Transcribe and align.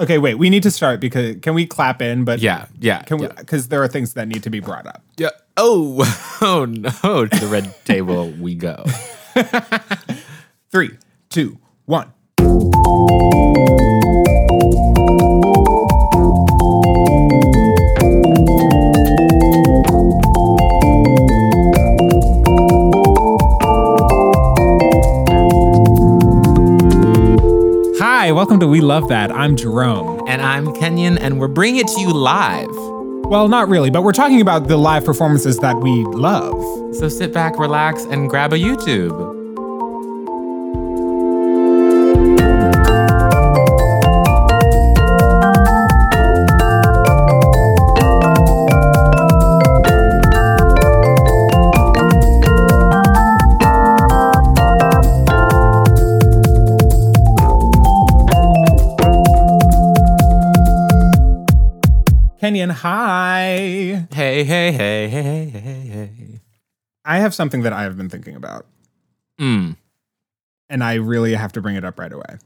Okay, 0.00 0.18
wait. 0.18 0.34
We 0.36 0.48
need 0.48 0.62
to 0.62 0.70
start 0.70 1.00
because 1.00 1.36
can 1.42 1.54
we 1.54 1.66
clap 1.66 2.00
in? 2.00 2.24
But 2.24 2.38
Yeah, 2.38 2.66
yeah. 2.78 3.02
can 3.02 3.18
we? 3.18 3.26
yeah. 3.26 3.32
Because 3.36 3.68
there 3.68 3.82
are 3.82 3.88
things 3.88 4.14
that 4.14 4.28
need 4.28 4.42
to 4.44 4.50
be 4.50 4.60
brought 4.60 4.86
up. 4.86 5.02
Yeah. 5.16 5.30
Oh, 5.56 6.04
oh 6.40 6.64
no! 6.66 7.26
To 7.26 7.40
the 7.40 7.48
red 7.50 7.74
table 7.84 8.30
we 8.30 8.54
go. 8.54 8.84
Three, 10.70 10.96
two, 11.30 11.58
one. 11.86 12.12
Hi, 28.28 28.32
welcome 28.32 28.60
to 28.60 28.66
We 28.66 28.82
Love 28.82 29.08
That. 29.08 29.32
I'm 29.32 29.56
Jerome. 29.56 30.22
And 30.28 30.42
I'm 30.42 30.74
Kenyon, 30.74 31.16
and 31.16 31.40
we're 31.40 31.48
bringing 31.48 31.80
it 31.80 31.86
to 31.86 32.00
you 32.02 32.12
live. 32.12 32.68
Well, 33.24 33.48
not 33.48 33.70
really, 33.70 33.88
but 33.88 34.02
we're 34.02 34.12
talking 34.12 34.42
about 34.42 34.68
the 34.68 34.76
live 34.76 35.06
performances 35.06 35.56
that 35.60 35.80
we 35.80 36.04
love. 36.04 36.94
So 36.94 37.08
sit 37.08 37.32
back, 37.32 37.58
relax, 37.58 38.04
and 38.04 38.28
grab 38.28 38.52
a 38.52 38.58
YouTube. 38.58 39.37
Hi. 62.70 64.06
Hey, 64.12 64.44
hey, 64.44 64.72
hey, 64.72 65.08
hey, 65.08 65.08
hey, 65.08 65.48
hey, 65.48 65.80
hey. 65.86 66.40
I 67.04 67.18
have 67.18 67.34
something 67.34 67.62
that 67.62 67.72
I 67.72 67.82
have 67.82 67.96
been 67.96 68.08
thinking 68.10 68.34
about, 68.36 68.66
Mm. 69.40 69.76
and 70.68 70.84
I 70.84 70.94
really 70.94 71.34
have 71.34 71.52
to 71.52 71.60
bring 71.62 71.76
it 71.76 71.84
up 71.84 71.98
right 71.98 72.12
away. 72.12 72.38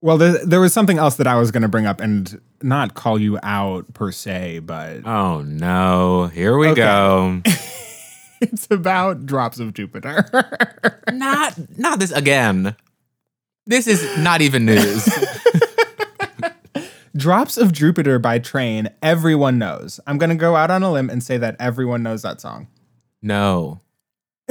Well, 0.00 0.18
there, 0.18 0.44
there 0.44 0.60
was 0.60 0.72
something 0.72 0.98
else 0.98 1.16
that 1.16 1.26
I 1.26 1.36
was 1.36 1.50
going 1.50 1.62
to 1.62 1.68
bring 1.68 1.86
up 1.86 2.00
and 2.00 2.40
not 2.62 2.94
call 2.94 3.18
you 3.18 3.38
out 3.42 3.92
per 3.94 4.12
se, 4.12 4.60
but 4.60 5.06
Oh 5.06 5.42
no! 5.42 6.26
Here 6.32 6.56
we 6.58 6.68
Okay. 6.68 6.82
go. 6.82 7.40
it's 8.40 8.66
about 8.70 9.26
Drops 9.26 9.58
of 9.60 9.72
Jupiter. 9.74 10.28
not, 11.12 11.54
not 11.78 11.98
this 11.98 12.10
again. 12.12 12.74
This 13.66 13.86
is 13.86 14.02
not 14.18 14.42
even 14.42 14.66
news. 14.66 15.08
Drops 17.16 17.56
of 17.56 17.72
Jupiter 17.72 18.18
by 18.18 18.40
Train, 18.40 18.88
everyone 19.00 19.56
knows. 19.58 20.00
I'm 20.06 20.18
going 20.18 20.30
to 20.30 20.36
go 20.36 20.56
out 20.56 20.70
on 20.70 20.82
a 20.82 20.90
limb 20.90 21.08
and 21.08 21.22
say 21.22 21.36
that 21.38 21.54
everyone 21.60 22.02
knows 22.02 22.22
that 22.22 22.40
song. 22.40 22.68
no. 23.22 23.80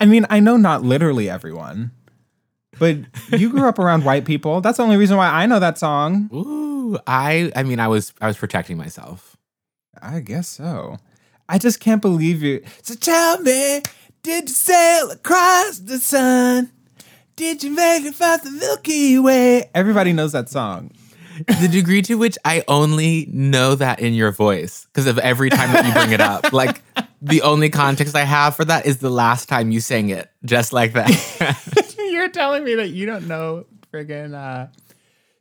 I 0.00 0.06
mean, 0.06 0.26
I 0.30 0.40
know 0.40 0.56
not 0.56 0.82
literally 0.82 1.30
everyone, 1.30 1.92
but 2.78 2.96
you 3.30 3.50
grew 3.50 3.68
up 3.68 3.78
around 3.78 4.04
white 4.04 4.24
people. 4.24 4.60
That's 4.60 4.78
the 4.78 4.82
only 4.82 4.96
reason 4.96 5.16
why 5.16 5.28
I 5.28 5.46
know 5.46 5.60
that 5.60 5.78
song. 5.78 6.28
Ooh, 6.32 6.98
I, 7.06 7.52
I 7.54 7.62
mean, 7.62 7.78
I 7.78 7.86
was, 7.86 8.12
I 8.20 8.26
was 8.26 8.36
protecting 8.36 8.76
myself. 8.76 9.36
I 10.00 10.20
guess 10.20 10.48
so. 10.48 10.96
I 11.48 11.58
just 11.58 11.80
can't 11.80 12.02
believe 12.02 12.42
you. 12.42 12.64
So 12.82 12.94
tell 12.94 13.40
me, 13.42 13.82
did 14.22 14.48
you 14.48 14.54
sail 14.54 15.10
across 15.10 15.78
the 15.78 15.98
sun? 15.98 16.72
Did 17.36 17.62
you 17.64 17.70
make 17.70 18.04
it 18.04 18.18
past 18.18 18.44
the 18.44 18.50
Milky 18.50 19.18
Way? 19.18 19.70
Everybody 19.74 20.12
knows 20.12 20.32
that 20.32 20.48
song. 20.48 20.90
the 21.46 21.68
degree 21.70 22.02
to 22.02 22.16
which 22.16 22.36
I 22.44 22.62
only 22.68 23.26
know 23.32 23.74
that 23.74 24.00
in 24.00 24.12
your 24.12 24.32
voice 24.32 24.84
because 24.86 25.06
of 25.06 25.18
every 25.18 25.48
time 25.48 25.72
that 25.72 25.86
you 25.86 25.92
bring 25.92 26.12
it 26.12 26.20
up. 26.20 26.52
Like 26.52 26.82
the 27.22 27.42
only 27.42 27.70
context 27.70 28.14
I 28.14 28.24
have 28.24 28.54
for 28.54 28.64
that 28.66 28.84
is 28.84 28.98
the 28.98 29.08
last 29.08 29.48
time 29.48 29.70
you 29.70 29.80
sang 29.80 30.10
it, 30.10 30.30
just 30.44 30.72
like 30.72 30.92
that. 30.92 31.94
You're 31.98 32.28
telling 32.28 32.64
me 32.64 32.74
that 32.74 32.90
you 32.90 33.06
don't 33.06 33.26
know 33.26 33.64
friggin' 33.92 34.34
uh 34.34 34.66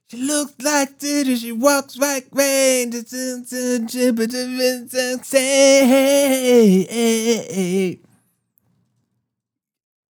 She 0.08 0.18
looks 0.18 0.54
like 0.64 1.00
Judy, 1.00 1.36
she 1.36 1.52
walks 1.52 1.98
like 1.98 2.28
rain. 2.32 2.92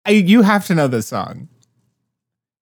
I, 0.07 0.11
you 0.11 0.43
have 0.43 0.67
to 0.67 0.75
know 0.75 0.87
this 0.87 1.09
song. 1.09 1.49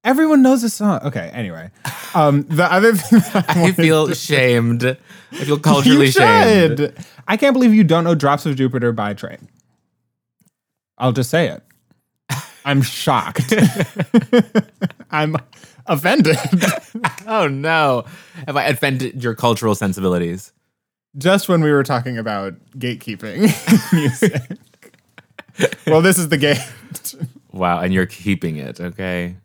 Everyone 0.05 0.43
knows 0.43 0.63
this 0.63 0.75
song. 0.75 1.01
Okay, 1.05 1.31
anyway. 1.33 1.71
Um, 2.15 2.43
the 2.43 2.65
other 2.71 2.95
thing 2.97 3.21
I, 3.35 3.67
I 3.69 3.73
feel 3.73 4.09
to- 4.09 4.15
shamed. 4.15 4.85
I 4.85 5.45
feel 5.45 5.59
culturally 5.61 6.11
shamed. 6.11 6.93
I 7.29 7.37
can't 7.37 7.55
believe 7.55 7.73
you 7.73 7.85
don't 7.85 8.05
know 8.05 8.15
Drops 8.15 8.45
of 8.47 8.57
Jupiter 8.57 8.93
by 8.93 9.15
Train. 9.15 9.49
I'll 10.99 11.13
just 11.13 11.31
say 11.31 11.49
it. 11.49 11.63
I'm 12.65 12.83
shocked. 12.83 13.53
I'm 15.11 15.37
offended. 15.87 16.37
Oh 17.27 17.49
no. 17.49 18.05
Have 18.47 18.57
I 18.57 18.65
offended 18.67 19.23
your 19.23 19.35
cultural 19.35 19.75
sensibilities? 19.75 20.53
just 21.19 21.47
when 21.47 21.61
we 21.63 21.71
were 21.71 21.83
talking 21.83 22.17
about 22.17 22.55
gatekeeping 22.79 23.43
music. 23.93 24.43
well, 25.87 26.01
this 26.01 26.17
is 26.19 26.31
the 26.31 26.39
gate. 26.39 26.59
Wow, 27.53 27.81
and 27.81 27.93
you're 27.93 28.07
keeping 28.07 28.57
it, 28.57 28.81
okay? 28.81 29.37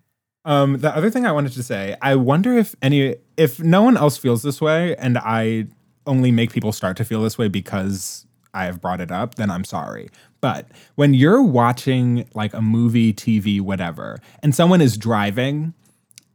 Um, 0.47 0.77
the 0.77 0.95
other 0.95 1.09
thing 1.09 1.25
I 1.25 1.33
wanted 1.33 1.51
to 1.51 1.61
say, 1.61 1.97
I 2.01 2.15
wonder 2.15 2.57
if 2.57 2.73
any, 2.81 3.17
if 3.35 3.59
no 3.59 3.83
one 3.83 3.97
else 3.97 4.17
feels 4.17 4.43
this 4.43 4.61
way, 4.61 4.95
and 4.95 5.17
I 5.17 5.67
only 6.07 6.31
make 6.31 6.53
people 6.53 6.71
start 6.71 6.95
to 6.97 7.05
feel 7.05 7.21
this 7.21 7.37
way 7.37 7.49
because 7.49 8.25
I 8.53 8.63
have 8.63 8.79
brought 8.79 9.01
it 9.01 9.11
up, 9.11 9.35
then 9.35 9.51
I'm 9.51 9.65
sorry. 9.65 10.07
But 10.39 10.69
when 10.95 11.13
you're 11.13 11.43
watching 11.43 12.29
like 12.33 12.53
a 12.53 12.61
movie, 12.61 13.13
TV, 13.13 13.59
whatever, 13.59 14.19
and 14.41 14.55
someone 14.55 14.79
is 14.79 14.97
driving, 14.97 15.73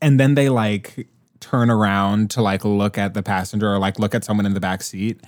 and 0.02 0.20
then 0.20 0.34
they 0.34 0.50
like 0.50 1.08
turn 1.40 1.70
around 1.70 2.30
to 2.32 2.42
like 2.42 2.66
look 2.66 2.98
at 2.98 3.14
the 3.14 3.22
passenger 3.22 3.72
or 3.72 3.78
like 3.78 3.98
look 3.98 4.14
at 4.14 4.24
someone 4.24 4.44
in 4.44 4.52
the 4.52 4.60
back 4.60 4.82
seat, 4.82 5.22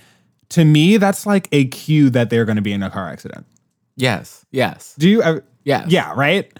to 0.49 0.63
me, 0.63 0.97
that's 0.97 1.25
like 1.25 1.49
a 1.51 1.65
cue 1.65 2.11
that 2.11 2.29
they're 2.29 2.45
going 2.45 2.57
to 2.57 2.61
be 2.61 2.71
in 2.71 2.83
a 2.83 2.91
car 2.91 3.09
accident. 3.09 3.47
Yes. 3.95 4.45
Yes. 4.51 4.93
Do 4.99 5.09
you? 5.09 5.23
ever 5.23 5.43
Yes. 5.63 5.87
yeah, 5.89 6.13
right? 6.15 6.53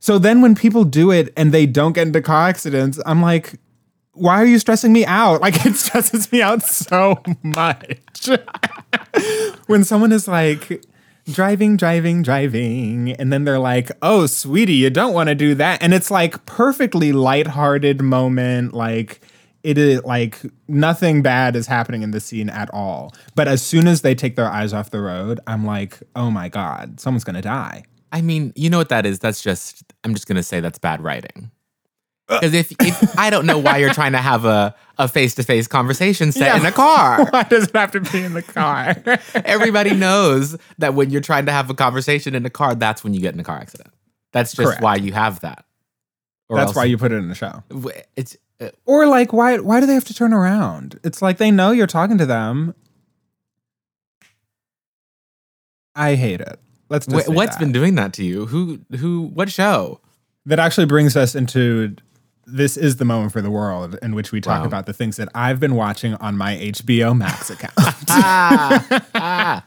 So 0.00 0.18
then 0.18 0.40
when 0.40 0.54
people 0.54 0.84
do 0.84 1.10
it 1.10 1.32
and 1.36 1.52
they 1.52 1.66
don't 1.66 1.92
get 1.92 2.06
into 2.06 2.22
car 2.22 2.48
accidents, 2.48 2.98
I'm 3.04 3.20
like, 3.22 3.54
why 4.12 4.40
are 4.40 4.46
you 4.46 4.58
stressing 4.58 4.92
me 4.92 5.04
out? 5.06 5.40
Like 5.50 5.64
it 5.64 5.76
stresses 5.76 6.30
me 6.32 6.42
out 6.42 6.62
so 6.62 7.22
much. 7.42 8.28
when 9.66 9.84
someone 9.84 10.12
is 10.12 10.26
like 10.26 10.84
driving, 11.30 11.76
driving, 11.76 12.22
driving, 12.22 13.12
and 13.12 13.32
then 13.32 13.44
they're 13.44 13.58
like, 13.58 13.90
oh, 14.02 14.26
sweetie, 14.26 14.74
you 14.74 14.90
don't 14.90 15.14
want 15.14 15.28
to 15.28 15.34
do 15.34 15.54
that. 15.54 15.82
And 15.82 15.94
it's 15.94 16.10
like 16.10 16.44
perfectly 16.46 17.12
lighthearted 17.12 18.02
moment, 18.02 18.72
like 18.72 19.20
it 19.62 19.76
is 19.76 20.02
like 20.04 20.40
nothing 20.68 21.22
bad 21.22 21.54
is 21.56 21.66
happening 21.66 22.02
in 22.02 22.10
the 22.10 22.20
scene 22.20 22.48
at 22.48 22.72
all. 22.72 23.12
But 23.34 23.48
as 23.48 23.62
soon 23.62 23.86
as 23.86 24.02
they 24.02 24.14
take 24.14 24.36
their 24.36 24.48
eyes 24.48 24.72
off 24.72 24.90
the 24.90 25.00
road, 25.00 25.40
I'm 25.46 25.64
like, 25.66 25.98
oh 26.16 26.30
my 26.30 26.48
God, 26.48 27.00
someone's 27.00 27.24
gonna 27.24 27.42
die. 27.42 27.84
I 28.12 28.20
mean, 28.22 28.52
you 28.56 28.70
know 28.70 28.78
what 28.78 28.88
that 28.88 29.06
is? 29.06 29.18
That's 29.18 29.42
just 29.42 29.84
I'm 30.04 30.14
just 30.14 30.26
gonna 30.26 30.42
say 30.42 30.60
that's 30.60 30.78
bad 30.78 31.02
writing. 31.02 31.50
Because 32.28 32.54
if, 32.54 32.70
if 32.80 33.18
I 33.18 33.28
don't 33.28 33.44
know 33.44 33.58
why 33.58 33.78
you're 33.78 33.92
trying 33.92 34.12
to 34.12 34.18
have 34.18 34.44
a 34.44 34.72
a 34.98 35.08
face 35.08 35.34
to 35.34 35.42
face 35.42 35.66
conversation 35.66 36.30
set 36.30 36.46
Yeah. 36.54 36.60
in 36.60 36.66
a 36.66 36.70
car. 36.70 37.24
Why 37.30 37.42
does 37.42 37.64
it 37.68 37.74
have 37.74 37.90
to 37.92 38.00
be 38.00 38.22
in 38.22 38.34
the 38.34 38.42
car? 38.42 38.94
Everybody 39.44 39.94
knows 39.96 40.56
that 40.78 40.94
when 40.94 41.10
you're 41.10 41.22
trying 41.22 41.46
to 41.46 41.52
have 41.52 41.70
a 41.70 41.74
conversation 41.74 42.34
in 42.36 42.44
a 42.46 42.50
car, 42.50 42.74
that's 42.76 43.02
when 43.02 43.14
you 43.14 43.20
get 43.20 43.34
in 43.34 43.40
a 43.40 43.42
car 43.44 43.56
accident. 43.56 43.90
That's 44.32 44.52
just 44.54 44.64
Correct. 44.66 44.82
why 44.82 44.96
you 44.96 45.12
have 45.12 45.40
that. 45.40 45.64
Or 46.48 46.56
That's 46.58 46.68
else- 46.68 46.76
why 46.76 46.84
you 46.84 46.98
put 46.98 47.10
it 47.10 47.16
in 47.16 47.28
the 47.28 47.34
show. 47.34 47.64
it's 48.14 48.36
uh, 48.60 48.68
Or 48.84 49.06
like, 49.06 49.32
why? 49.32 49.58
Why 49.58 49.80
do 49.80 49.86
they 49.86 49.94
have 49.94 50.04
to 50.04 50.14
turn 50.14 50.32
around? 50.32 51.00
It's 51.02 51.20
like 51.22 51.38
they 51.38 51.50
know 51.50 51.70
you're 51.72 51.86
talking 51.88 52.18
to 52.18 52.26
them. 52.26 52.74
I 55.94 56.14
hate 56.14 56.40
it. 56.40 56.60
Let's 56.90 57.06
just 57.06 57.26
wh- 57.26 57.30
that. 57.52 57.58
been 57.60 57.72
doing 57.72 57.94
that 57.94 58.12
to 58.14 58.24
you? 58.24 58.44
Who 58.46 58.80
who 58.98 59.22
what 59.32 59.50
show? 59.50 60.00
that 60.46 60.58
actually 60.58 60.86
brings 60.86 61.16
us 61.16 61.34
into 61.34 61.94
this 62.46 62.76
is 62.76 62.96
the 62.96 63.04
moment 63.04 63.30
for 63.32 63.40
the 63.42 63.50
world 63.50 63.96
in 64.02 64.14
which 64.14 64.32
we 64.32 64.40
talk 64.40 64.60
Wow. 64.62 64.66
about 64.66 64.86
the 64.86 64.92
things 64.92 65.16
that 65.16 65.28
I've 65.34 65.60
been 65.60 65.74
watching 65.76 66.14
on 66.14 66.36
my 66.36 66.56
HBO 66.56 67.16
Max 67.16 67.50
account. 67.50 67.74
Ah, 68.08 69.02
ah. 69.14 69.62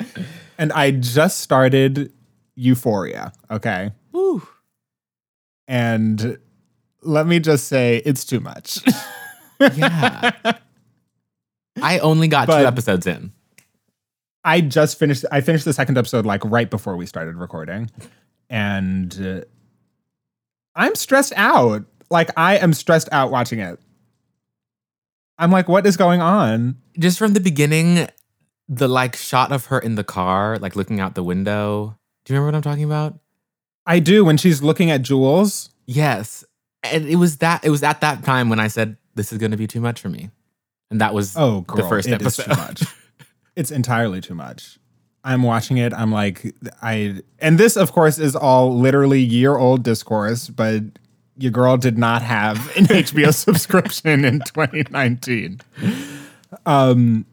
and 0.57 0.73
I 0.73 0.91
just 0.91 1.39
started 1.39 2.11
Euphoria, 2.55 3.31
okay? 3.51 3.91
Whew. 4.11 4.45
And 5.67 6.37
let 7.03 7.25
me 7.27 7.39
just 7.39 7.67
say 7.67 8.01
it's 8.05 8.25
too 8.25 8.39
much. 8.39 8.79
Yeah. 9.77 10.31
I 11.81 11.99
only 11.99 12.27
got 12.27 12.47
But- 12.47 12.61
two 12.61 12.67
episodes 12.67 13.07
in. 13.07 13.31
I 14.43 14.61
just 14.61 14.99
finished. 14.99 15.25
I 15.31 15.41
finished 15.41 15.65
the 15.65 15.73
second 15.73 15.97
episode 15.97 16.25
like 16.25 16.43
right 16.45 16.69
before 16.69 16.95
we 16.97 17.05
started 17.05 17.35
recording, 17.35 17.89
and 18.49 19.19
uh, 19.21 19.41
I'm 20.75 20.95
stressed 20.95 21.33
out. 21.35 21.83
Like 22.09 22.29
I 22.37 22.57
am 22.57 22.73
stressed 22.73 23.09
out 23.11 23.31
watching 23.31 23.59
it. 23.59 23.79
I'm 25.37 25.51
like, 25.51 25.67
what 25.67 25.85
is 25.85 25.97
going 25.97 26.21
on? 26.21 26.75
Just 26.99 27.17
from 27.17 27.33
the 27.33 27.39
beginning, 27.39 28.07
the 28.69 28.87
like 28.87 29.15
shot 29.15 29.51
of 29.51 29.65
her 29.67 29.79
in 29.79 29.95
the 29.95 30.03
car, 30.03 30.59
like 30.59 30.75
looking 30.75 30.99
out 30.99 31.15
the 31.15 31.23
window. 31.23 31.97
Do 32.25 32.33
you 32.33 32.39
remember 32.39 32.53
what 32.53 32.55
I'm 32.57 32.71
talking 32.71 32.83
about? 32.85 33.17
I 33.85 33.99
do 33.99 34.23
when 34.23 34.37
she's 34.37 34.61
looking 34.61 34.91
at 34.91 35.01
Jules. 35.01 35.69
Yes. 35.85 36.45
And 36.83 37.07
it 37.07 37.15
was 37.15 37.37
that 37.37 37.65
it 37.65 37.69
was 37.69 37.81
at 37.83 38.01
that 38.01 38.23
time 38.23 38.49
when 38.49 38.59
I 38.59 38.67
said 38.67 38.97
this 39.15 39.31
is 39.31 39.37
going 39.39 39.51
to 39.51 39.57
be 39.57 39.67
too 39.67 39.81
much 39.81 39.99
for 39.99 40.09
me. 40.09 40.29
And 40.91 41.01
that 41.01 41.13
was 41.13 41.35
Oh, 41.35 41.61
girl, 41.61 41.77
the 41.77 41.89
first 41.89 42.07
episode. 42.09 42.43
too 42.43 42.49
much. 42.55 42.83
It's 43.55 43.71
entirely 43.71 44.21
too 44.21 44.35
much. 44.35 44.79
I'm 45.23 45.43
watching 45.43 45.77
it. 45.77 45.93
I'm 45.93 46.11
like, 46.11 46.53
I, 46.81 47.21
and 47.39 47.57
this, 47.57 47.77
of 47.77 47.93
course, 47.93 48.19
is 48.19 48.35
all 48.35 48.77
literally 48.77 49.21
year 49.21 49.55
old 49.55 49.83
discourse, 49.83 50.49
but 50.49 50.83
your 51.37 51.51
girl 51.51 51.77
did 51.77 51.97
not 51.97 52.21
have 52.21 52.57
an 52.75 52.85
HBO 52.87 53.33
subscription 53.33 54.25
in 54.25 54.39
2019. 54.41 55.61
Um, 56.65 57.25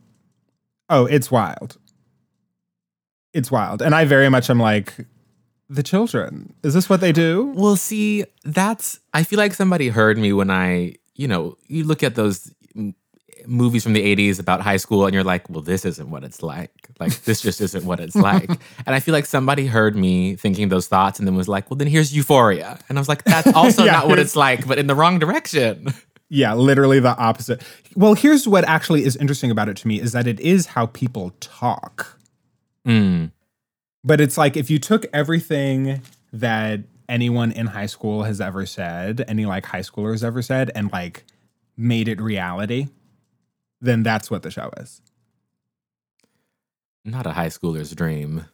oh, 0.89 1.07
it's 1.07 1.31
wild. 1.31 1.79
It's 3.33 3.51
wild. 3.51 3.83
And 3.83 3.95
I 3.95 4.05
very 4.05 4.29
much 4.29 4.51
am 4.51 4.61
like, 4.61 4.95
the 5.71 5.83
children, 5.85 6.53
is 6.65 6.75
this 6.75 6.91
what 6.91 7.01
they 7.01 7.13
do? 7.13 7.53
Well, 7.55 7.77
see, 7.77 8.25
that's 8.45 8.99
I 9.15 9.23
feel 9.23 9.39
like 9.39 9.55
somebody 9.55 9.89
heard 9.89 10.19
me 10.19 10.33
when 10.33 10.51
I, 10.51 10.97
you 11.15 11.29
know, 11.29 11.57
you 11.69 11.85
look 11.85 12.03
at 12.03 12.17
those 12.17 12.53
movies 13.51 13.83
from 13.83 13.93
the 13.93 14.17
80s 14.17 14.39
about 14.39 14.61
high 14.61 14.77
school 14.77 15.05
and 15.05 15.13
you're 15.13 15.25
like, 15.25 15.49
well, 15.51 15.61
this 15.61 15.85
isn't 15.85 16.09
what 16.09 16.23
it's 16.23 16.43
like. 16.43 16.71
Like 17.01 17.21
this 17.23 17.41
just 17.41 17.61
isn't 17.61 17.85
what 17.85 18.01
it's 18.01 18.15
like. 18.15 18.49
And 18.87 18.95
I 18.95 19.01
feel 19.01 19.13
like 19.13 19.27
somebody 19.27 19.67
heard 19.67 19.97
me 19.97 20.37
thinking 20.37 20.69
those 20.69 20.87
thoughts 20.87 21.19
and 21.19 21.27
then 21.27 21.35
was 21.35 21.49
like, 21.49 21.71
well, 21.71 21.77
then 21.77 21.89
here's 21.89 22.15
Euphoria. 22.15 22.79
And 22.89 22.97
I 22.97 23.01
was 23.01 23.09
like, 23.09 23.25
that's 23.25 23.53
also 23.53 23.85
Yeah, 23.85 23.93
not 23.99 24.09
what 24.09 24.19
it's 24.19 24.37
like, 24.37 24.67
but 24.67 24.79
in 24.79 24.87
the 24.87 24.95
wrong 24.95 25.19
direction. 25.19 25.93
Yeah, 26.33 26.55
literally 26.55 27.01
the 27.01 27.17
opposite. 27.17 27.61
Well, 27.97 28.15
here's 28.15 28.47
what 28.47 28.63
actually 28.69 29.05
is 29.05 29.17
interesting 29.17 29.51
about 29.51 29.69
it 29.69 29.77
to 29.79 29.89
me 29.89 30.01
is 30.01 30.13
that 30.13 30.29
it 30.29 30.39
is 30.39 30.67
how 30.67 30.87
people 30.87 31.33
talk. 31.41 32.21
Mm. 32.87 33.33
But 34.05 34.21
it's 34.21 34.39
like 34.39 34.57
if 34.57 34.71
you 34.71 34.79
took 34.79 35.07
everything 35.13 36.03
that 36.33 36.83
anyone 37.09 37.51
in 37.51 37.67
high 37.67 37.87
school 37.87 38.23
has 38.23 38.41
ever 38.41 38.65
said, 38.65 39.25
any 39.27 39.45
like 39.45 39.67
high 39.67 39.81
schoolers 39.81 40.23
ever 40.23 40.41
said, 40.41 40.71
and 40.73 40.93
like 40.93 41.25
made 41.77 42.07
it 42.07 42.21
reality, 42.21 42.87
then 43.81 44.03
that's 44.03 44.31
what 44.31 44.43
the 44.43 44.51
show 44.51 44.71
is. 44.79 45.01
Not 47.05 47.27
a 47.27 47.33
high 47.33 47.49
schooler's 47.49 47.95
dream. 47.95 48.47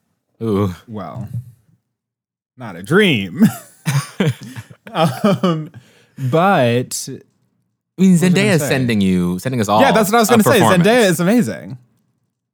Ooh. 0.42 0.74
Well, 0.86 1.28
not 2.56 2.76
a 2.76 2.82
dream. 2.82 3.42
um, 4.92 5.70
but 6.30 7.08
I 7.08 8.02
mean, 8.02 8.12
was 8.12 8.22
I 8.22 8.28
gonna 8.28 8.40
Zendaya 8.40 8.54
is 8.54 8.62
sending 8.62 9.00
you, 9.00 9.38
sending 9.38 9.60
us 9.60 9.68
all. 9.68 9.80
yeah, 9.80 9.92
that's 9.92 10.10
what 10.10 10.18
I 10.18 10.20
was 10.20 10.28
going 10.28 10.42
to 10.42 10.48
say. 10.48 10.60
Zendaya 10.60 11.08
is 11.08 11.20
amazing. 11.20 11.78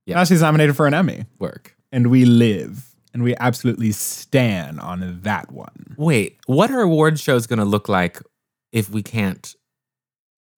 Yeah. 0.06 0.16
Now 0.16 0.24
she's 0.24 0.40
nominated 0.40 0.76
for 0.76 0.86
an 0.86 0.94
Emmy. 0.94 1.24
work. 1.38 1.76
and 1.92 2.08
we 2.08 2.24
live 2.24 2.92
and 3.14 3.22
we 3.22 3.36
absolutely 3.38 3.92
stand 3.92 4.80
on 4.80 5.20
that 5.22 5.52
one. 5.52 5.94
Wait, 5.96 6.38
what 6.46 6.70
are 6.70 6.80
award 6.80 7.20
shows 7.20 7.46
going 7.46 7.58
to 7.58 7.64
look 7.64 7.88
like 7.88 8.20
if 8.72 8.88
we 8.90 9.02
can't, 9.02 9.54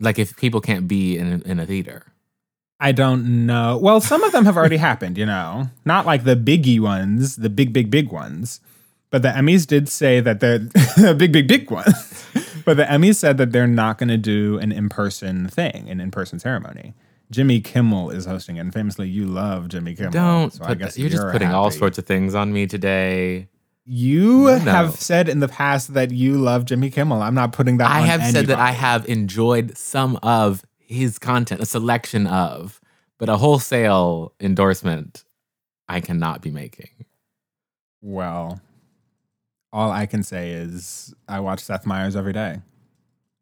like, 0.04 0.18
if 0.18 0.36
people 0.36 0.60
can't 0.60 0.86
be 0.86 1.16
in 1.16 1.42
in 1.42 1.58
a 1.58 1.66
theater? 1.66 2.06
I 2.80 2.92
don't 2.92 3.46
know. 3.46 3.78
Well, 3.78 4.00
some 4.00 4.22
of 4.24 4.32
them 4.32 4.44
have 4.44 4.56
already 4.56 4.76
happened, 4.88 5.16
you 5.16 5.26
know, 5.26 5.70
not 5.84 6.06
like 6.06 6.24
the 6.24 6.36
biggie 6.36 6.80
ones, 6.80 7.36
the 7.36 7.50
big, 7.50 7.72
big, 7.72 7.90
big 7.90 8.12
ones. 8.12 8.60
But 9.10 9.22
the 9.22 9.28
Emmys 9.28 9.66
did 9.66 9.88
say 9.88 10.20
that 10.20 10.40
they're 10.40 10.58
the 10.58 11.14
big, 11.18 11.32
big, 11.32 11.46
big 11.46 11.70
ones. 11.70 12.26
but 12.64 12.76
the 12.76 12.84
Emmys 12.84 13.14
said 13.16 13.38
that 13.38 13.52
they're 13.52 13.66
not 13.66 13.96
going 13.98 14.08
to 14.08 14.16
do 14.16 14.58
an 14.58 14.72
in 14.72 14.88
person 14.88 15.46
thing, 15.46 15.88
an 15.88 16.00
in 16.00 16.10
person 16.10 16.38
ceremony. 16.38 16.94
Jimmy 17.30 17.60
Kimmel 17.60 18.10
is 18.10 18.26
hosting 18.26 18.56
it, 18.56 18.60
and 18.60 18.72
famously, 18.72 19.08
you 19.08 19.24
love 19.24 19.68
Jimmy 19.68 19.94
Kimmel. 19.94 20.12
Don't 20.12 20.52
so 20.52 20.64
I 20.64 20.68
put 20.68 20.78
guess 20.78 20.94
that, 20.94 21.00
you're 21.00 21.10
just 21.10 21.28
putting 21.30 21.48
all 21.48 21.70
sorts 21.70 21.96
of 21.96 22.06
things 22.06 22.34
on 22.34 22.52
me 22.52 22.66
today. 22.66 23.48
You 23.86 24.44
No. 24.44 24.58
have 24.58 24.94
said 24.96 25.28
in 25.28 25.40
the 25.40 25.48
past 25.48 25.92
that 25.94 26.10
you 26.10 26.38
love 26.38 26.64
Jimmy 26.64 26.90
Kimmel. 26.90 27.20
I'm 27.22 27.34
not 27.34 27.52
putting 27.52 27.76
that. 27.78 27.90
I 27.90 28.00
have 28.00 28.22
said 28.32 28.46
that 28.46 28.58
I 28.58 28.70
have 28.70 29.06
enjoyed 29.08 29.76
some 29.76 30.18
of 30.22 30.64
his 30.78 31.18
content, 31.18 31.60
a 31.60 31.66
selection 31.66 32.26
of, 32.26 32.80
but 33.18 33.28
a 33.28 33.36
wholesale 33.36 34.32
endorsement 34.40 35.24
I 35.88 36.00
cannot 36.00 36.40
be 36.40 36.50
making. 36.50 36.88
Well, 38.00 38.60
all 39.72 39.90
I 39.90 40.06
can 40.06 40.22
say 40.22 40.52
is 40.52 41.14
I 41.28 41.40
watch 41.40 41.60
Seth 41.60 41.84
Meyers 41.84 42.16
every 42.16 42.32
day. 42.32 42.60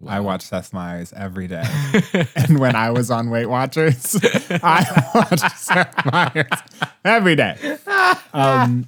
I 0.04 0.18
watch 0.18 0.42
Seth 0.42 0.72
Meyers 0.72 1.12
every 1.12 1.46
day. 1.46 1.62
and 2.34 2.58
when 2.58 2.74
I 2.74 2.90
was 2.90 3.08
on 3.12 3.30
Weight 3.30 3.46
Watchers, 3.46 4.16
I 4.50 5.10
watched 5.14 5.56
Seth 5.58 6.04
Meyers 6.12 6.48
every 7.04 7.36
day. 7.36 7.78
Um, 8.34 8.86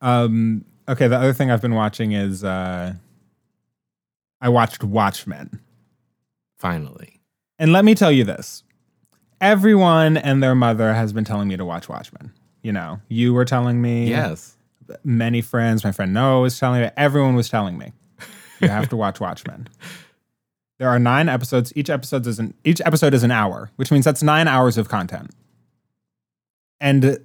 um, 0.00 0.64
okay, 0.88 1.08
the 1.08 1.16
other 1.16 1.32
thing 1.32 1.50
I've 1.50 1.62
been 1.62 1.74
watching 1.74 2.12
is 2.12 2.44
uh, 2.44 2.94
I 4.40 4.48
watched 4.48 4.82
Watchmen. 4.82 5.60
Finally. 6.58 7.20
And 7.58 7.72
let 7.72 7.84
me 7.84 7.94
tell 7.94 8.12
you 8.12 8.24
this 8.24 8.62
everyone 9.40 10.16
and 10.16 10.42
their 10.42 10.54
mother 10.54 10.92
has 10.92 11.12
been 11.12 11.24
telling 11.24 11.48
me 11.48 11.56
to 11.56 11.64
watch 11.64 11.88
Watchmen. 11.88 12.32
You 12.62 12.72
know, 12.72 13.00
you 13.08 13.32
were 13.32 13.44
telling 13.44 13.80
me. 13.80 14.08
Yes. 14.08 14.56
many 15.04 15.40
friends. 15.40 15.84
My 15.84 15.92
friend 15.92 16.12
Noah 16.12 16.42
was 16.42 16.58
telling 16.58 16.82
me. 16.82 16.90
Everyone 16.96 17.34
was 17.34 17.48
telling 17.48 17.78
me, 17.78 17.92
you 18.60 18.68
have 18.68 18.88
to 18.90 18.96
watch 18.96 19.20
Watchmen. 19.20 19.68
There 20.78 20.88
are 20.88 20.98
nine 20.98 21.28
episodes. 21.28 21.74
Each 21.76 21.90
episode 21.90 22.26
is 22.26 22.38
an 22.38 22.54
each 22.64 22.80
episode 22.86 23.12
is 23.12 23.22
an 23.22 23.30
hour, 23.30 23.70
which 23.76 23.90
means 23.90 24.06
that's 24.06 24.22
nine 24.22 24.48
hours 24.48 24.78
of 24.78 24.88
content. 24.88 25.30
And 26.80 27.18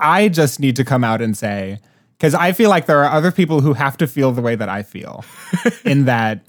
I 0.00 0.28
just 0.28 0.58
need 0.58 0.74
to 0.74 0.84
come 0.84 1.04
out 1.04 1.22
and 1.22 1.36
say, 1.38 1.78
because 2.18 2.34
I 2.34 2.52
feel 2.52 2.70
like 2.70 2.86
there 2.86 3.04
are 3.04 3.10
other 3.10 3.30
people 3.30 3.60
who 3.60 3.72
have 3.74 3.96
to 3.98 4.06
feel 4.06 4.32
the 4.32 4.42
way 4.42 4.54
that 4.54 4.68
I 4.68 4.82
feel, 4.82 5.24
in 5.84 6.06
that 6.06 6.40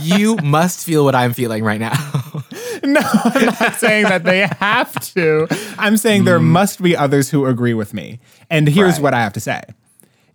you 0.00 0.36
must 0.36 0.84
feel 0.84 1.04
what 1.04 1.14
I'm 1.14 1.32
feeling 1.32 1.64
right 1.64 1.80
now. 1.80 1.94
No, 2.82 3.00
I'm 3.02 3.46
not 3.46 3.76
saying 3.76 4.04
that 4.04 4.24
they 4.24 4.46
have 4.60 4.92
to. 5.14 5.46
I'm 5.78 5.96
saying 5.96 6.24
there 6.24 6.38
mm. 6.38 6.44
must 6.44 6.82
be 6.82 6.94
others 6.94 7.30
who 7.30 7.46
agree 7.46 7.72
with 7.72 7.94
me. 7.94 8.20
And 8.50 8.68
here's 8.68 8.94
Right. 8.94 9.02
what 9.02 9.14
I 9.14 9.22
have 9.22 9.32
to 9.34 9.40
say 9.40 9.62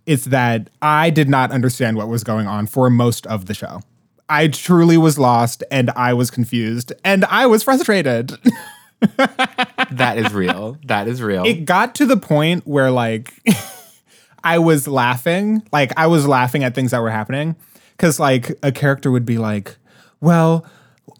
it's 0.04 0.24
that 0.24 0.68
I 0.82 1.10
did 1.10 1.28
not 1.28 1.52
understand 1.52 1.96
what 1.96 2.08
was 2.08 2.24
going 2.24 2.48
on 2.48 2.66
for 2.66 2.90
most 2.90 3.24
of 3.28 3.46
the 3.46 3.54
show. 3.54 3.82
I 4.28 4.48
truly 4.48 4.96
was 4.96 5.16
lost 5.16 5.62
and 5.70 5.90
I 5.90 6.12
was 6.14 6.30
confused 6.30 6.92
and 7.04 7.24
I 7.26 7.46
was 7.46 7.62
frustrated. 7.62 8.32
that 9.00 10.14
is 10.16 10.32
real. 10.32 10.76
That 10.86 11.06
is 11.06 11.22
real. 11.22 11.44
it 11.44 11.64
got 11.66 11.94
to 11.96 12.06
the 12.06 12.16
point 12.16 12.66
where, 12.66 12.90
like, 12.90 13.32
I 14.44 14.58
was 14.58 14.86
laughing. 14.88 15.62
Like, 15.72 15.92
I 15.96 16.06
was 16.06 16.26
laughing 16.26 16.64
at 16.64 16.74
things 16.74 16.90
that 16.92 17.00
were 17.00 17.10
happening. 17.10 17.56
Cause, 17.98 18.18
like, 18.18 18.52
a 18.62 18.72
character 18.72 19.10
would 19.10 19.26
be 19.26 19.36
like, 19.38 19.76
well, 20.20 20.64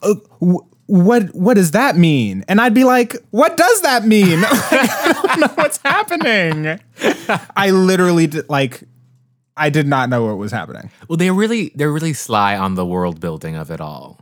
uh, 0.02 0.14
w- 0.40 0.64
what 0.86 1.32
what 1.34 1.54
does 1.54 1.70
that 1.72 1.96
mean? 1.96 2.44
And 2.48 2.60
I'd 2.60 2.74
be 2.74 2.84
like, 2.84 3.14
what 3.30 3.56
does 3.56 3.82
that 3.82 4.04
mean? 4.06 4.40
Like, 4.72 4.72
I 4.72 5.12
don't 5.22 5.40
know 5.40 5.48
what's 5.54 5.78
happening. 5.84 6.80
I 7.56 7.70
literally 7.70 8.26
did, 8.26 8.48
like 8.48 8.82
I 9.56 9.70
did 9.70 9.86
not 9.86 10.08
know 10.08 10.26
what 10.26 10.36
was 10.38 10.50
happening. 10.50 10.90
Well, 11.08 11.16
they're 11.16 11.32
really 11.34 11.70
they're 11.76 11.92
really 11.92 12.12
sly 12.14 12.56
on 12.56 12.74
the 12.74 12.84
world 12.84 13.20
building 13.20 13.54
of 13.56 13.70
it 13.70 13.80
all. 13.80 14.18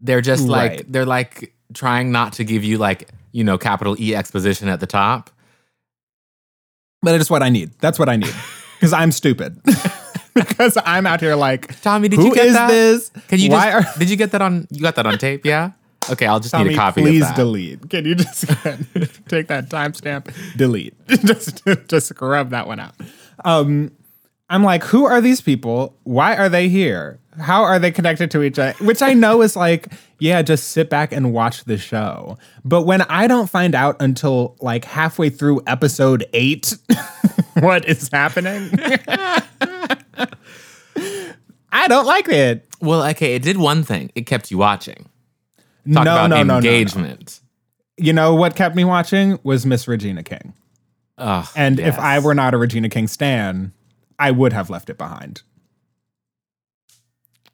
They're 0.00 0.20
just 0.20 0.46
like 0.48 0.70
Right. 0.70 0.92
they're 0.92 1.06
like 1.06 1.54
trying 1.72 2.12
not 2.12 2.34
to 2.34 2.44
give 2.44 2.62
you 2.64 2.76
like, 2.78 3.08
you 3.32 3.42
know, 3.44 3.56
capital 3.56 3.96
E 3.98 4.14
exposition 4.14 4.68
at 4.68 4.80
the 4.80 4.86
top. 4.86 5.30
But 7.02 7.20
it's 7.20 7.30
what 7.30 7.42
I 7.42 7.48
need. 7.48 7.72
That's 7.80 7.98
what 7.98 8.08
I 8.08 8.16
need. 8.16 8.34
Because 8.82 8.94
I'm 8.94 9.12
stupid. 9.12 9.62
because 10.34 10.76
I'm 10.84 11.06
out 11.06 11.20
here 11.20 11.36
like, 11.36 11.80
Tommy, 11.82 12.08
did 12.08 12.18
you 12.18 12.34
get 12.34 12.46
is 12.46 12.54
that? 12.54 12.68
this? 12.68 13.12
Can 13.28 13.38
you 13.38 13.48
Why 13.48 13.70
just 13.70 13.96
are 13.96 13.98
did 14.00 14.10
you 14.10 14.16
get 14.16 14.32
that 14.32 14.42
on 14.42 14.66
you 14.72 14.80
got 14.82 14.96
that 14.96 15.06
on 15.06 15.18
tape? 15.18 15.46
Yeah? 15.46 15.70
Okay, 16.10 16.26
I'll 16.26 16.40
just 16.40 16.52
need 16.52 16.72
a 16.72 16.74
copy 16.74 17.02
please 17.02 17.22
of 17.22 17.28
that. 17.28 17.36
delete. 17.36 17.88
Can 17.88 18.04
you 18.04 18.16
just 18.16 18.40
take 19.28 19.46
that 19.46 19.68
timestamp? 19.68 20.34
Delete. 20.56 20.94
just 21.06 21.62
just 21.86 22.08
scrub 22.08 22.50
that 22.50 22.66
one 22.66 22.80
out. 22.80 22.94
Um, 23.44 23.92
I'm 24.50 24.64
like, 24.64 24.82
who 24.82 25.04
are 25.04 25.20
these 25.20 25.40
people? 25.40 25.96
Why 26.02 26.34
are 26.34 26.48
they 26.48 26.68
here? 26.68 27.20
How 27.40 27.62
are 27.62 27.78
they 27.78 27.90
connected 27.90 28.30
to 28.32 28.42
each 28.42 28.58
other? 28.58 28.72
Which 28.84 29.00
I 29.00 29.14
know 29.14 29.40
is 29.42 29.56
like, 29.56 29.88
yeah, 30.18 30.42
just 30.42 30.68
sit 30.68 30.90
back 30.90 31.12
and 31.12 31.32
watch 31.32 31.64
the 31.64 31.78
show. 31.78 32.36
But 32.64 32.82
when 32.82 33.02
I 33.02 33.26
don't 33.26 33.48
find 33.48 33.74
out 33.74 33.96
until 34.00 34.56
like 34.60 34.84
halfway 34.84 35.30
through 35.30 35.62
episode 35.66 36.26
eight 36.34 36.76
what 37.60 37.88
is 37.88 38.08
happening, 38.12 38.70
I 41.72 41.88
don't 41.88 42.06
like 42.06 42.28
it. 42.28 42.68
Well, 42.80 43.02
okay, 43.10 43.34
it 43.34 43.42
did 43.42 43.56
one 43.56 43.82
thing. 43.82 44.10
It 44.14 44.26
kept 44.26 44.50
you 44.50 44.58
watching. 44.58 45.08
no, 45.86 45.94
Talk 45.94 46.02
about 46.02 46.30
no, 46.30 46.36
no, 46.36 46.42
no, 46.42 46.48
no. 46.48 46.56
engagement. 46.56 47.40
You 47.96 48.12
know 48.12 48.34
what 48.34 48.56
kept 48.56 48.76
me 48.76 48.84
watching 48.84 49.38
was 49.42 49.64
Miss 49.64 49.88
Regina 49.88 50.22
King. 50.22 50.52
And 51.56 51.78
if. 51.80 51.98
I 51.98 52.18
were 52.18 52.34
not 52.34 52.52
a 52.52 52.58
Regina 52.58 52.88
King 52.88 53.06
stan, 53.06 53.72
I 54.18 54.30
would 54.32 54.52
have 54.52 54.68
left 54.70 54.90
it 54.90 54.98
behind. 54.98 55.42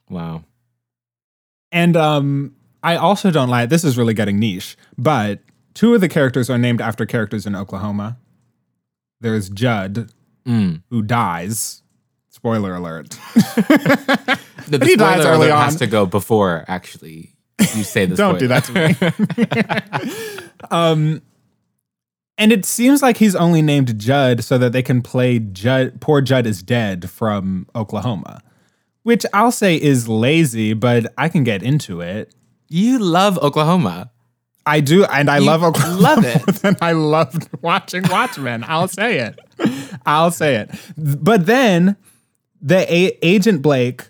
Wow. 0.09 0.45
And 1.73 1.97
um 1.97 2.55
I 2.83 2.97
also 2.97 3.31
don't 3.31 3.49
like 3.49 3.69
this 3.69 3.85
is 3.85 3.99
really 3.99 4.15
getting 4.15 4.39
niche, 4.39 4.77
but 4.97 5.41
two 5.75 5.95
of 5.95 6.01
the 6.01 6.09
characters 6.09 6.49
are 6.49 6.59
named 6.59 6.81
after 6.81 7.05
characters 7.07 7.47
in 7.47 7.55
Oklahoma. 7.57 8.19
There's 9.21 9.49
Judd, 9.49 10.13
who 10.47 11.03
dies. 11.03 11.83
Spoiler 12.31 12.75
alert. 12.77 13.19
The, 14.69 14.77
the 14.77 14.85
He 14.85 14.97
dies 14.97 15.25
early 15.25 15.49
alert 15.49 15.57
has 15.63 15.75
on. 15.75 15.79
to 15.79 15.87
go 15.87 16.05
before 16.05 16.65
actually 16.69 17.33
you 17.59 17.85
say 17.85 18.05
this. 18.07 18.19
Don't 18.19 18.39
do 18.39 18.49
that 18.49 18.65
to 18.65 20.37
me. 20.37 20.49
um, 20.71 21.23
and 22.37 22.53
it 22.53 22.67
seems 22.67 23.01
like 23.03 23.17
he's 23.17 23.35
only 23.35 23.63
named 23.63 23.99
Judd 23.99 24.45
so 24.45 24.59
that 24.59 24.73
they 24.73 24.83
can 24.83 25.01
play 25.01 25.39
Judd. 25.39 26.03
Poor 26.03 26.21
Judd 26.21 26.47
is 26.47 26.63
dead 26.63 27.09
from 27.09 27.67
Oklahoma, 27.75 28.43
which 29.09 29.25
I'll 29.33 29.51
say 29.51 29.75
is 29.77 30.07
lazy, 30.07 30.75
but 30.75 31.15
I 31.17 31.31
can 31.31 31.43
get 31.43 31.63
into 31.63 32.03
it. 32.03 32.35
You 32.69 32.99
love 32.99 33.39
Oklahoma. 33.39 34.11
I 34.67 34.81
do, 34.81 35.07
and 35.07 35.31
I 35.31 35.39
love 35.39 35.63
Oklahoma. 35.63 35.99
love 35.99 36.25
it. 36.27 36.77
I 36.83 36.93
loved 36.93 37.49
watching 37.63 38.03
Watchmen. 38.11 38.67
I'll 38.69 38.87
say 38.87 39.21
it. 39.21 39.39
I'll 40.05 40.31
say 40.31 40.57
it. 40.57 40.71
But 40.99 41.47
then 41.47 41.97
the 42.61 42.81
a- 42.93 43.19
agent 43.23 43.63
Blake, 43.63 44.05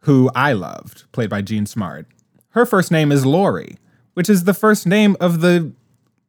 who 0.00 0.30
I 0.34 0.52
loved, 0.52 1.10
played 1.12 1.30
by 1.30 1.40
Jean 1.40 1.64
Smart, 1.64 2.06
her 2.50 2.66
first 2.66 2.90
name 2.90 3.10
is 3.10 3.24
Laurie, 3.24 3.78
which 4.12 4.28
is 4.28 4.44
the 4.44 4.52
first 4.52 4.86
name 4.86 5.16
of 5.20 5.40
the 5.40 5.72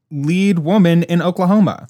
lead 0.09 0.59
woman 0.59 1.03
in 1.03 1.21
Oklahoma. 1.21 1.89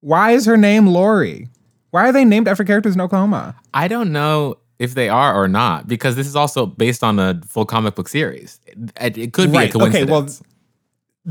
Why 0.00 0.32
is 0.32 0.44
her 0.44 0.58
name 0.58 0.86
Laurie? 0.86 1.48
Why 1.92 2.10
are 2.10 2.12
they 2.12 2.26
named 2.26 2.46
after 2.46 2.62
characters 2.62 2.94
in 2.94 3.00
Oklahoma? 3.00 3.56
I 3.72 3.88
don't 3.88 4.12
know 4.12 4.58
if 4.78 4.94
they 4.94 5.08
are 5.08 5.34
or 5.34 5.48
not 5.48 5.88
because 5.88 6.16
this 6.16 6.26
is 6.26 6.36
also 6.36 6.66
based 6.66 7.02
on 7.02 7.18
a 7.18 7.40
full 7.46 7.64
comic 7.66 7.94
book 7.94 8.08
series. 8.08 8.60
It, 9.00 9.18
it 9.18 9.32
could 9.32 9.50
be 9.50 9.58
a 9.58 9.68
coincidence. 9.70 9.94
Okay, 9.94 10.04
well, 10.04 10.28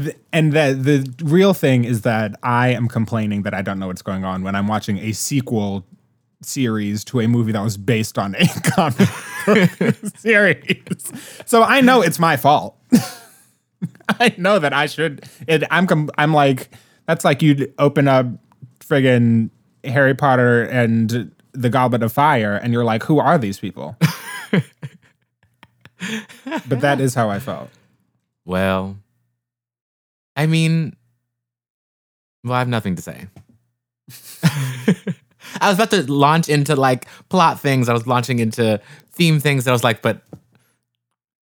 th- 0.04 0.18
and 0.34 0.54
the 0.54 0.78
the 0.80 1.26
real 1.26 1.54
thing 1.54 1.86
is 1.86 2.02
that 2.02 2.36
I 2.44 2.70
am 2.70 2.88
complaining 2.88 3.44
that 3.44 3.54
I 3.54 3.62
don't 3.62 3.80
know 3.80 3.88
what's 3.88 4.02
going 4.02 4.26
on 4.26 4.44
when 4.44 4.56
I'm 4.56 4.68
watching 4.68 4.98
a 5.00 5.12
sequel 5.14 5.86
series 6.42 7.04
to 7.06 7.20
a 7.20 7.28
movie 7.28 7.52
that 7.52 7.64
was 7.64 7.78
based 7.78 8.18
on 8.18 8.36
a 8.36 8.48
comic 8.72 9.96
series. 10.18 11.12
So 11.46 11.64
I 11.64 11.82
know 11.82 12.02
it's 12.02 12.20
my 12.20 12.38
fault. 12.38 12.78
I 14.10 14.34
know 14.38 14.60
that 14.60 14.74
I 14.74 14.86
should. 14.88 15.26
It, 15.48 15.64
I'm 15.72 15.88
com- 15.88 16.10
I'm 16.18 16.34
like 16.34 16.70
that's 17.06 17.24
like 17.24 17.42
you'd 17.42 17.74
open 17.80 18.08
up 18.08 18.28
friggin' 18.80 19.50
Harry 19.84 20.14
Potter 20.14 20.64
and 20.64 21.32
the 21.58 21.70
Goblet 21.70 22.04
of 22.04 22.14
Fire, 22.14 22.56
and 22.56 22.72
you're 22.72 22.84
like, 22.84 23.04
who 23.04 23.20
are 23.20 23.38
these 23.38 23.60
people? 23.60 23.98
but 24.52 24.64
that 26.82 27.02
is 27.02 27.14
how 27.14 27.30
I 27.30 27.40
felt. 27.40 27.70
well, 28.46 28.98
I 30.36 30.46
mean, 30.46 30.96
well, 32.44 32.54
I 32.54 32.60
have 32.60 32.68
nothing 32.68 32.96
to 32.96 33.02
say. 33.02 33.28
I 35.60 35.70
was 35.70 35.76
about 35.76 35.90
to 35.92 36.12
launch 36.12 36.48
into 36.48 36.76
like 36.76 37.08
plot 37.30 37.60
things. 37.60 37.90
I 37.90 37.94
was 37.94 38.06
launching 38.06 38.40
into 38.40 38.80
theme 39.12 39.40
things. 39.40 39.68
I 39.68 39.72
was 39.72 39.84
like, 39.84 40.04
but 40.04 40.22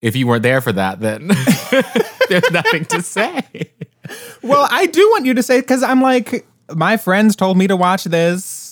if 0.02 0.16
you 0.16 0.28
weren't 0.28 0.44
there 0.44 0.62
for 0.62 0.72
that, 0.72 1.02
then 1.02 1.28
there's 2.30 2.50
nothing 2.52 2.86
to 2.86 3.02
say. 3.02 3.44
Well, 4.42 4.68
I 4.72 4.86
do 4.86 5.02
want 5.10 5.26
you 5.26 5.34
to 5.34 5.44
say 5.44 5.60
because 5.60 5.84
I'm 5.84 6.02
like, 6.02 6.48
my 6.74 6.96
friends 6.96 7.36
told 7.36 7.58
me 7.58 7.68
to 7.68 7.76
watch 7.76 8.06
this, 8.06 8.65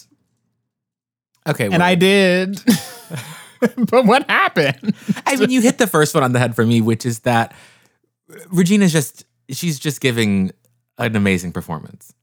Okay, 1.48 1.66
and 1.66 1.74
well, 1.74 1.82
I 1.82 1.96
did. 1.96 2.62
but 3.78 4.06
what 4.06 4.30
happened? 4.30 4.96
I 5.26 5.36
mean, 5.36 5.50
you 5.50 5.62
hit 5.62 5.78
the 5.78 5.88
first 5.88 6.14
one 6.14 6.24
on 6.24 6.32
the 6.32 6.40
head 6.40 6.56
for 6.56 6.66
me, 6.66 6.82
which 6.82 7.06
is 7.06 7.20
that 7.22 7.54
Regina's 8.50 8.92
just, 8.92 9.26
she's 9.50 9.80
just 9.80 10.02
giving 10.02 10.52
an 10.98 11.16
amazing 11.16 11.52
performance. 11.52 12.14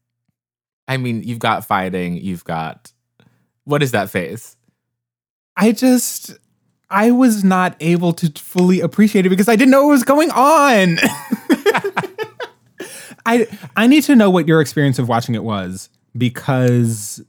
I 0.87 0.97
mean, 0.97 1.23
you've 1.23 1.39
got 1.39 1.65
fighting, 1.65 2.17
you've 2.17 2.43
got, 2.43 2.91
what 3.63 3.83
is 3.83 3.91
that 3.91 4.09
face? 4.09 4.57
I 5.55 5.71
just, 5.71 6.37
I 6.89 7.11
was 7.11 7.43
not 7.43 7.75
able 7.79 8.13
to 8.13 8.31
fully 8.41 8.81
appreciate 8.81 9.25
it 9.25 9.29
because 9.29 9.47
I 9.47 9.55
didn't 9.55 9.71
know 9.71 9.83
what 9.83 9.91
was 9.91 10.03
going 10.03 10.31
on. 10.31 10.97
I 13.25 13.47
I 13.75 13.87
need 13.87 14.03
to 14.03 14.15
know 14.15 14.29
what 14.29 14.47
your 14.47 14.61
experience 14.61 14.99
of 14.99 15.07
watching 15.07 15.35
it 15.35 15.43
was 15.43 15.89
because 16.17 17.23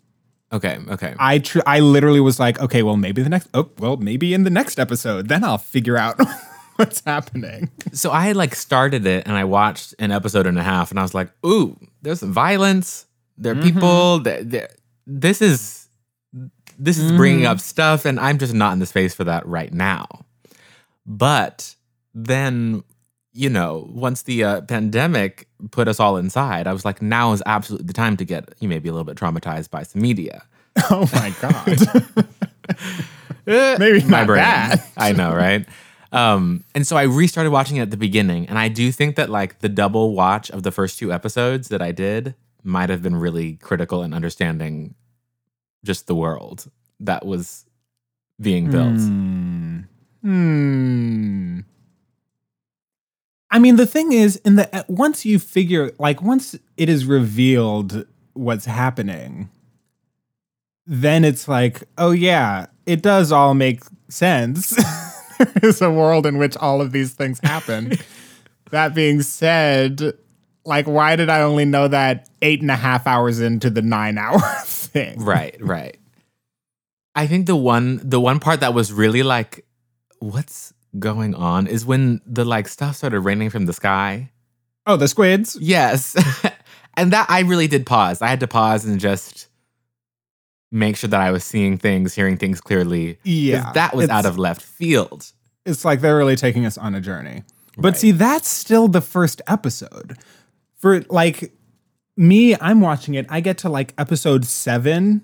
Okay, 0.52 0.78
okay. 0.90 1.14
I 1.18 1.38
tr- 1.38 1.60
I 1.66 1.80
literally 1.80 2.20
was 2.20 2.38
like, 2.38 2.60
okay, 2.60 2.82
well 2.82 2.96
maybe 2.96 3.22
the 3.22 3.30
next 3.30 3.48
oh 3.54 3.70
well 3.78 3.96
maybe 3.96 4.34
in 4.34 4.44
the 4.44 4.50
next 4.50 4.78
episode 4.78 5.28
then 5.28 5.44
I'll 5.44 5.58
figure 5.58 5.96
out 5.96 6.20
what's 6.76 7.02
happening. 7.04 7.70
So 7.92 8.10
I 8.10 8.26
had 8.26 8.36
like 8.36 8.54
started 8.54 9.06
it 9.06 9.26
and 9.26 9.36
I 9.36 9.44
watched 9.44 9.94
an 9.98 10.10
episode 10.10 10.46
and 10.46 10.58
a 10.58 10.62
half 10.62 10.90
and 10.90 10.98
I 10.98 11.02
was 11.02 11.14
like, 11.14 11.30
ooh, 11.44 11.78
there's 12.02 12.22
violence. 12.22 13.06
There 13.38 13.52
are 13.52 13.56
mm-hmm. 13.56 13.64
people 13.64 14.18
that 14.20 14.76
this 15.06 15.40
is 15.40 15.88
this 16.78 16.98
is 16.98 17.12
bringing 17.12 17.44
mm. 17.44 17.50
up 17.50 17.60
stuff 17.60 18.04
and 18.04 18.18
I'm 18.18 18.38
just 18.38 18.54
not 18.54 18.72
in 18.72 18.78
the 18.78 18.86
space 18.86 19.14
for 19.14 19.24
that 19.24 19.46
right 19.46 19.72
now. 19.72 20.06
But 21.06 21.74
then, 22.14 22.84
you 23.32 23.48
know, 23.48 23.88
once 23.92 24.22
the 24.22 24.44
uh, 24.44 24.60
pandemic 24.62 25.48
put 25.70 25.88
us 25.88 25.98
all 25.98 26.16
inside, 26.16 26.66
I 26.66 26.72
was 26.72 26.84
like, 26.84 27.00
now 27.00 27.32
is 27.32 27.42
absolutely 27.46 27.86
the 27.86 27.92
time 27.92 28.16
to 28.18 28.24
get 28.24 28.54
you 28.60 28.68
may 28.68 28.78
be 28.78 28.88
a 28.88 28.92
little 28.92 29.04
bit 29.04 29.16
traumatized 29.16 29.70
by 29.70 29.82
some 29.82 30.02
media. 30.02 30.42
Oh 30.90 31.06
my 31.12 31.34
god. 31.40 32.26
Maybe 33.78 34.00
my 34.04 34.20
not 34.20 34.26
brain. 34.26 34.42
that. 34.42 34.88
I 34.96 35.12
know, 35.12 35.34
right? 35.34 35.66
Um, 36.12 36.64
and 36.74 36.86
so 36.86 36.96
I 36.96 37.02
restarted 37.02 37.52
watching 37.52 37.76
it 37.76 37.82
at 37.82 37.90
the 37.90 37.98
beginning, 37.98 38.46
and 38.48 38.58
I 38.58 38.68
do 38.68 38.90
think 38.90 39.16
that 39.16 39.28
like 39.28 39.58
the 39.60 39.68
double 39.68 40.14
watch 40.14 40.50
of 40.50 40.62
the 40.62 40.70
first 40.70 40.98
two 40.98 41.12
episodes 41.12 41.68
that 41.68 41.82
I 41.82 41.92
did 41.92 42.34
might 42.62 42.88
have 42.88 43.02
been 43.02 43.16
really 43.16 43.56
critical 43.56 44.02
in 44.02 44.14
understanding 44.14 44.94
just 45.84 46.06
the 46.06 46.14
world 46.14 46.70
that 47.00 47.26
was 47.26 47.66
being 48.40 48.70
built. 48.70 48.96
Hmm. 48.98 49.80
Hmm. 50.22 51.60
I 53.52 53.58
mean, 53.58 53.76
the 53.76 53.86
thing 53.86 54.12
is, 54.12 54.36
in 54.36 54.56
the 54.56 54.84
once 54.88 55.26
you 55.26 55.38
figure, 55.38 55.92
like, 55.98 56.22
once 56.22 56.58
it 56.78 56.88
is 56.88 57.04
revealed 57.04 58.06
what's 58.32 58.64
happening, 58.64 59.50
then 60.86 61.22
it's 61.22 61.46
like, 61.46 61.82
oh 61.98 62.12
yeah, 62.12 62.66
it 62.86 63.02
does 63.02 63.30
all 63.30 63.52
make 63.52 63.82
sense. 64.08 64.70
there 65.38 65.68
is 65.70 65.82
a 65.82 65.90
world 65.90 66.24
in 66.24 66.38
which 66.38 66.56
all 66.56 66.80
of 66.80 66.92
these 66.92 67.12
things 67.12 67.38
happen. 67.42 67.92
that 68.70 68.94
being 68.94 69.20
said, 69.20 70.14
like, 70.64 70.86
why 70.86 71.14
did 71.14 71.28
I 71.28 71.42
only 71.42 71.66
know 71.66 71.88
that 71.88 72.30
eight 72.40 72.62
and 72.62 72.70
a 72.70 72.76
half 72.76 73.06
hours 73.06 73.38
into 73.38 73.68
the 73.68 73.82
nine 73.82 74.16
hour 74.16 74.40
thing? 74.64 75.22
Right, 75.22 75.56
right. 75.60 75.98
I 77.14 77.26
think 77.26 77.46
the 77.46 77.56
one 77.56 78.00
the 78.02 78.18
one 78.18 78.40
part 78.40 78.60
that 78.60 78.72
was 78.72 78.94
really 78.94 79.22
like, 79.22 79.66
what's 80.20 80.72
going 80.98 81.34
on 81.34 81.66
is 81.66 81.84
when 81.86 82.20
the 82.26 82.44
like 82.44 82.68
stuff 82.68 82.96
started 82.96 83.20
raining 83.20 83.50
from 83.50 83.66
the 83.66 83.72
sky. 83.72 84.30
Oh, 84.86 84.96
the 84.96 85.08
squids. 85.08 85.56
Yes. 85.60 86.16
and 86.96 87.12
that 87.12 87.26
I 87.30 87.40
really 87.40 87.68
did 87.68 87.86
pause. 87.86 88.20
I 88.20 88.28
had 88.28 88.40
to 88.40 88.46
pause 88.48 88.84
and 88.84 88.98
just 89.00 89.48
make 90.70 90.96
sure 90.96 91.08
that 91.08 91.20
I 91.20 91.30
was 91.30 91.44
seeing 91.44 91.78
things, 91.78 92.14
hearing 92.14 92.36
things 92.36 92.60
clearly. 92.60 93.18
Yeah, 93.24 93.72
That 93.72 93.94
was 93.94 94.08
out 94.08 94.26
of 94.26 94.38
left 94.38 94.62
field. 94.62 95.30
it's 95.64 95.84
like 95.84 96.00
they're 96.00 96.16
really 96.16 96.34
taking 96.36 96.66
us 96.66 96.76
on 96.78 96.94
a 96.94 97.00
journey. 97.00 97.44
But 97.76 97.92
Right. 97.92 97.96
see, 97.96 98.10
that's 98.10 98.48
still 98.48 98.88
the 98.88 99.00
first 99.00 99.40
episode. 99.46 100.16
For 100.78 101.00
like 101.08 101.52
me, 102.16 102.56
I'm 102.60 102.80
watching 102.80 103.14
it. 103.14 103.26
I 103.30 103.40
get 103.40 103.58
to 103.58 103.68
like 103.68 103.94
episode 103.96 104.44
seven. 104.44 105.22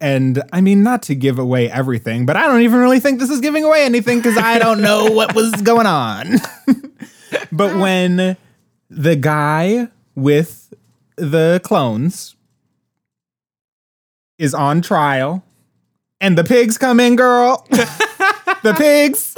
And 0.00 0.42
I 0.52 0.60
mean, 0.60 0.82
not 0.82 1.02
to 1.04 1.14
give 1.14 1.38
away 1.38 1.70
everything, 1.70 2.24
but 2.24 2.36
I 2.36 2.46
don't 2.46 2.62
even 2.62 2.78
really 2.78 3.00
think 3.00 3.18
this 3.18 3.30
is 3.30 3.40
giving 3.40 3.64
away 3.64 3.84
anything 3.84 4.18
because 4.18 4.36
I 4.36 4.58
don't 4.58 4.80
know 4.80 5.06
what 5.10 5.34
was 5.34 5.52
going 5.62 5.86
on. 5.86 6.36
but 7.52 7.76
when 7.76 8.36
the 8.90 9.16
guy 9.16 9.88
with 10.14 10.72
the 11.16 11.60
clones 11.64 12.36
is 14.38 14.54
on 14.54 14.82
trial 14.82 15.42
and 16.20 16.38
the 16.38 16.44
pigs 16.44 16.78
come 16.78 17.00
in, 17.00 17.16
girl, 17.16 17.66
the 17.70 18.74
pigs. 18.76 19.34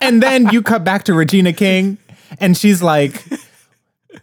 and 0.00 0.22
then 0.22 0.48
you 0.50 0.62
cut 0.62 0.84
back 0.84 1.04
to 1.04 1.14
Regina 1.14 1.52
King, 1.52 1.98
and 2.40 2.56
she's 2.56 2.82
like, 2.82 3.24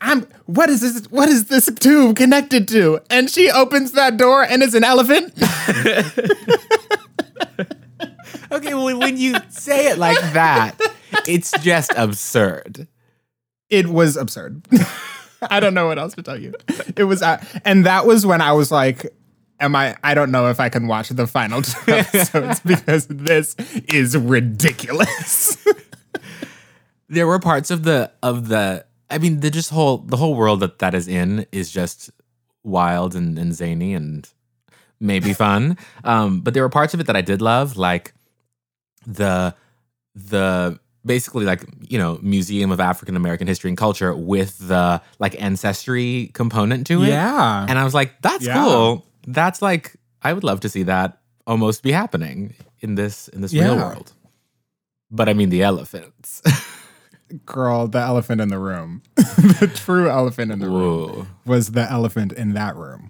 "I'm 0.02 0.28
what 0.46 0.70
is 0.70 0.82
this? 0.82 1.06
What 1.12 1.30
is 1.30 1.46
this 1.46 1.70
tube 1.80 2.16
connected 2.16 2.68
to?" 2.70 3.00
And 3.10 3.30
she 3.30 3.50
opens 3.50 3.94
that 3.94 4.18
door, 4.18 4.44
and 4.44 4.64
it's 4.64 4.74
an 4.74 4.84
elephant. 4.84 5.34
Okay, 8.52 8.74
well, 8.74 8.98
when 8.98 9.18
you 9.18 9.36
say 9.50 9.88
it 9.88 9.98
like 9.98 10.20
that, 10.34 10.78
it's 11.28 11.52
just 11.62 11.92
absurd. 11.98 12.88
It 13.70 13.88
was 13.88 14.16
absurd. 14.16 14.66
I 15.50 15.60
don't 15.60 15.74
know 15.74 15.88
what 15.88 16.00
else 16.00 16.14
to 16.16 16.24
tell 16.24 16.40
you. 16.40 16.54
It 16.96 17.04
was, 17.04 17.22
uh, 17.22 17.44
and 17.66 17.86
that 17.86 18.06
was 18.06 18.26
when 18.26 18.42
I 18.42 18.54
was 18.54 18.72
like. 18.72 19.14
Am 19.58 19.74
I? 19.74 19.96
I 20.04 20.14
don't 20.16 20.32
know 20.32 20.50
if 20.50 20.60
I 20.60 20.68
can 20.68 20.86
watch 20.88 21.08
the 21.08 21.26
final 21.28 21.62
two 21.62 21.80
episodes 21.94 22.60
because 22.60 23.08
this 23.08 23.56
is 23.88 24.18
ridiculous. 24.18 25.66
there 27.08 27.26
were 27.26 27.40
parts 27.40 27.72
of 27.72 27.84
the 27.84 28.12
of 28.22 28.50
the 28.50 28.86
I 29.16 29.18
mean 29.18 29.40
the 29.40 29.50
just 29.50 29.70
whole 29.72 29.98
the 30.00 30.18
whole 30.18 30.36
world 30.36 30.60
that 30.60 30.80
that 30.80 30.94
is 30.94 31.08
in 31.08 31.46
is 31.52 31.72
just 31.72 32.12
wild 32.64 33.16
and, 33.16 33.40
and 33.40 33.54
zany 33.56 33.94
and 33.94 34.28
maybe 35.00 35.34
fun. 35.46 35.78
um, 36.04 36.42
but 36.42 36.54
there 36.54 36.64
were 36.64 36.70
parts 36.70 36.94
of 36.94 37.00
it 37.00 37.08
that 37.08 37.16
I 37.16 37.22
did 37.22 37.42
love, 37.42 37.78
like 37.78 38.14
the 39.08 39.56
the 40.16 40.80
basically 41.06 41.46
like 41.46 41.64
you 41.88 41.98
know 41.98 42.20
museum 42.22 42.72
of 42.72 42.80
African 42.80 43.16
American 43.16 43.48
history 43.48 43.70
and 43.70 43.78
culture 43.78 44.16
with 44.16 44.58
the 44.68 45.02
like 45.20 45.40
ancestry 45.42 46.32
component 46.34 46.88
to 46.88 47.04
it. 47.04 47.10
Yeah. 47.10 47.66
And 47.70 47.78
I 47.80 47.84
was 47.84 47.94
like, 47.94 48.22
that's 48.22 48.46
Yeah. 48.46 48.56
cool. 48.64 49.06
That's 49.28 49.62
like 49.62 49.96
I 50.22 50.34
would 50.34 50.44
love 50.44 50.60
to 50.62 50.70
see 50.70 50.84
that 50.84 51.20
almost 51.48 51.84
be 51.84 51.92
happening 51.92 52.56
in 52.82 52.96
this 52.96 53.28
in 53.30 53.42
this 53.42 53.54
real 53.54 53.76
world. 53.78 54.12
But 55.12 55.30
I 55.30 55.34
mean 55.34 55.50
the 55.50 55.62
elephants. 55.64 56.42
Girl, 57.46 57.88
the 57.88 58.00
elephant 58.00 58.40
in 58.42 58.50
the 58.50 58.60
room. 58.60 59.02
the 59.16 59.72
true 59.74 60.10
elephant 60.10 60.52
in 60.52 60.60
the 60.60 60.70
room 60.70 61.28
was 61.46 61.72
the 61.72 61.90
elephant 61.92 62.32
in 62.34 62.54
that 62.54 62.76
room. 62.76 63.10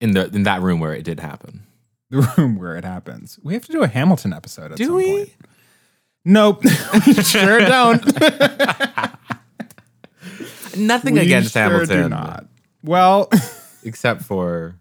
In 0.00 0.12
the 0.12 0.26
in 0.26 0.42
that 0.44 0.60
room 0.60 0.78
where 0.78 0.94
it 0.94 1.02
did 1.04 1.20
happen. 1.20 1.64
The 2.10 2.20
room 2.36 2.56
where 2.56 2.76
it 2.76 2.84
happens. 2.84 3.38
We 3.42 3.54
have 3.54 3.64
to 3.66 3.72
do 3.72 3.82
a 3.82 3.88
Hamilton 3.88 4.32
episode 4.32 4.72
at 4.72 4.78
Do 4.78 4.84
some 4.86 4.94
we? 4.96 5.16
point. 5.16 5.30
Nope. 6.24 6.64
we 7.06 7.14
sure 7.14 7.60
don't. 7.60 8.04
Nothing 10.76 11.14
We 11.14 11.20
against 11.20 11.54
sure 11.54 11.62
Hamilton. 11.62 12.02
Do 12.04 12.08
not. 12.10 12.46
Well, 12.84 13.28
Except 13.82 14.22
for 14.22 14.76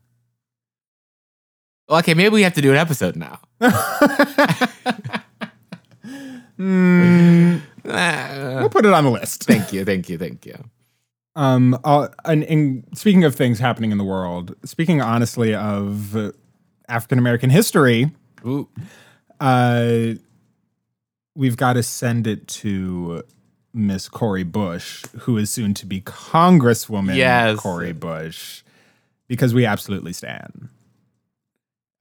Well, 1.88 2.00
okay, 2.00 2.14
maybe 2.14 2.30
we 2.34 2.44
have 2.44 2.54
to 2.56 2.62
do 2.62 2.72
an 2.72 2.78
episode 2.78 3.16
now. 3.16 3.40
mm, 6.60 7.62
Ah, 7.90 8.58
we'll 8.60 8.70
put 8.70 8.86
it 8.86 8.87
on 8.98 9.04
the 9.06 9.12
list. 9.12 9.44
thank 9.44 9.72
you, 9.74 9.86
thank 9.86 10.10
you, 10.10 10.18
thank 10.18 10.46
you. 10.46 10.58
Um, 11.36 11.80
uh, 11.84 12.08
and, 12.26 12.44
and 12.46 12.84
speaking 12.96 13.24
of 13.24 13.36
things 13.36 13.60
happening 13.60 13.92
in 13.92 13.98
the 13.98 14.04
world, 14.04 14.56
speaking 14.66 15.02
honestly 15.02 15.54
of 15.54 16.16
uh, 16.16 16.32
African 16.90 17.20
American 17.20 17.50
history, 17.52 18.12
Ooh. 18.46 18.68
uh, 19.40 20.14
we've 21.36 21.58
got 21.58 21.74
to 21.74 21.84
send 21.84 22.26
it 22.26 22.48
to 22.48 23.24
Miss 23.74 24.10
Cori 24.10 24.44
Bush, 24.44 25.06
who 25.20 25.38
is 25.38 25.52
soon 25.52 25.76
to 25.76 25.86
be 25.86 26.02
Congresswoman 26.02 27.16
Yes. 27.16 27.60
Cori 27.60 27.94
Bush, 27.94 28.64
because 29.28 29.54
we 29.54 29.66
absolutely 29.66 30.14
stand. 30.14 30.70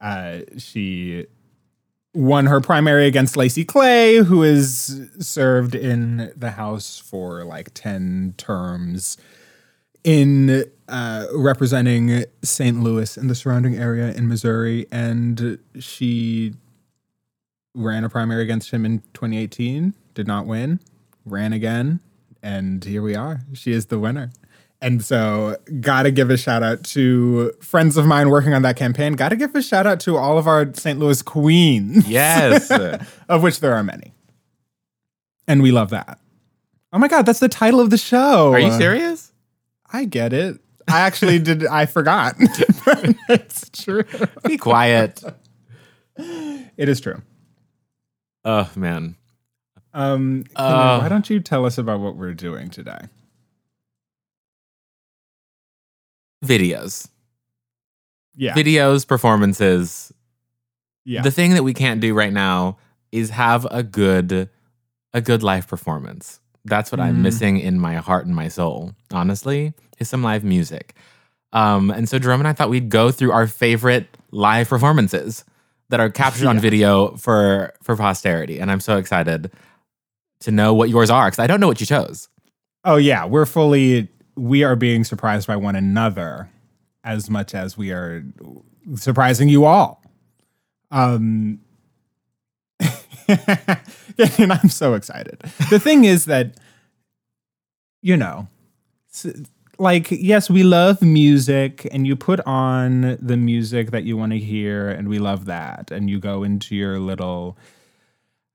Uh, 0.01 0.39
she 0.57 1.27
won 2.17 2.47
her 2.47 2.59
primary 2.59 3.05
against 3.05 3.37
Lacy 3.37 3.63
Clay, 3.63 4.15
who 4.17 4.41
has 4.41 5.07
served 5.19 5.75
in 5.75 6.33
the 6.35 6.51
House 6.51 6.97
for 6.97 7.43
like 7.43 7.69
10 7.75 8.33
terms 8.37 9.17
in 10.03 10.65
uh, 10.87 11.25
representing 11.35 12.25
St. 12.41 12.81
Louis 12.81 13.17
and 13.17 13.29
the 13.29 13.35
surrounding 13.35 13.75
area 13.75 14.11
in 14.13 14.27
Missouri. 14.27 14.87
And 14.91 15.59
she 15.79 16.55
ran 17.75 18.03
a 18.03 18.09
primary 18.09 18.41
against 18.41 18.71
him 18.71 18.83
in 18.83 18.99
2018, 19.13 19.93
did 20.15 20.25
not 20.25 20.47
win, 20.47 20.79
ran 21.23 21.53
again, 21.53 21.99
and 22.41 22.83
here 22.83 23.03
we 23.03 23.15
are. 23.15 23.41
She 23.53 23.73
is 23.73 23.87
the 23.87 23.99
winner. 23.99 24.31
And 24.81 25.03
so, 25.03 25.57
gotta 25.81 26.11
give 26.11 26.29
a 26.29 26.37
shout 26.37 26.61
out 26.61 26.83
to 26.85 27.51
friends 27.61 27.97
of 27.97 28.05
mine 28.05 28.29
working 28.29 28.53
on 28.53 28.61
that 28.61 28.75
campaign. 28.75 29.13
Gotta 29.13 29.35
give 29.35 29.55
a 29.55 29.61
shout 29.61 29.87
out 29.87 29.99
to 30.01 30.17
all 30.17 30.37
of 30.37 30.47
our 30.47 30.71
St. 30.75 30.99
Louis 30.99 31.21
queens, 31.23 32.07
Yes. 32.07 32.69
of 33.29 33.41
which 33.41 33.59
there 33.59 33.73
are 33.73 33.83
many. 33.83 34.13
And 35.47 35.63
we 35.63 35.71
love 35.71 35.89
that. 35.89 36.19
Oh 36.93 36.99
my 36.99 37.07
God, 37.07 37.25
that's 37.25 37.39
the 37.39 37.49
title 37.49 37.79
of 37.79 37.89
the 37.89 37.97
show. 37.97 38.51
Are 38.53 38.59
you 38.59 38.71
serious? 38.71 39.31
I 39.91 40.05
get 40.05 40.31
it. 40.31 40.59
I 40.87 40.99
actually 41.01 41.39
did, 41.39 41.65
I 41.65 41.85
forgot. 41.85 42.35
It's 43.29 43.69
true. 43.71 44.03
Be 44.45 44.57
quiet. 44.57 45.21
It 46.17 46.87
is 46.89 47.01
true. 47.01 47.21
Oh 48.45 48.69
man. 48.75 49.15
Um, 49.93 50.45
Uh. 50.55 50.99
why 50.99 51.09
don't 51.09 51.29
you 51.29 51.39
tell 51.39 51.65
us 51.65 51.77
about 51.77 51.99
what 51.99 52.15
we're 52.15 52.33
doing 52.33 52.69
today? 52.69 52.99
Videos. 56.45 57.09
Yeah. 58.35 58.53
Videos, 58.53 59.07
performances. 59.07 60.13
yeah. 61.05 61.21
The 61.21 61.31
thing 61.31 61.53
that 61.53 61.63
we 61.63 61.73
can't 61.73 61.99
do 62.01 62.13
right 62.13 62.33
now 62.33 62.77
is 63.11 63.29
have 63.31 63.65
a 63.71 63.83
good 63.83 64.49
a 65.13 65.21
good 65.21 65.41
live 65.41 65.67
performance. 65.67 66.39
That's 66.65 66.91
what 66.91 66.99
I'm 66.99 67.17
Mm. 67.17 67.21
missing 67.21 67.59
in 67.59 67.79
my 67.79 67.95
heart 67.95 68.25
and 68.25 68.35
my 68.35 68.49
soul, 68.49 68.93
honestly, 69.11 69.73
is 69.99 70.09
some 70.09 70.21
live 70.21 70.43
music. 70.43 70.93
Um, 71.53 71.89
and 71.89 72.07
so 72.09 72.19
Jerome 72.19 72.41
and 72.41 72.47
I 72.47 72.53
thought 72.53 72.69
we'd 72.69 72.89
go 72.89 73.09
through 73.09 73.31
our 73.31 73.47
favorite 73.47 74.05
live 74.31 74.67
performances 74.67 75.45
that 75.89 76.01
are 76.01 76.09
captured 76.09 76.45
on 76.47 76.59
video 76.59 77.15
for 77.15 77.73
for 77.81 77.95
posterity. 77.95 78.59
And 78.59 78.69
I'm 78.69 78.81
so 78.81 78.97
excited 78.97 79.49
to 80.41 80.51
know 80.51 80.73
what 80.73 80.89
yours 80.89 81.09
are 81.09 81.27
because 81.27 81.39
I 81.39 81.47
don't 81.47 81.59
know 81.61 81.67
what 81.67 81.79
you 81.79 81.85
chose. 81.87 82.27
oh 82.83 82.97
yeah, 82.97 83.25
we're 83.25 83.45
fully 83.45 84.07
we 84.37 84.63
are 84.63 84.75
being 84.75 85.03
surprised 85.03 85.47
by 85.47 85.55
one 85.55 85.75
another 85.75 86.49
as 87.03 87.29
much 87.29 87.55
as 87.55 87.77
we 87.77 87.91
are 87.91 88.23
surprising 88.95 89.49
you 89.49 89.65
all. 89.65 90.01
Um 90.91 91.59
and 93.27 94.53
I'm 94.53 94.69
so 94.69 94.93
excited. 94.93 95.41
The 95.69 95.79
thing 95.79 96.05
is 96.05 96.25
that 96.25 96.57
you 98.01 98.15
know, 98.15 98.47
like 99.79 100.11
yes, 100.11 100.49
we 100.49 100.63
love 100.63 101.01
music 101.01 101.87
and 101.91 102.07
you 102.07 102.15
put 102.15 102.39
on 102.41 103.17
the 103.21 103.37
music 103.37 103.91
that 103.91 104.03
you 104.03 104.15
want 104.15 104.31
to 104.31 104.39
hear 104.39 104.89
and 104.89 105.09
we 105.09 105.19
love 105.19 105.45
that 105.45 105.91
and 105.91 106.09
you 106.09 106.19
go 106.19 106.43
into 106.43 106.75
your 106.75 106.99
little 106.99 107.57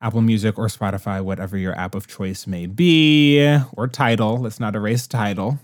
Apple 0.00 0.20
Music 0.20 0.58
or 0.58 0.66
Spotify, 0.66 1.22
whatever 1.22 1.56
your 1.56 1.78
app 1.78 1.94
of 1.94 2.08
choice 2.08 2.46
may 2.46 2.66
be, 2.66 3.56
or 3.76 3.86
Tidal. 3.86 4.38
Let's 4.38 4.58
not 4.58 4.74
erase 4.74 5.06
Tidal. 5.06 5.58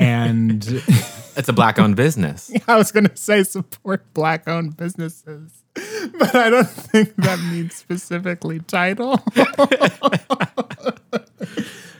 And 0.00 0.64
It's 1.36 1.48
a 1.48 1.52
black 1.52 1.78
owned 1.78 1.96
business. 1.96 2.50
I 2.68 2.76
was 2.76 2.92
going 2.92 3.06
to 3.06 3.16
say 3.16 3.42
support 3.44 4.12
black 4.14 4.48
owned 4.48 4.76
businesses, 4.76 5.62
but 5.74 6.34
I 6.34 6.50
don't 6.50 6.68
think 6.68 7.16
that 7.16 7.38
means 7.50 7.74
specifically 7.74 8.60
Tidal. 8.60 9.24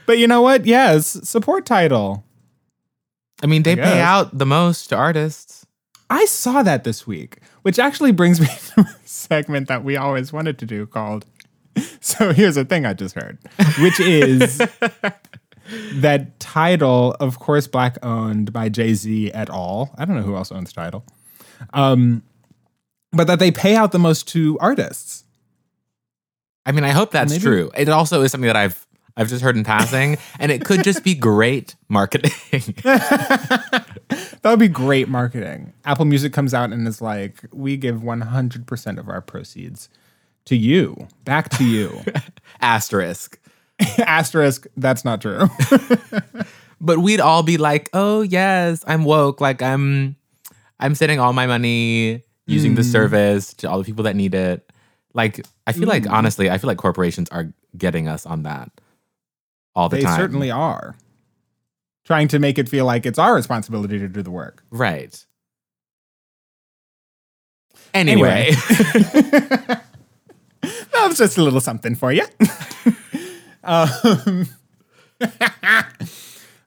but 0.06 0.18
you 0.18 0.26
know 0.26 0.42
what? 0.42 0.66
Yes, 0.66 1.26
support 1.28 1.64
Tidal. 1.64 2.24
I 3.42 3.46
mean, 3.46 3.62
they 3.62 3.72
I 3.72 3.76
pay 3.76 4.00
out 4.00 4.36
the 4.36 4.46
most 4.46 4.88
to 4.88 4.96
artists. 4.96 5.66
I 6.10 6.26
saw 6.26 6.62
that 6.62 6.84
this 6.84 7.06
week, 7.06 7.38
which 7.62 7.78
actually 7.78 8.12
brings 8.12 8.40
me 8.40 8.48
to 8.74 8.80
a 8.82 8.96
segment 9.04 9.68
that 9.68 9.84
we 9.84 9.96
always 9.96 10.32
wanted 10.32 10.58
to 10.58 10.66
do 10.66 10.86
called 10.86 11.24
So 12.00 12.32
Here's 12.32 12.56
a 12.56 12.64
Thing 12.64 12.84
I 12.84 12.92
Just 12.92 13.14
Heard, 13.14 13.38
which 13.78 14.00
is 14.00 14.60
that 15.94 16.38
Tidal, 16.40 17.16
of 17.20 17.38
course, 17.38 17.66
black 17.66 17.96
owned 18.02 18.52
by 18.52 18.68
Jay 18.68 18.94
Z 18.94 19.32
et 19.32 19.50
al. 19.50 19.94
I 19.98 20.04
don't 20.04 20.16
know 20.16 20.22
who 20.22 20.36
else 20.36 20.50
owns 20.52 20.72
Tidal. 20.72 21.04
Um, 21.72 22.22
but 23.12 23.26
that 23.26 23.38
they 23.38 23.50
pay 23.50 23.74
out 23.76 23.92
the 23.92 23.98
most 23.98 24.28
to 24.28 24.58
artists. 24.60 25.24
I 26.66 26.72
mean, 26.72 26.84
I 26.84 26.90
hope 26.90 27.10
that's 27.10 27.32
Maybe- 27.32 27.42
true. 27.42 27.70
It 27.76 27.88
also 27.88 28.22
is 28.22 28.30
something 28.32 28.46
that 28.46 28.56
I've 28.56 28.86
I've 29.16 29.28
just 29.28 29.42
heard 29.42 29.56
in 29.56 29.64
passing, 29.64 30.16
and 30.38 30.52
it 30.52 30.64
could 30.64 30.84
just 30.84 31.02
be 31.04 31.14
great 31.14 31.74
marketing. 31.88 32.32
That 34.42 34.50
would 34.52 34.58
be 34.58 34.68
great 34.68 35.08
marketing. 35.08 35.74
Apple 35.84 36.06
Music 36.06 36.32
comes 36.32 36.54
out 36.54 36.72
and 36.72 36.88
is 36.88 37.02
like, 37.02 37.44
we 37.52 37.76
give 37.76 37.96
100% 38.00 38.98
of 38.98 39.08
our 39.08 39.20
proceeds 39.20 39.90
to 40.46 40.56
you, 40.56 41.08
back 41.24 41.50
to 41.50 41.64
you. 41.64 42.00
Asterisk. 42.62 43.38
Asterisk, 43.98 44.66
that's 44.76 45.04
not 45.04 45.20
true. 45.20 45.48
But 46.80 46.98
we'd 47.00 47.20
all 47.20 47.42
be 47.42 47.58
like, 47.58 47.90
"Oh 47.92 48.22
yes, 48.22 48.82
I'm 48.86 49.04
woke. 49.04 49.40
Like 49.40 49.60
I'm, 49.60 50.16
I'm 50.78 50.94
sending 50.94 51.20
all 51.20 51.34
my 51.34 51.46
money 51.46 52.24
using 52.46 52.74
the 52.74 52.80
mm. 52.80 52.90
service 52.90 53.52
to 53.54 53.70
all 53.70 53.78
the 53.78 53.84
people 53.84 54.04
that 54.04 54.16
need 54.16 54.34
it." 54.34 54.72
Like 55.12 55.44
I 55.66 55.72
feel 55.72 55.88
like 55.88 56.04
mm. 56.04 56.10
honestly, 56.10 56.48
I 56.48 56.56
feel 56.56 56.68
like 56.68 56.78
corporations 56.78 57.28
are 57.28 57.52
getting 57.76 58.08
us 58.08 58.24
on 58.24 58.44
that 58.44 58.70
all 59.74 59.88
the 59.88 59.98
they 59.98 60.02
time. 60.04 60.18
certainly 60.18 60.50
are. 60.50 60.96
Trying 62.04 62.28
to 62.28 62.38
make 62.38 62.58
it 62.58 62.68
feel 62.68 62.86
like 62.86 63.04
it's 63.04 63.18
our 63.18 63.34
responsibility 63.34 63.98
to 63.98 64.08
do 64.08 64.22
the 64.22 64.30
work. 64.30 64.64
right. 64.70 65.24
Anyway, 67.92 68.50
that 68.52 69.82
was 71.08 71.18
just 71.18 71.36
a 71.36 71.42
little 71.42 71.60
something 71.60 71.96
for 71.96 72.12
you. 72.12 72.24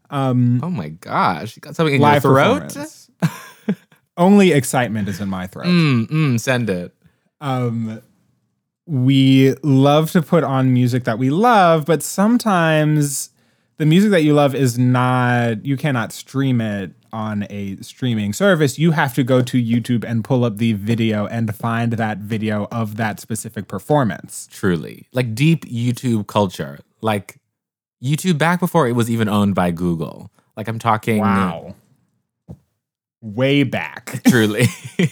um, 0.10 0.62
oh 0.64 0.70
my 0.70 0.90
gosh, 0.90 1.56
you 1.56 1.62
got 1.62 1.76
something 1.76 1.96
in 1.96 2.02
your 2.02 2.20
throat. 2.20 2.76
Only 4.16 4.52
excitement 4.52 5.10
is 5.10 5.20
in 5.20 5.30
my 5.30 5.48
throat. 5.48 5.66
Mm, 5.66 6.08
mm, 6.08 6.40
send 6.40 6.70
it. 6.70 6.94
Um, 7.42 8.02
we 8.86 9.56
love 9.64 10.12
to 10.12 10.22
put 10.22 10.44
on 10.44 10.74
music 10.74 11.06
that 11.06 11.18
we 11.18 11.30
love, 11.30 11.86
but 11.86 12.04
sometimes 12.04 13.32
the 13.78 13.86
music 13.86 14.12
that 14.12 14.24
you 14.24 14.34
love 14.34 14.54
is 14.54 14.78
not, 14.78 15.66
you 15.66 15.78
cannot 15.78 16.12
stream 16.12 16.62
it 16.62 16.92
on 17.14 17.46
a 17.50 17.78
streaming 17.78 18.34
service. 18.34 18.78
You 18.78 18.92
have 18.92 19.14
to 19.14 19.24
go 19.24 19.42
to 19.42 19.64
YouTube 19.64 20.04
and 20.04 20.24
pull 20.24 20.44
up 20.44 20.58
the 20.58 20.74
video 20.74 21.26
and 21.28 21.56
find 21.56 21.94
that 21.94 22.18
video 22.18 22.68
of 22.72 22.98
that 22.98 23.20
specific 23.22 23.68
performance. 23.70 24.50
Truly. 24.52 25.08
Like 25.14 25.34
deep 25.36 25.64
YouTube 25.66 26.28
culture. 26.28 26.80
Like 27.02 27.38
YouTube 28.04 28.38
back 28.38 28.60
before 28.60 28.88
it 28.88 28.94
was 28.94 29.10
even 29.10 29.30
owned 29.30 29.56
by 29.56 29.72
Google. 29.72 30.32
Like 30.58 30.68
I'm 30.68 30.80
talking 30.80 31.20
Wow. 31.20 31.76
Way 33.22 33.64
back. 33.64 34.22
truly. 34.28 34.66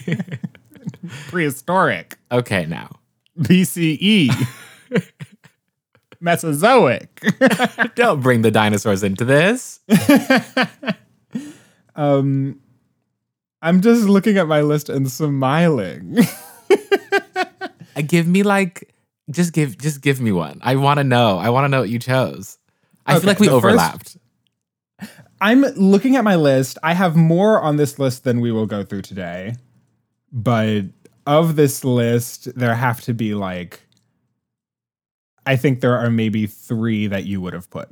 Prehistoric. 1.29 2.17
okay, 2.31 2.65
now. 2.65 2.99
BCE. 3.39 4.29
Mesozoic. 6.19 7.21
Don't 7.95 8.21
bring 8.21 8.41
the 8.41 8.51
dinosaurs 8.51 9.01
into 9.03 9.25
this. 9.25 9.79
Um, 11.95 12.59
I'm 13.61 13.81
just 13.81 14.07
looking 14.07 14.37
at 14.37 14.47
my 14.47 14.61
list 14.61 14.89
and 14.89 15.09
smiling. 15.09 16.17
Uh, 17.93 18.01
give 18.07 18.25
me 18.25 18.41
like 18.41 18.93
just 19.31 19.51
give 19.51 19.77
just 19.77 20.01
give 20.01 20.21
me 20.21 20.31
one. 20.31 20.61
I 20.63 20.77
want 20.77 20.99
to 20.99 21.03
know. 21.03 21.37
I 21.37 21.49
want 21.49 21.65
to 21.65 21.67
know 21.67 21.81
what 21.81 21.89
you 21.89 21.99
chose. 21.99 22.57
I 23.05 23.11
Okay, 23.15 23.19
feel 23.19 23.27
like 23.27 23.39
we 23.41 23.49
overlapped. 23.49 24.15
I'm 25.41 25.61
looking 25.61 26.15
at 26.15 26.23
my 26.23 26.35
list. 26.37 26.77
I 26.83 26.93
have 26.93 27.17
more 27.17 27.61
on 27.61 27.75
this 27.75 27.99
list 27.99 28.23
than 28.23 28.39
we 28.39 28.49
will 28.53 28.65
go 28.65 28.85
through 28.85 29.01
today. 29.01 29.55
But 30.31 30.83
of 31.27 31.57
this 31.57 31.83
list, 31.83 32.57
there 32.57 32.75
have 32.75 33.01
to 33.01 33.13
be 33.13 33.33
like, 33.35 33.81
I 35.45 35.57
think 35.57 35.81
there 35.81 35.97
are 35.97 36.09
maybe 36.09 36.47
three 36.47 37.07
that 37.07 37.25
you 37.25 37.41
would 37.41 37.53
have 37.53 37.69
put. 37.69 37.89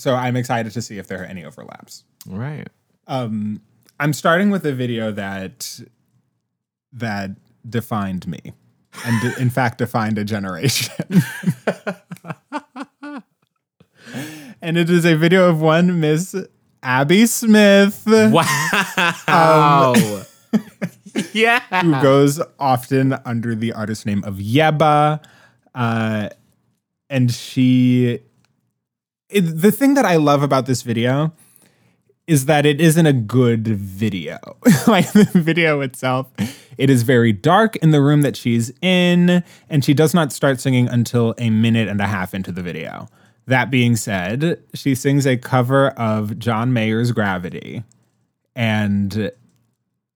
So 0.00 0.14
I'm 0.14 0.34
excited 0.34 0.72
to 0.72 0.80
see 0.80 0.96
if 0.96 1.08
there 1.08 1.20
are 1.20 1.26
any 1.26 1.44
overlaps. 1.44 2.04
Right. 2.26 2.66
Um, 3.06 3.60
I'm 3.98 4.14
starting 4.14 4.48
with 4.48 4.64
a 4.64 4.72
video 4.72 5.12
that 5.12 5.78
that 6.94 7.32
defined 7.68 8.26
me, 8.26 8.38
and 9.04 9.20
de- 9.20 9.38
in 9.38 9.50
fact 9.50 9.76
defined 9.76 10.16
a 10.16 10.24
generation. 10.24 10.94
and 14.62 14.78
it 14.78 14.88
is 14.88 15.04
a 15.04 15.16
video 15.16 15.50
of 15.50 15.60
one 15.60 16.00
Miss 16.00 16.34
Abby 16.82 17.26
Smith, 17.26 18.02
Wow. 18.06 19.94
yeah. 21.34 21.60
who 21.82 21.92
goes 22.00 22.40
often 22.58 23.18
under 23.26 23.54
the 23.54 23.74
artist 23.74 24.06
name 24.06 24.24
of 24.24 24.36
Yebba, 24.36 25.22
uh, 25.74 26.30
and 27.10 27.30
she. 27.30 28.20
It, 29.30 29.42
the 29.42 29.70
thing 29.72 29.94
that 29.94 30.04
I 30.04 30.16
love 30.16 30.42
about 30.42 30.66
this 30.66 30.82
video 30.82 31.32
is 32.26 32.46
that 32.46 32.64
it 32.64 32.80
isn't 32.80 33.06
a 33.06 33.12
good 33.12 33.66
video. 33.66 34.38
like 34.86 35.10
the 35.12 35.28
video 35.34 35.80
itself, 35.80 36.28
it 36.78 36.88
is 36.88 37.02
very 37.02 37.32
dark 37.32 37.76
in 37.76 37.90
the 37.90 38.00
room 38.00 38.22
that 38.22 38.36
she's 38.36 38.72
in, 38.80 39.42
and 39.68 39.84
she 39.84 39.94
does 39.94 40.14
not 40.14 40.32
start 40.32 40.60
singing 40.60 40.88
until 40.88 41.34
a 41.38 41.50
minute 41.50 41.88
and 41.88 42.00
a 42.00 42.06
half 42.06 42.34
into 42.34 42.52
the 42.52 42.62
video. 42.62 43.08
That 43.46 43.70
being 43.70 43.96
said, 43.96 44.62
she 44.74 44.94
sings 44.94 45.26
a 45.26 45.36
cover 45.36 45.88
of 45.90 46.38
John 46.38 46.72
Mayer's 46.72 47.10
Gravity. 47.10 47.82
And 48.54 49.32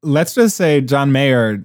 let's 0.02 0.34
just 0.34 0.56
say 0.56 0.80
John 0.80 1.10
Mayer 1.10 1.64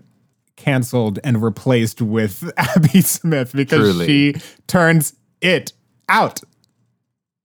canceled 0.55 1.19
and 1.23 1.41
replaced 1.43 2.01
with 2.01 2.51
Abby 2.57 3.01
Smith 3.01 3.53
because 3.53 3.79
Truly. 3.79 4.07
she 4.07 4.41
turns 4.67 5.13
it 5.41 5.73
out. 6.07 6.41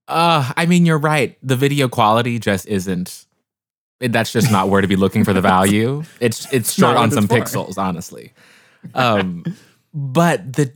Uh, 0.07 0.51
I 0.55 0.65
mean, 0.65 0.85
you're 0.85 0.97
right. 0.99 1.37
The 1.41 1.55
video 1.55 1.87
quality 1.87 2.39
just 2.39 2.67
isn't. 2.67 3.25
That's 3.99 4.31
just 4.31 4.51
not 4.51 4.69
where 4.69 4.81
to 4.81 4.87
be 4.87 4.95
looking 4.95 5.23
for 5.23 5.33
the 5.33 5.41
value. 5.53 6.03
It's 6.19 6.51
it's 6.53 6.73
short 6.73 6.97
on 6.97 7.11
some 7.11 7.27
pixels, 7.27 7.77
honestly. 7.77 8.33
Um, 8.93 9.43
but 9.93 10.53
the 10.53 10.71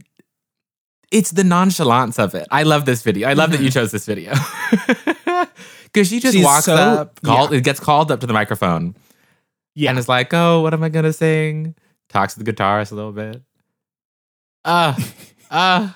it's 1.11 1.31
the 1.31 1.43
nonchalance 1.43 2.17
of 2.17 2.33
it. 2.35 2.47
I 2.49 2.63
love 2.63 2.85
this 2.85 3.03
video. 3.03 3.27
I 3.27 3.33
love 3.33 3.51
that 3.51 3.61
you 3.61 3.69
chose 3.69 3.91
this 3.91 4.05
video 4.05 4.31
because 5.83 6.07
she 6.07 6.19
just 6.19 6.35
She's 6.35 6.43
walks 6.45 6.65
so- 6.65 6.75
up, 6.75 7.21
called, 7.21 7.51
yeah. 7.51 7.57
it 7.57 7.63
gets 7.63 7.79
called 7.79 8.11
up 8.11 8.19
to 8.21 8.27
the 8.27 8.33
microphone, 8.33 8.95
Yeah. 9.75 9.89
and 9.91 9.99
it's 9.99 10.07
like, 10.07 10.33
"Oh, 10.33 10.61
what 10.61 10.73
am 10.73 10.81
I 10.83 10.89
gonna 10.89 11.13
sing?" 11.13 11.75
Talks 12.09 12.33
to 12.35 12.43
the 12.43 12.51
guitarist 12.51 12.91
a 12.91 12.95
little 12.95 13.11
bit. 13.11 13.41
Uh, 14.65 14.95
uh, 15.51 15.89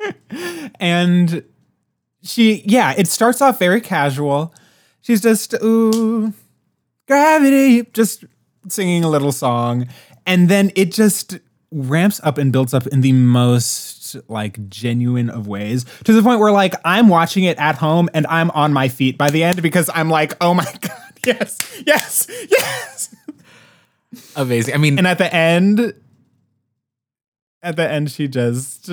and 0.80 1.44
she 2.22 2.62
yeah 2.66 2.94
it 2.96 3.08
starts 3.08 3.40
off 3.40 3.58
very 3.58 3.80
casual. 3.80 4.54
She's 5.00 5.20
just 5.20 5.54
ooh 5.62 6.32
gravity 7.06 7.82
just 7.92 8.24
singing 8.68 9.04
a 9.04 9.08
little 9.08 9.32
song. 9.32 9.88
And 10.26 10.48
then 10.48 10.70
it 10.76 10.92
just 10.92 11.38
ramps 11.72 12.20
up 12.22 12.38
and 12.38 12.52
builds 12.52 12.74
up 12.74 12.86
in 12.88 13.00
the 13.00 13.12
most 13.12 14.16
like 14.28 14.68
genuine 14.68 15.30
of 15.30 15.46
ways 15.46 15.86
to 16.04 16.12
the 16.12 16.22
point 16.22 16.38
where 16.38 16.52
like 16.52 16.74
i'm 16.84 17.08
watching 17.08 17.44
it 17.44 17.56
at 17.56 17.76
home 17.76 18.10
and 18.12 18.26
i'm 18.26 18.50
on 18.50 18.74
my 18.74 18.88
feet 18.88 19.16
by 19.16 19.30
the 19.30 19.42
end 19.42 19.62
because 19.62 19.88
i'm 19.94 20.10
like 20.10 20.34
oh 20.42 20.52
my 20.52 20.64
god 20.82 21.12
yes 21.24 21.82
yes 21.86 22.26
yes. 22.50 23.16
Amazing. 24.36 24.74
I 24.74 24.76
mean, 24.78 24.98
and 24.98 25.06
at 25.06 25.18
the 25.18 25.32
end 25.34 25.94
at 27.62 27.76
the 27.76 27.88
end 27.88 28.10
she 28.10 28.28
just 28.28 28.90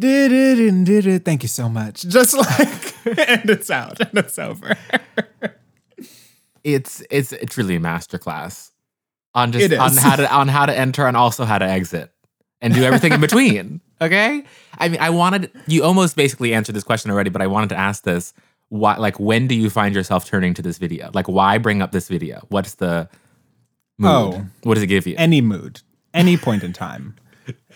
did 0.00 0.32
it 0.32 0.58
and 0.68 0.86
did 0.86 1.06
it 1.06 1.24
thank 1.24 1.42
you 1.42 1.48
so 1.48 1.68
much 1.68 2.02
just 2.02 2.36
like 2.36 3.06
and 3.28 3.48
it's 3.50 3.70
out 3.70 4.00
and 4.00 4.18
it's 4.18 4.38
over 4.38 4.76
it's 6.64 7.02
it's 7.10 7.32
it's 7.32 7.56
really 7.56 7.76
a 7.76 7.80
masterclass 7.80 8.70
on 9.34 9.52
just 9.52 9.72
on 9.72 9.96
how 9.96 10.16
to 10.16 10.32
on 10.32 10.48
how 10.48 10.66
to 10.66 10.76
enter 10.76 11.06
and 11.06 11.16
also 11.16 11.44
how 11.44 11.58
to 11.58 11.64
exit 11.64 12.12
and 12.60 12.74
do 12.74 12.82
everything 12.82 13.12
in 13.12 13.20
between. 13.20 13.80
Okay, 14.02 14.44
I 14.78 14.88
mean, 14.88 14.98
I 14.98 15.10
wanted 15.10 15.50
you 15.66 15.84
almost 15.84 16.16
basically 16.16 16.54
answered 16.54 16.74
this 16.74 16.84
question 16.84 17.10
already, 17.10 17.28
but 17.28 17.42
I 17.42 17.46
wanted 17.46 17.68
to 17.68 17.76
ask 17.76 18.02
this: 18.02 18.32
why, 18.70 18.96
like, 18.96 19.20
when 19.20 19.46
do 19.46 19.54
you 19.54 19.68
find 19.68 19.94
yourself 19.94 20.24
turning 20.24 20.54
to 20.54 20.62
this 20.62 20.78
video? 20.78 21.10
Like, 21.12 21.28
why 21.28 21.58
bring 21.58 21.82
up 21.82 21.92
this 21.92 22.08
video? 22.08 22.46
What's 22.48 22.76
the 22.76 23.10
mood? 23.98 24.10
Oh. 24.10 24.46
what 24.62 24.76
does 24.76 24.82
it 24.82 24.86
give 24.86 25.06
you? 25.06 25.16
any 25.18 25.42
mood 25.42 25.82
any 26.14 26.38
point 26.38 26.62
in 26.62 26.72
time 26.72 27.14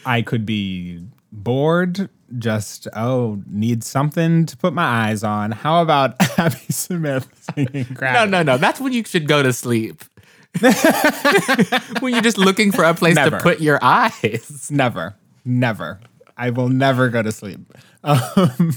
i 0.07 0.23
could 0.23 0.47
be 0.47 1.05
bored 1.35 2.09
just 2.39 2.89
oh 2.95 3.41
need 3.47 3.85
something 3.85 4.47
to 4.47 4.57
put 4.57 4.73
my 4.73 5.09
eyes 5.09 5.23
on 5.23 5.51
how 5.51 5.83
about 5.83 6.15
abby 6.39 6.57
smith 6.71 7.29
singing 7.55 7.87
no, 8.01 8.25
no, 8.25 8.43
no. 8.43 8.59
That's 8.59 8.81
when 8.81 8.93
you 8.93 9.05
should 9.05 9.27
go 9.29 9.43
to 9.43 9.53
sleep. 9.53 10.03
when 12.01 12.13
you're 12.13 12.23
just 12.23 12.39
looking 12.39 12.71
for 12.71 12.85
a 12.85 12.95
place 12.95 13.17
Never. 13.17 13.39
to 13.39 13.43
put 13.43 13.61
your 13.61 13.79
eyes. 13.83 14.69
Never, 14.71 15.17
never. 15.45 16.01
I 16.37 16.51
will 16.51 16.69
never 16.69 17.09
go 17.09 17.23
to 17.23 17.33
sleep. 17.33 17.61
Um, 18.05 18.73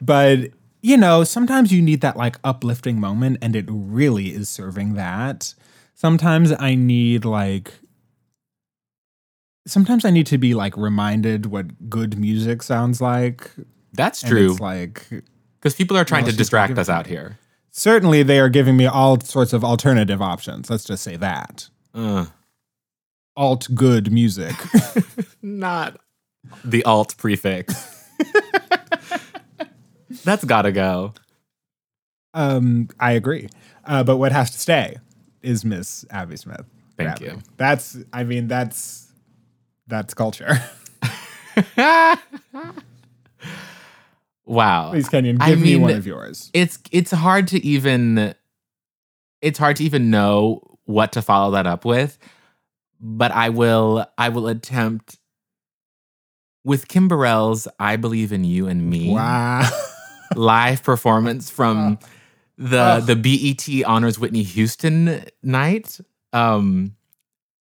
but 0.00 0.50
you 0.82 0.96
know, 0.96 1.24
sometimes 1.24 1.72
you 1.72 1.80
need 1.80 2.02
that 2.02 2.16
like 2.16 2.38
uplifting 2.44 3.00
moment, 3.00 3.38
and 3.40 3.56
it 3.56 3.64
really 3.68 4.28
is 4.34 4.48
serving 4.48 4.94
that. 4.94 5.54
Sometimes 5.94 6.52
I 6.58 6.74
need 6.74 7.24
like. 7.24 7.72
Sometimes 9.66 10.04
I 10.04 10.10
need 10.10 10.26
to 10.26 10.38
be 10.38 10.54
like 10.54 10.76
reminded 10.76 11.46
what 11.46 11.88
good 11.88 12.18
music 12.18 12.62
sounds 12.62 13.00
like. 13.00 13.50
That's 13.92 14.22
And 14.22 14.30
true. 14.30 14.50
it's 14.52 14.60
like 14.60 15.06
Because 15.60 15.74
people 15.74 15.96
are 15.96 16.04
trying 16.04 16.26
to 16.26 16.32
distract 16.32 16.76
us 16.78 16.88
out 16.88 17.06
here. 17.06 17.38
certainly 17.70 18.22
they 18.22 18.38
are 18.40 18.48
giving 18.50 18.76
me 18.76 18.86
all 18.86 19.20
sorts 19.20 19.52
of 19.52 19.64
alternative 19.64 20.20
options. 20.20 20.68
Let's 20.70 20.84
just 20.84 21.02
say 21.02 21.16
that 21.16 21.68
Uh, 21.94 22.26
alt 23.36 23.68
good 23.74 24.12
music. 24.12 24.54
not 25.42 25.98
the 26.64 26.84
alt 26.84 27.16
prefix. 27.16 27.90
That's 30.24 30.44
gotta 30.44 30.72
go. 30.72 31.14
Um, 32.34 32.88
I 32.98 33.12
agree. 33.12 33.48
Uh, 33.84 34.02
but 34.04 34.16
what 34.16 34.32
has 34.32 34.50
to 34.52 34.58
stay 34.58 34.96
is 35.42 35.64
Miss 35.64 36.04
Abby 36.10 36.36
Smith. 36.36 36.64
Thank 36.96 37.18
Gravity. 37.18 37.24
you. 37.26 37.38
That's, 37.56 37.96
I 38.12 38.24
mean, 38.24 38.48
that's 38.48 39.03
that's 39.86 40.14
culture. 40.14 40.58
wow. 44.44 44.90
Please, 44.90 45.08
Kenyon, 45.08 45.38
I 45.40 45.50
give 45.50 45.60
me 45.60 45.76
one 45.76 45.90
of 45.90 46.06
yours. 46.06 46.50
It's 46.54 46.78
it's 46.90 47.10
hard 47.10 47.48
to 47.48 47.64
even 47.64 48.34
it's 49.42 49.58
hard 49.58 49.76
to 49.76 49.84
even 49.84 50.10
know 50.10 50.62
what 50.84 51.12
to 51.12 51.22
follow 51.22 51.52
that 51.52 51.66
up 51.66 51.84
with. 51.84 52.18
But 53.00 53.32
I 53.32 53.50
will 53.50 54.06
I 54.16 54.28
will 54.30 54.48
attempt 54.48 55.18
with 56.64 56.88
Kim 56.88 57.08
Burrell's 57.08 57.68
I 57.78 57.96
Believe 57.96 58.32
in 58.32 58.44
You 58.44 58.66
and 58.68 58.88
Me 58.88 59.10
Wow. 59.12 59.68
live 60.36 60.82
performance 60.82 61.50
from 61.50 61.98
the 62.56 62.96
Oh. 62.96 63.00
the 63.00 63.16
BET 63.16 63.84
Honors 63.86 64.18
Whitney 64.18 64.42
Houston 64.42 65.24
night. 65.42 66.00
Um 66.32 66.96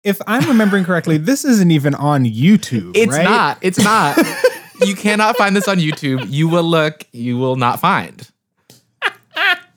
if 0.05 0.21
I'm 0.27 0.49
remembering 0.49 0.85
correctly, 0.85 1.19
this 1.19 1.45
isn't 1.45 1.71
even 1.71 1.95
on 1.95 2.25
YouTube. 2.25 2.97
It's 2.97 3.13
right? 3.13 3.25
not. 3.25 3.59
It's 3.61 3.83
not. 3.83 4.19
you 4.87 4.95
cannot 4.95 5.37
find 5.37 5.57
this 5.57 5.69
on 5.69 5.79
YouTube. 5.79 6.27
You 6.29 6.49
will 6.49 6.63
look, 6.63 7.07
you 7.13 7.37
will 7.37 7.57
not 7.57 7.81
find. 7.81 8.29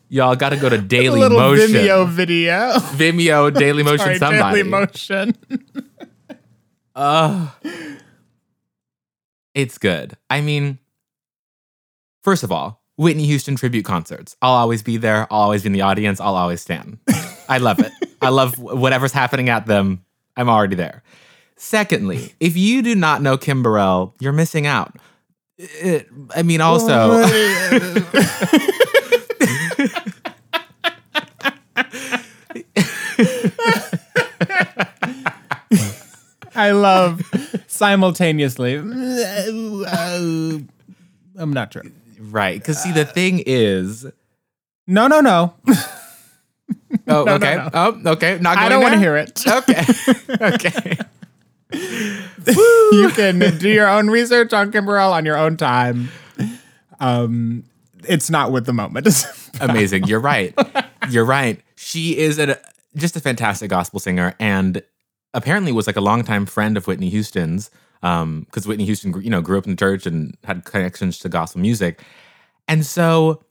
Y'all 0.10 0.36
got 0.36 0.50
to 0.50 0.58
go 0.58 0.68
to 0.68 0.76
A 0.76 0.82
Daily 0.82 1.22
little 1.22 1.40
Motion. 1.40 1.68
Vimeo 1.68 2.08
video. 2.08 2.74
Vimeo, 2.74 3.58
Daily 3.58 3.82
Motion, 3.82 4.00
Sorry, 4.00 4.18
somebody. 4.18 4.58
Daily 4.58 4.70
Motion. 4.70 5.38
Ugh. 6.96 7.50
it's 9.54 9.78
good. 9.78 10.18
I 10.30 10.42
mean, 10.42 10.80
first 12.24 12.44
of 12.44 12.52
all, 12.52 12.84
Whitney 12.98 13.26
Houston 13.26 13.56
tribute 13.56 13.86
concerts. 13.86 14.36
I'll 14.42 14.52
always 14.52 14.84
be 14.84 14.98
there. 14.98 15.28
I'll 15.32 15.44
always 15.44 15.64
be 15.64 15.68
in 15.68 15.74
the 15.74 15.82
audience. 15.82 16.20
I'll 16.20 16.36
always 16.36 16.62
stand. 16.62 17.00
I 17.48 17.60
love 17.60 17.80
it. 17.80 17.94
I 18.22 18.30
love 18.30 18.60
whatever's 18.60 19.14
happening 19.14 19.48
at 19.48 19.66
them. 19.66 20.06
I'm 20.38 20.50
already 20.50 20.76
there. 20.76 21.04
Secondly, 21.58 22.34
if 22.40 22.58
you 22.58 22.82
do 22.82 22.96
not 22.96 23.22
know 23.22 23.38
Kim 23.38 23.62
Burrell, 23.64 24.16
you're 24.20 24.34
missing 24.34 24.66
out. 24.68 24.96
It- 25.58 26.08
I 26.36 26.42
mean, 26.44 26.62
also, 26.62 27.24
I 36.54 36.72
love 36.72 37.22
simultaneously. 37.68 38.76
I'm 38.76 39.04
not 41.54 41.74
sure. 41.74 41.84
right? 42.20 42.60
Because 42.60 42.82
see, 42.82 42.92
the 42.92 43.06
thing 43.06 43.42
is, 43.46 44.06
No, 44.88 45.08
no, 45.08 45.22
no. 45.22 45.54
oh, 47.08 47.24
no, 47.24 47.34
okay, 47.36 47.56
no. 47.56 47.70
oh, 47.74 48.02
okay, 48.14 48.38
not. 48.40 48.58
I 48.58 48.70
don't 48.70 48.82
want 48.82 48.94
to 48.94 49.00
hear 49.00 49.18
it. 49.18 49.42
Okay, 49.48 49.86
okay. 50.42 50.98
you 52.92 53.10
can 53.16 53.58
do 53.58 53.70
your 53.70 53.88
own 53.88 54.10
research 54.10 54.54
on 54.54 54.72
Kim 54.72 54.86
Burrell 54.86 55.14
on 55.14 55.26
your 55.26 55.38
own 55.38 55.58
time. 55.58 56.10
Um, 57.00 57.64
it's 58.08 58.30
not 58.30 58.52
with 58.52 58.66
the 58.66 58.74
moment. 58.74 59.08
Amazing. 59.62 60.06
You're 60.06 60.20
right. 60.20 60.54
You're 61.10 61.26
right. 61.26 61.60
She 61.76 62.18
is 62.18 62.40
a, 62.40 62.60
just 62.96 63.16
a 63.16 63.20
fantastic 63.20 63.70
gospel 63.70 64.00
singer 64.00 64.36
and 64.40 64.82
apparently 65.34 65.72
was 65.72 65.88
like 65.88 65.96
a 65.96 66.02
longtime 66.02 66.46
friend 66.46 66.78
of 66.78 66.88
Whitney 66.88 67.10
Houston's 67.10 67.70
because 68.02 68.66
Whitney 68.66 68.86
Houston, 68.86 69.20
you 69.22 69.30
know, 69.30 69.42
grew 69.42 69.58
up 69.58 69.66
in 69.66 69.72
the 69.72 69.78
church 69.78 70.06
and 70.06 70.36
had 70.44 70.66
connections 70.66 71.20
to 71.20 71.30
gospel 71.30 71.62
music. 71.62 72.04
And 72.68 72.86
so 72.86 73.44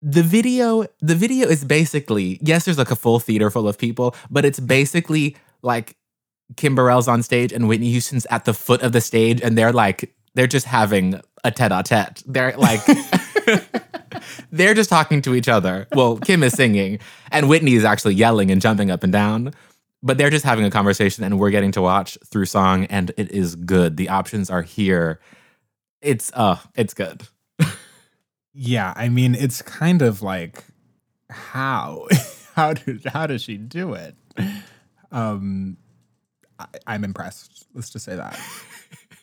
the 0.00 0.22
video, 0.22 0.86
the 1.00 1.14
video 1.14 1.48
is 1.48 1.64
basically, 1.64 2.38
yes, 2.42 2.64
there's 2.64 2.78
like 2.78 2.90
a 2.90 2.96
full 2.96 3.18
theater 3.18 3.50
full 3.50 3.68
of 3.68 3.78
people, 3.78 4.14
but 4.30 4.44
it's 4.44 4.60
basically 4.60 5.36
like 5.62 5.96
Kim 6.56 6.74
Burrell's 6.74 7.08
on 7.08 7.22
stage 7.22 7.52
and 7.52 7.68
Whitney 7.68 7.90
Houston's 7.90 8.26
at 8.26 8.44
the 8.44 8.54
foot 8.54 8.82
of 8.82 8.92
the 8.92 9.00
stage 9.00 9.40
and 9.42 9.58
they're 9.58 9.72
like, 9.72 10.14
they're 10.34 10.46
just 10.46 10.66
having 10.66 11.20
a 11.44 11.50
tete-a-tete. 11.50 12.22
They're 12.26 12.56
like 12.56 12.80
they're 14.52 14.74
just 14.74 14.90
talking 14.90 15.22
to 15.22 15.34
each 15.34 15.48
other. 15.48 15.86
Well, 15.92 16.18
Kim 16.18 16.42
is 16.42 16.52
singing, 16.52 16.98
and 17.30 17.48
Whitney 17.48 17.74
is 17.74 17.84
actually 17.84 18.14
yelling 18.14 18.50
and 18.50 18.60
jumping 18.60 18.90
up 18.90 19.02
and 19.02 19.12
down. 19.12 19.54
But 20.02 20.16
they're 20.16 20.30
just 20.30 20.44
having 20.44 20.64
a 20.64 20.70
conversation, 20.70 21.24
and 21.24 21.40
we're 21.40 21.50
getting 21.50 21.72
to 21.72 21.82
watch 21.82 22.16
through 22.24 22.44
song, 22.44 22.84
and 22.84 23.10
it 23.16 23.32
is 23.32 23.56
good. 23.56 23.96
The 23.96 24.10
options 24.10 24.48
are 24.48 24.62
here. 24.62 25.20
It's 26.00 26.30
uh, 26.34 26.58
it's 26.76 26.94
good. 26.94 27.26
Yeah, 28.60 28.92
I 28.96 29.08
mean, 29.08 29.36
it's 29.36 29.62
kind 29.62 30.02
of 30.02 30.20
like 30.20 30.64
how 31.30 32.08
how 32.56 32.72
did 32.74 33.04
how 33.06 33.26
does 33.28 33.42
she 33.42 33.56
do 33.56 33.94
it? 33.94 34.16
Um, 35.12 35.76
I, 36.58 36.66
I'm 36.88 37.04
impressed. 37.04 37.66
Let's 37.72 37.90
just 37.90 38.04
say 38.04 38.16
that. 38.16 38.38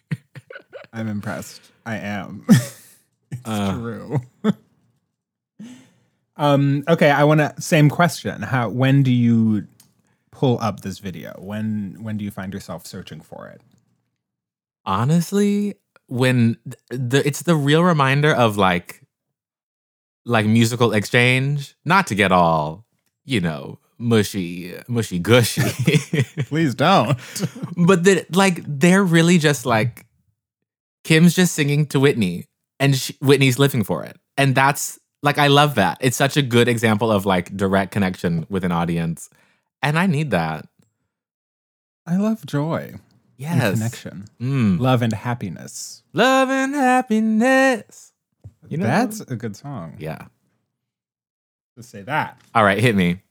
I'm 0.93 1.09
impressed. 1.09 1.61
I 1.85 1.97
am. 1.97 2.45
it's 2.49 3.41
Uh. 3.43 3.73
true. 3.77 4.21
um. 6.37 6.83
Okay. 6.87 7.11
I 7.11 7.23
want 7.25 7.39
to. 7.41 7.53
Same 7.61 7.89
question. 7.89 8.41
How? 8.41 8.69
When 8.69 9.03
do 9.03 9.11
you 9.11 9.67
pull 10.31 10.57
up 10.61 10.79
this 10.81 10.99
video? 10.99 11.33
When? 11.39 11.97
When 12.01 12.17
do 12.17 12.23
you 12.23 12.31
find 12.31 12.53
yourself 12.53 12.85
searching 12.85 13.21
for 13.21 13.47
it? 13.47 13.61
Honestly, 14.85 15.75
when 16.07 16.57
th- 16.63 17.01
the 17.01 17.25
it's 17.27 17.41
the 17.43 17.55
real 17.55 17.83
reminder 17.83 18.33
of 18.33 18.55
like 18.57 19.01
like 20.25 20.45
musical 20.45 20.93
exchange, 20.93 21.75
not 21.85 22.07
to 22.07 22.15
get 22.15 22.31
all 22.31 22.85
you 23.25 23.39
know 23.41 23.79
mushy 23.97 24.75
mushy 24.87 25.19
gushy. 25.19 25.61
Please 26.45 26.75
don't. 26.85 27.17
but 27.77 28.03
that 28.03 28.35
like 28.35 28.61
they're 28.67 29.03
really 29.03 29.37
just 29.37 29.65
like 29.65 30.05
Kim's 31.03 31.35
just 31.35 31.53
singing 31.53 31.85
to 31.87 31.99
Whitney 31.99 32.47
and 32.79 32.95
she, 32.95 33.15
Whitney's 33.21 33.59
living 33.59 33.83
for 33.83 34.03
it. 34.03 34.17
And 34.37 34.55
that's 34.55 34.99
like 35.23 35.37
I 35.37 35.47
love 35.47 35.75
that. 35.75 35.97
It's 36.01 36.17
such 36.17 36.35
a 36.37 36.41
good 36.41 36.67
example 36.67 37.11
of 37.11 37.25
like 37.25 37.55
direct 37.55 37.91
connection 37.91 38.45
with 38.49 38.63
an 38.63 38.71
audience. 38.71 39.29
And 39.81 39.97
I 39.99 40.07
need 40.07 40.31
that. 40.31 40.67
I 42.07 42.17
love 42.17 42.45
joy. 42.45 42.93
and 42.93 43.01
Yes. 43.37 43.73
connection, 43.73 44.25
Mm. 44.41 44.79
love 44.79 45.01
and 45.01 45.11
happiness. 45.13 46.03
Love 46.13 46.49
and 46.49 46.73
happiness. 46.73 48.13
You 48.69 48.77
know 48.77 48.85
That's 48.85 49.21
a 49.21 49.35
good 49.35 49.55
song. 49.55 49.95
Yeah. 49.99 50.27
Let's 51.77 51.89
say 51.89 52.01
that. 52.03 52.39
All 52.53 52.63
right, 52.63 52.79
hit 52.79 52.95
me. 52.95 53.21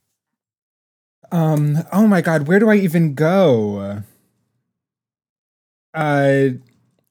Um. 1.33 1.79
Oh 1.93 2.07
my 2.07 2.21
God. 2.21 2.47
Where 2.47 2.59
do 2.59 2.69
I 2.69 2.77
even 2.77 3.15
go? 3.15 4.03
Uh, 5.95 6.51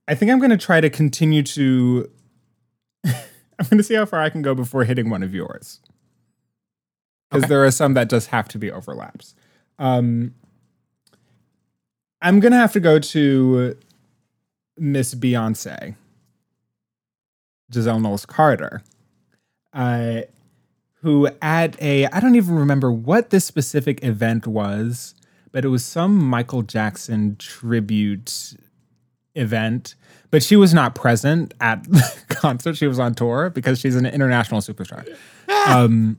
I 0.07 0.15
think 0.15 0.31
I'm 0.31 0.39
gonna 0.39 0.57
try 0.57 0.79
to 0.81 0.89
continue 0.89 1.41
to. 1.43 2.09
I'm 3.05 3.65
gonna 3.69 3.83
see 3.83 3.95
how 3.95 4.05
far 4.05 4.21
I 4.21 4.29
can 4.29 4.41
go 4.41 4.53
before 4.53 4.83
hitting 4.83 5.09
one 5.09 5.23
of 5.23 5.33
yours, 5.33 5.79
because 7.29 7.43
Okay. 7.43 7.49
there 7.49 7.65
are 7.65 7.71
some 7.71 7.93
that 7.95 8.09
just 8.09 8.27
have 8.27 8.47
to 8.49 8.57
be 8.59 8.71
overlaps. 8.71 9.35
Um. 9.79 10.35
I'm 12.21 12.39
gonna 12.39 12.57
have 12.57 12.71
to 12.73 12.79
go 12.79 12.99
to 12.99 13.75
Miss 14.77 15.13
Beyonce, 15.13 15.95
Giselle 17.71 17.99
Knowles 17.99 18.25
Carter, 18.25 18.81
uh, 19.73 20.21
who 21.01 21.27
at 21.41 21.79
a 21.81 22.07
I 22.07 22.19
don't 22.19 22.35
even 22.35 22.55
remember 22.55 22.91
what 22.91 23.29
this 23.29 23.45
specific 23.45 24.03
event 24.03 24.47
was, 24.47 25.15
but 25.51 25.65
it 25.65 25.69
was 25.69 25.83
some 25.83 26.17
Michael 26.17 26.61
Jackson 26.61 27.35
tribute 27.37 28.55
event. 29.35 29.95
But 30.31 30.41
she 30.41 30.55
was 30.55 30.73
not 30.73 30.95
present 30.95 31.53
at 31.61 31.83
the 31.83 32.11
concert. 32.29 32.75
She 32.75 32.87
was 32.87 32.99
on 32.99 33.13
tour 33.13 33.51
because 33.51 33.79
she's 33.79 33.95
an 33.95 34.05
international 34.05 34.61
superstar. 34.61 35.07
Um, 35.67 36.17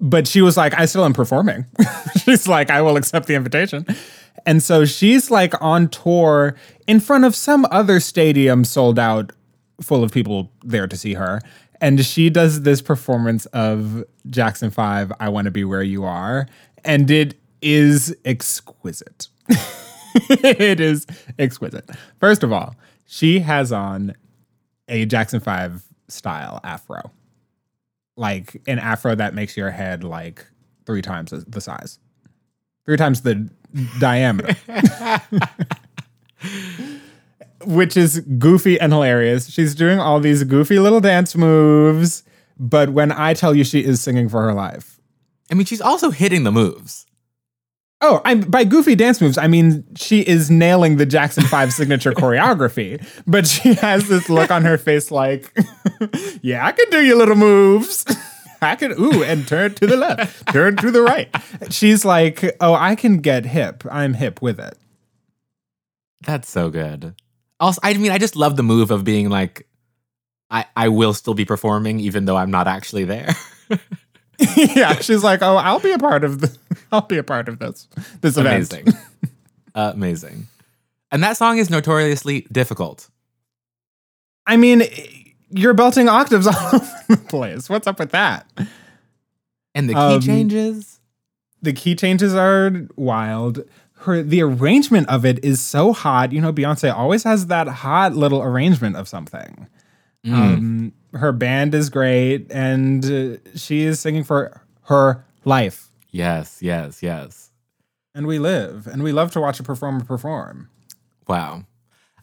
but 0.00 0.26
she 0.26 0.42
was 0.42 0.56
like, 0.56 0.76
I 0.78 0.86
still 0.86 1.04
am 1.04 1.12
performing. 1.12 1.64
she's 2.24 2.48
like, 2.48 2.70
I 2.70 2.82
will 2.82 2.96
accept 2.96 3.26
the 3.28 3.34
invitation. 3.34 3.86
And 4.44 4.60
so 4.60 4.84
she's 4.84 5.30
like 5.30 5.54
on 5.62 5.88
tour 5.88 6.56
in 6.88 6.98
front 6.98 7.24
of 7.24 7.36
some 7.36 7.66
other 7.70 8.00
stadium 8.00 8.64
sold 8.64 8.98
out, 8.98 9.30
full 9.82 10.02
of 10.04 10.12
people 10.12 10.50
there 10.62 10.86
to 10.86 10.96
see 10.96 11.14
her. 11.14 11.40
And 11.80 12.04
she 12.04 12.30
does 12.30 12.62
this 12.62 12.80
performance 12.80 13.46
of 13.46 14.04
Jackson 14.30 14.70
5, 14.70 15.12
I 15.18 15.28
Want 15.28 15.46
to 15.46 15.50
Be 15.50 15.64
Where 15.64 15.82
You 15.82 16.04
Are. 16.04 16.46
And 16.84 17.10
it 17.10 17.34
is 17.60 18.14
exquisite. 18.24 19.28
it 20.14 20.80
is 20.80 21.06
exquisite. 21.38 21.90
First 22.20 22.42
of 22.42 22.52
all, 22.52 22.76
she 23.04 23.40
has 23.40 23.72
on 23.72 24.14
a 24.88 25.06
Jackson 25.06 25.40
5 25.40 25.82
style 26.08 26.60
afro 26.62 27.10
like 28.16 28.60
an 28.66 28.78
afro 28.78 29.14
that 29.14 29.32
makes 29.34 29.56
your 29.56 29.70
head 29.70 30.04
like 30.04 30.44
three 30.84 31.00
times 31.00 31.30
the- 31.30 31.44
the 31.48 31.60
size, 31.62 31.98
three 32.84 32.98
times 32.98 33.22
the 33.22 33.48
diameter, 33.98 34.54
which 37.66 37.96
is 37.96 38.20
goofy 38.38 38.78
and 38.80 38.92
hilarious. 38.92 39.50
She's 39.50 39.74
doing 39.74 39.98
all 39.98 40.20
these 40.20 40.44
goofy 40.44 40.78
little 40.78 41.00
dance 41.00 41.34
moves, 41.34 42.22
but 42.58 42.90
when 42.90 43.12
I 43.12 43.34
tell 43.34 43.54
you 43.54 43.64
she 43.64 43.84
is 43.84 44.00
singing 44.00 44.28
for 44.28 44.42
her 44.42 44.54
life. 44.54 45.00
I 45.50 45.54
mean, 45.54 45.66
she's 45.66 45.80
also 45.80 46.10
hitting 46.10 46.44
the 46.44 46.52
moves. 46.52 47.06
Oh, 48.04 48.20
I'm 48.24 48.40
by 48.40 48.64
goofy 48.64 48.96
dance 48.96 49.20
moves. 49.20 49.38
I 49.38 49.46
mean, 49.46 49.84
she 49.96 50.22
is 50.22 50.50
nailing 50.50 50.96
the 50.96 51.06
Jackson 51.06 51.44
5 51.44 51.72
signature 51.74 52.12
choreography, 52.12 53.04
but 53.26 53.46
she 53.46 53.74
has 53.74 54.08
this 54.08 54.28
look 54.28 54.50
on 54.50 54.64
her 54.64 54.76
face 54.76 55.12
like, 55.12 55.56
yeah, 56.42 56.66
I 56.66 56.72
can 56.72 56.90
do 56.90 57.04
your 57.04 57.16
little 57.16 57.36
moves. 57.36 58.04
I 58.62 58.76
can, 58.76 58.92
ooh, 58.92 59.22
and 59.22 59.46
turn 59.46 59.74
to 59.74 59.86
the 59.86 59.96
left, 59.96 60.46
turn 60.52 60.76
to 60.76 60.90
the 60.90 61.02
right. 61.02 61.28
She's 61.70 62.04
like, 62.04 62.44
oh, 62.60 62.74
I 62.74 62.94
can 62.94 63.18
get 63.18 63.44
hip. 63.44 63.84
I'm 63.90 64.14
hip 64.14 64.40
with 64.40 64.60
it. 64.60 64.78
That's 66.24 66.48
so 66.48 66.70
good. 66.70 67.14
Also, 67.62 67.80
I 67.84 67.94
mean, 67.94 68.10
I 68.10 68.18
just 68.18 68.34
love 68.34 68.56
the 68.56 68.62
move 68.64 68.90
of 68.90 69.04
being 69.04 69.30
like, 69.30 69.68
I, 70.50 70.66
I 70.76 70.88
will 70.88 71.14
still 71.14 71.32
be 71.34 71.44
performing 71.44 72.00
even 72.00 72.24
though 72.24 72.36
I'm 72.36 72.50
not 72.50 72.66
actually 72.66 73.04
there. 73.04 73.34
yeah, 74.56 74.94
she's 74.96 75.22
like, 75.22 75.40
oh, 75.42 75.56
I'll 75.56 75.78
be 75.80 75.92
a 75.92 75.98
part 75.98 76.24
of 76.24 76.40
the, 76.40 76.58
I'll 76.92 77.02
be 77.06 77.18
a 77.18 77.22
part 77.22 77.48
of 77.48 77.60
this. 77.60 77.86
This 78.20 78.36
event. 78.36 78.72
Amazing. 78.72 78.86
Amazing. 79.76 80.48
And 81.12 81.22
that 81.22 81.36
song 81.36 81.58
is 81.58 81.70
notoriously 81.70 82.46
difficult. 82.50 83.08
I 84.46 84.56
mean, 84.56 84.82
you're 85.50 85.72
belting 85.74 86.08
octaves 86.08 86.48
all 86.48 86.56
over 86.74 86.90
the 87.08 87.16
place. 87.16 87.70
What's 87.70 87.86
up 87.86 88.00
with 88.00 88.10
that? 88.10 88.46
And 89.74 89.88
the 89.88 89.94
key 89.94 89.98
Um, 90.00 90.20
changes. 90.20 90.98
The 91.62 91.72
key 91.72 91.94
changes 91.94 92.34
are 92.34 92.88
wild. 92.96 93.62
Her 94.02 94.22
the 94.22 94.42
arrangement 94.42 95.08
of 95.08 95.24
it 95.24 95.44
is 95.44 95.60
so 95.60 95.92
hot. 95.92 96.32
You 96.32 96.40
know, 96.40 96.52
Beyonce 96.52 96.94
always 96.94 97.22
has 97.24 97.46
that 97.46 97.68
hot 97.68 98.14
little 98.14 98.42
arrangement 98.42 98.96
of 98.96 99.08
something. 99.08 99.66
Mm. 100.26 100.32
Um, 100.32 100.92
her 101.14 101.32
band 101.32 101.74
is 101.74 101.90
great, 101.90 102.50
and 102.50 103.04
uh, 103.04 103.36
she 103.56 103.82
is 103.82 104.00
singing 104.00 104.24
for 104.24 104.62
her 104.82 105.24
life. 105.44 105.90
Yes, 106.10 106.58
yes, 106.60 107.02
yes. 107.02 107.50
And 108.14 108.26
we 108.26 108.38
live, 108.38 108.86
and 108.86 109.02
we 109.02 109.12
love 109.12 109.32
to 109.32 109.40
watch 109.40 109.58
a 109.58 109.62
performer 109.62 110.04
perform. 110.04 110.68
Wow. 111.26 111.64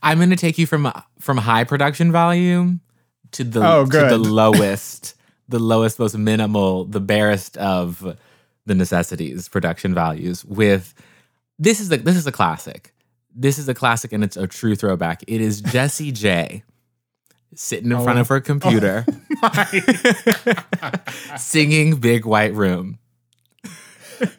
I'm 0.01 0.17
going 0.17 0.29
to 0.29 0.35
take 0.35 0.57
you 0.57 0.65
from 0.65 0.91
from 1.19 1.37
high 1.37 1.63
production 1.63 2.11
volume 2.11 2.81
to 3.31 3.43
the 3.43 3.65
Oh, 3.65 3.85
to 3.85 3.91
the 3.91 4.17
lowest, 4.17 5.15
the 5.47 5.59
lowest, 5.59 5.99
most 5.99 6.17
minimal, 6.17 6.85
the 6.85 6.99
barest 6.99 7.57
of 7.57 8.17
the 8.65 8.75
necessities 8.75 9.49
production 9.49 9.93
values. 9.93 10.45
With 10.45 10.93
this 11.59 11.79
is 11.79 11.91
a 11.91 11.97
this 11.97 12.15
is 12.15 12.25
a 12.25 12.31
classic. 12.31 12.93
This 13.35 13.59
is 13.59 13.69
a 13.69 13.73
classic, 13.73 14.11
and 14.13 14.23
it's 14.23 14.37
a 14.37 14.47
true 14.47 14.75
throwback. 14.75 15.23
It 15.27 15.41
is 15.41 15.61
Jessie 15.61 16.11
J 16.11 16.63
sitting 17.55 17.87
in 17.91 17.93
oh, 17.97 18.03
front 18.03 18.17
Oh. 18.17 18.21
of 18.21 18.27
her 18.29 18.39
computer, 18.39 19.05
oh, 19.43 20.91
singing 21.37 21.97
"Big 21.97 22.25
White 22.25 22.53
Room." 22.53 22.97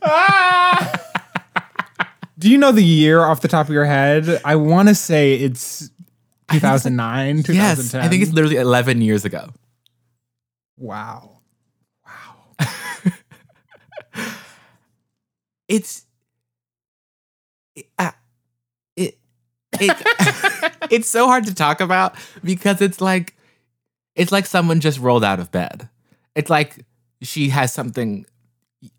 Do 2.39 2.51
you 2.51 2.57
know 2.57 2.73
the 2.73 2.83
year 2.83 3.21
off 3.21 3.43
the 3.43 3.49
top 3.49 3.69
of 3.69 3.75
your 3.75 3.85
head? 3.85 4.41
I 4.45 4.57
want 4.57 4.89
to 4.89 4.95
say 4.95 5.35
it's 5.35 5.91
2009, 6.51 7.43
2010. 7.43 7.55
Yes, 7.55 7.95
I 7.95 8.09
think 8.09 8.23
it's 8.23 8.33
literally 8.33 8.57
11 8.57 9.03
years 9.03 9.27
ago. 9.27 9.51
Wow. 10.79 11.41
Wow. 12.07 12.67
it's 15.69 16.07
it, 17.77 17.87
uh, 17.99 18.13
it, 18.97 19.19
it 19.81 20.73
it's 20.91 21.09
so 21.09 21.27
hard 21.27 21.45
to 21.47 21.55
talk 21.55 21.81
about 21.81 22.15
because 22.43 22.81
it's 22.81 23.01
like 23.01 23.35
it's 24.15 24.33
like 24.33 24.47
someone 24.47 24.81
just 24.81 24.99
rolled 24.99 25.25
out 25.25 25.41
of 25.41 25.51
bed. 25.51 25.89
It's 26.35 26.51
like 26.51 26.85
she 27.23 27.49
has 27.51 27.73
something 27.73 28.27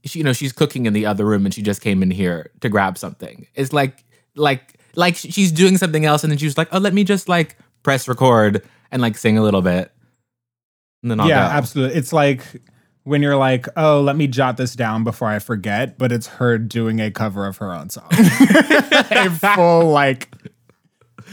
she, 0.05 0.19
you 0.19 0.25
know 0.25 0.33
she's 0.33 0.53
cooking 0.53 0.85
in 0.85 0.93
the 0.93 1.05
other 1.05 1.25
room 1.25 1.45
and 1.45 1.53
she 1.53 1.61
just 1.61 1.81
came 1.81 2.03
in 2.03 2.11
here 2.11 2.51
to 2.61 2.69
grab 2.69 2.97
something. 2.97 3.47
It's 3.55 3.73
like 3.73 4.03
like 4.35 4.75
like 4.95 5.15
she's 5.15 5.51
doing 5.51 5.77
something 5.77 6.05
else 6.05 6.23
and 6.23 6.31
then 6.31 6.37
she's 6.37 6.57
like, 6.57 6.69
"Oh, 6.71 6.79
let 6.79 6.93
me 6.93 7.03
just 7.03 7.29
like 7.29 7.57
press 7.83 8.07
record 8.07 8.63
and 8.91 9.01
like 9.01 9.17
sing 9.17 9.37
a 9.37 9.43
little 9.43 9.61
bit." 9.61 9.91
And 11.01 11.09
then 11.09 11.19
I'll 11.19 11.27
yeah, 11.27 11.47
go. 11.47 11.53
absolutely. 11.57 11.97
It's 11.97 12.13
like 12.13 12.45
when 13.03 13.21
you're 13.21 13.37
like, 13.37 13.67
oh, 13.75 14.01
let 14.01 14.15
me 14.15 14.27
jot 14.27 14.57
this 14.57 14.75
down 14.75 15.03
before 15.03 15.27
I 15.27 15.39
forget, 15.39 15.97
but 15.97 16.11
it's 16.11 16.27
her 16.27 16.57
doing 16.57 16.99
a 16.99 17.09
cover 17.09 17.47
of 17.47 17.57
her 17.57 17.73
own 17.73 17.89
song. 17.89 18.07
a 18.11 19.29
full 19.55 19.89
like 19.89 20.29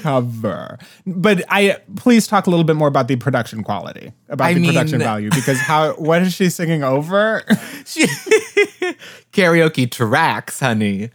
cover. 0.01 0.79
But 1.07 1.45
I 1.49 1.79
please 1.97 2.27
talk 2.27 2.47
a 2.47 2.51
little 2.51 2.65
bit 2.65 2.77
more 2.77 2.89
about 2.89 3.09
the 3.09 3.17
production 3.17 3.63
quality, 3.63 4.13
about 4.29 4.47
I 4.47 4.55
the 4.55 4.67
production 4.67 4.99
value, 4.99 5.31
because 5.35 5.59
how 5.59 5.93
what 5.95 6.23
is 6.23 6.33
she 6.33 6.51
singing 6.51 6.83
over? 6.83 7.43
She, 7.85 8.07
karaoke 9.33 9.91
tracks, 9.91 10.61
honey. 10.61 11.11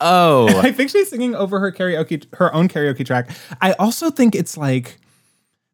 Oh, 0.00 0.48
I 0.60 0.72
think 0.72 0.90
she's 0.90 1.10
singing 1.10 1.34
over 1.34 1.60
her 1.60 1.72
karaoke, 1.72 2.24
her 2.34 2.52
own 2.54 2.68
karaoke 2.68 3.06
track. 3.06 3.30
I 3.60 3.72
also 3.72 4.10
think 4.10 4.34
it's 4.34 4.56
like 4.56 4.98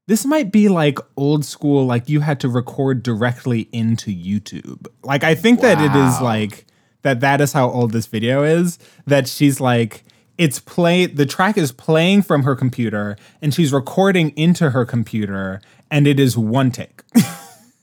this 0.07 0.27
might 0.27 0.51
be 0.51 0.68
like 0.68 0.99
old 1.16 1.44
school, 1.44 1.87
like 1.87 2.09
you 2.09 2.20
had 2.20 2.40
to 2.40 2.49
record 2.49 3.03
directly 3.03 3.68
into 3.73 4.11
YouTube. 4.11 4.87
Like 5.03 5.25
I 5.25 5.35
think 5.35 5.61
that 5.61 5.81
it 5.81 5.96
is 5.96 6.20
like 6.20 6.66
that. 7.03 7.20
That 7.20 7.40
is 7.40 7.53
how 7.53 7.70
old 7.70 7.92
this 7.92 8.07
video 8.07 8.42
is. 8.42 8.79
That 9.07 9.29
she's 9.29 9.61
like 9.61 10.05
it's 10.40 10.59
play. 10.59 11.05
The 11.05 11.26
track 11.26 11.59
is 11.59 11.70
playing 11.70 12.22
from 12.22 12.44
her 12.44 12.57
computer, 12.57 13.14
and 13.42 13.53
she's 13.53 13.74
recording 13.74 14.31
into 14.37 14.70
her 14.70 14.87
computer, 14.87 15.61
and 15.90 16.07
it 16.07 16.18
is 16.18 16.37
one 16.38 16.70
take. 16.70 17.03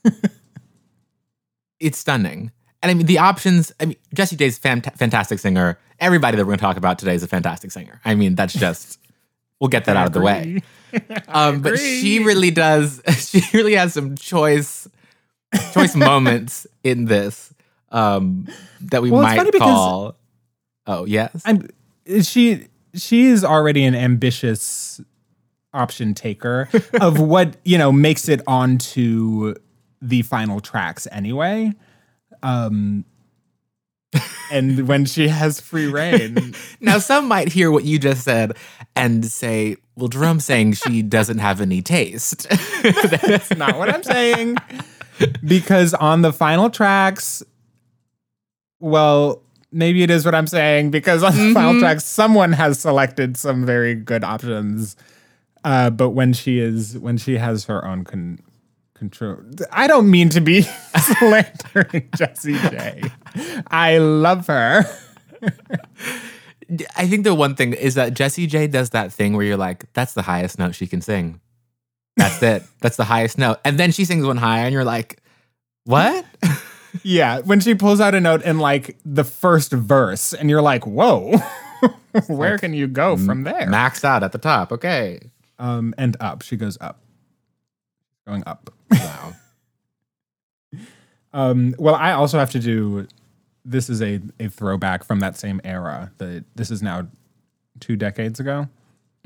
it's 1.78 1.98
stunning. 1.98 2.50
And 2.82 2.90
I 2.90 2.94
mean, 2.94 3.06
the 3.06 3.18
options. 3.18 3.70
I 3.78 3.84
mean, 3.86 3.96
Jessie 4.12 4.34
J's 4.34 4.58
fant- 4.58 4.92
fantastic 4.96 5.38
singer. 5.38 5.78
Everybody 6.00 6.36
that 6.36 6.42
we're 6.42 6.48
going 6.50 6.58
to 6.58 6.62
talk 6.62 6.76
about 6.76 6.98
today 6.98 7.14
is 7.14 7.22
a 7.22 7.28
fantastic 7.28 7.70
singer. 7.70 8.00
I 8.04 8.16
mean, 8.16 8.34
that's 8.34 8.52
just. 8.66 8.98
we'll 9.60 9.68
get 9.68 9.84
that 9.84 9.96
out 9.96 10.08
of 10.08 10.12
the 10.12 10.20
way. 10.20 10.60
Um, 11.28 11.60
but 11.60 11.78
she 11.78 12.24
really 12.24 12.50
does. 12.50 13.02
She 13.18 13.42
really 13.52 13.74
has 13.74 13.92
some 13.92 14.16
choice, 14.16 14.88
choice 15.74 15.94
moments 15.94 16.66
in 16.82 17.04
this 17.04 17.52
um, 17.90 18.48
that 18.80 19.02
we 19.02 19.10
Well, 19.10 19.20
might 19.20 19.52
call. 19.52 20.16
Oh 20.86 21.04
yes. 21.04 21.42
I'm 21.44 21.68
she 22.22 22.68
she 22.94 23.26
is 23.26 23.44
already 23.44 23.84
an 23.84 23.94
ambitious 23.94 25.00
option 25.72 26.14
taker 26.14 26.68
of 27.00 27.20
what 27.20 27.56
you 27.64 27.78
know 27.78 27.92
makes 27.92 28.28
it 28.28 28.40
onto 28.46 29.54
the 30.00 30.22
final 30.22 30.60
tracks 30.60 31.06
anyway. 31.12 31.72
Um 32.42 33.04
and 34.50 34.88
when 34.88 35.04
she 35.04 35.28
has 35.28 35.60
free 35.60 35.86
reign, 35.86 36.54
Now, 36.80 36.98
some 36.98 37.28
might 37.28 37.52
hear 37.52 37.70
what 37.70 37.84
you 37.84 37.98
just 37.98 38.24
said 38.24 38.56
and 38.96 39.24
say, 39.24 39.76
"Well, 39.96 40.08
Jerome's 40.08 40.44
saying 40.44 40.74
she 40.74 41.02
doesn't 41.02 41.38
have 41.38 41.60
any 41.60 41.82
taste." 41.82 42.48
that's 42.82 43.54
not 43.56 43.76
what 43.78 43.92
I'm 43.92 44.02
saying. 44.02 44.56
Because 45.44 45.94
on 45.94 46.22
the 46.22 46.32
final 46.32 46.70
tracks, 46.70 47.42
well, 48.80 49.42
maybe 49.72 50.02
it 50.02 50.10
is 50.10 50.24
what 50.24 50.34
I'm 50.34 50.46
saying. 50.46 50.90
Because 50.90 51.22
on 51.22 51.36
the 51.36 51.52
final 51.52 51.78
tracks, 51.80 52.04
someone 52.04 52.52
has 52.52 52.80
selected 52.80 53.36
some 53.36 53.64
very 53.66 53.94
good 53.94 54.24
options. 54.24 54.96
Uh, 55.64 55.90
but 55.90 56.10
when 56.10 56.32
she 56.32 56.60
is 56.60 56.98
when 56.98 57.18
she 57.18 57.36
has 57.38 57.64
her 57.64 57.84
own 57.84 58.04
con- 58.04 58.40
control, 58.94 59.38
I 59.72 59.86
don't 59.86 60.10
mean 60.10 60.28
to 60.30 60.40
be 60.40 60.62
slandering 60.96 62.08
Jessie 62.16 62.58
J. 62.58 63.02
I 63.68 63.98
love 63.98 64.46
her. 64.46 64.84
I 66.96 67.06
think 67.06 67.24
the 67.24 67.34
one 67.34 67.54
thing 67.54 67.72
is 67.72 67.94
that 67.94 68.14
Jessie 68.14 68.46
J 68.46 68.66
does 68.66 68.90
that 68.90 69.12
thing 69.12 69.34
where 69.34 69.44
you're 69.44 69.56
like, 69.56 69.90
that's 69.94 70.14
the 70.14 70.22
highest 70.22 70.58
note 70.58 70.74
she 70.74 70.86
can 70.86 71.00
sing. 71.00 71.40
That's 72.16 72.42
it. 72.42 72.62
That's 72.80 72.96
the 72.96 73.04
highest 73.04 73.38
note. 73.38 73.58
And 73.64 73.78
then 73.78 73.92
she 73.92 74.04
sings 74.04 74.26
one 74.26 74.36
higher 74.36 74.64
and 74.64 74.72
you're 74.72 74.84
like, 74.84 75.22
what? 75.84 76.24
Yeah, 77.02 77.40
when 77.40 77.60
she 77.60 77.74
pulls 77.74 78.00
out 78.00 78.14
a 78.14 78.20
note 78.20 78.42
in 78.42 78.58
like 78.58 78.96
the 79.04 79.24
first 79.24 79.72
verse, 79.72 80.32
and 80.32 80.48
you're 80.48 80.62
like, 80.62 80.86
"Whoa, 80.86 81.36
where 82.28 82.56
can 82.58 82.72
you 82.74 82.86
go 82.86 83.16
from 83.16 83.44
there?" 83.44 83.66
Maxed 83.66 84.04
out 84.04 84.22
at 84.22 84.32
the 84.32 84.38
top. 84.38 84.72
Okay. 84.72 85.20
um, 85.58 85.94
and 85.98 86.16
up. 86.20 86.42
She 86.42 86.56
goes 86.56 86.78
up, 86.80 87.00
going 88.26 88.42
up. 88.46 88.70
Wow. 88.90 89.34
Um, 91.34 91.74
well, 91.78 91.94
I 91.94 92.12
also 92.12 92.38
have 92.38 92.50
to 92.52 92.58
do. 92.58 93.06
This 93.64 93.90
is 93.90 94.00
a 94.00 94.18
a 94.40 94.48
throwback 94.48 95.04
from 95.04 95.20
that 95.20 95.36
same 95.36 95.60
era. 95.62 96.10
That 96.16 96.44
this 96.56 96.70
is 96.70 96.82
now 96.82 97.06
two 97.80 97.96
decades 97.96 98.40
ago. 98.40 98.66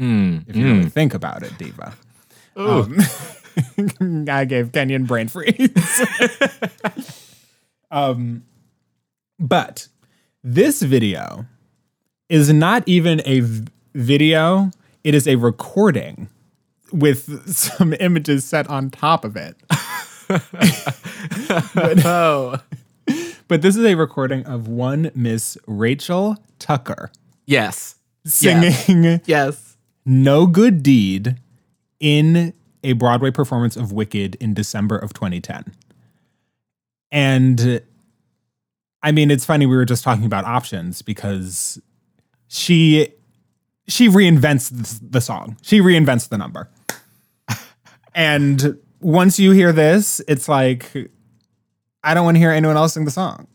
Mm, 0.00 0.48
If 0.48 0.56
you 0.56 0.64
really 0.66 0.90
think 0.90 1.14
about 1.14 1.44
it, 1.44 1.56
Diva. 1.58 1.94
Um, 2.56 2.98
I 4.28 4.44
gave 4.46 4.72
Kenyon 4.72 5.04
brain 5.04 5.28
freeze. 5.28 6.02
Um, 7.92 8.44
but 9.38 9.86
this 10.42 10.82
video 10.82 11.46
is 12.28 12.52
not 12.52 12.82
even 12.86 13.20
a 13.24 13.40
v- 13.40 13.66
video; 13.94 14.70
it 15.04 15.14
is 15.14 15.28
a 15.28 15.36
recording 15.36 16.28
with 16.92 17.48
some 17.54 17.92
images 18.00 18.44
set 18.44 18.68
on 18.68 18.90
top 18.90 19.24
of 19.24 19.36
it. 19.36 19.56
but, 20.28 22.04
Oh. 22.04 22.58
But 23.48 23.60
this 23.62 23.76
is 23.76 23.84
a 23.84 23.94
recording 23.96 24.44
of 24.46 24.66
one 24.68 25.10
Miss 25.14 25.58
Rachel 25.66 26.36
Tucker 26.58 27.10
Yes. 27.44 27.96
singing 28.24 29.20
Yes. 29.26 29.76
No 30.06 30.46
Good 30.46 30.82
Deed 30.82 31.36
in 32.00 32.54
a 32.82 32.92
Broadway 32.94 33.30
performance 33.30 33.76
of 33.76 33.92
Wicked 33.92 34.36
in 34.36 34.54
December 34.54 34.96
of 34.96 35.12
2010. 35.12 35.74
And 37.12 37.80
I 39.02 39.12
mean, 39.12 39.30
it's 39.30 39.44
funny 39.44 39.66
we 39.66 39.76
were 39.76 39.84
just 39.84 40.02
talking 40.02 40.24
about 40.24 40.44
options 40.44 41.02
because 41.02 41.80
she 42.48 43.08
she 43.88 44.08
reinvents 44.08 44.70
the, 44.70 45.06
the 45.10 45.20
song. 45.20 45.56
She 45.62 45.80
reinvents 45.80 46.28
the 46.28 46.38
number. 46.38 46.68
and 48.14 48.78
once 49.00 49.38
you 49.38 49.50
hear 49.52 49.72
this, 49.72 50.20
it's 50.28 50.48
like 50.48 50.90
I 52.02 52.14
don't 52.14 52.24
want 52.24 52.36
to 52.36 52.38
hear 52.40 52.50
anyone 52.50 52.76
else 52.76 52.94
sing 52.94 53.04
the 53.04 53.10
song. 53.10 53.46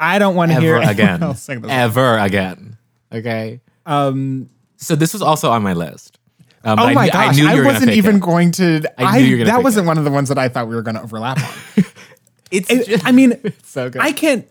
I 0.00 0.18
don't 0.18 0.36
want 0.36 0.52
to 0.52 0.60
hear 0.60 0.76
ever 0.76 0.82
anyone 0.84 0.94
again. 0.94 1.22
else 1.22 1.42
sing 1.42 1.60
this. 1.60 1.70
Ever 1.70 2.18
again. 2.18 2.76
Okay. 3.12 3.60
Um, 3.86 4.48
So 4.76 4.94
this 4.94 5.12
was 5.12 5.22
also 5.22 5.50
on 5.50 5.62
my 5.62 5.72
list. 5.72 6.18
Um, 6.64 6.78
oh 6.78 6.92
my 6.92 7.04
knew- 7.06 7.10
gosh, 7.12 7.28
I, 7.28 7.32
knew 7.32 7.42
you 7.42 7.48
were 7.48 7.54
gonna 7.62 7.72
wasn't 7.74 7.90
even 7.92 8.16
it. 8.16 8.22
going 8.22 8.50
to. 8.52 8.82
I 8.98 9.18
knew 9.18 9.24
you 9.24 9.38
were 9.38 9.44
that 9.44 9.62
wasn't 9.62 9.86
it. 9.86 9.88
one 9.88 9.98
of 9.98 10.04
the 10.04 10.10
ones 10.10 10.28
that 10.28 10.38
I 10.38 10.48
thought 10.48 10.68
we 10.68 10.74
were 10.74 10.82
going 10.82 10.96
to 10.96 11.02
overlap 11.02 11.38
on. 11.38 11.84
It's 12.50 12.70
It- 12.70 12.86
just, 12.86 13.06
I 13.06 13.12
mean, 13.12 13.32
it's 13.44 13.70
so 13.70 13.90
good. 13.90 14.02
I 14.02 14.12
can't 14.12 14.46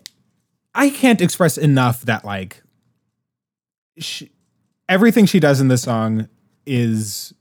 I 0.74 0.90
can't 0.90 1.20
express 1.20 1.58
enough 1.58 2.02
that 2.02 2.24
like 2.24 2.62
she, 3.98 4.30
everything 4.88 5.26
she 5.26 5.40
does 5.40 5.60
in 5.60 5.68
this 5.68 5.82
song 5.82 6.28
is 6.66 7.34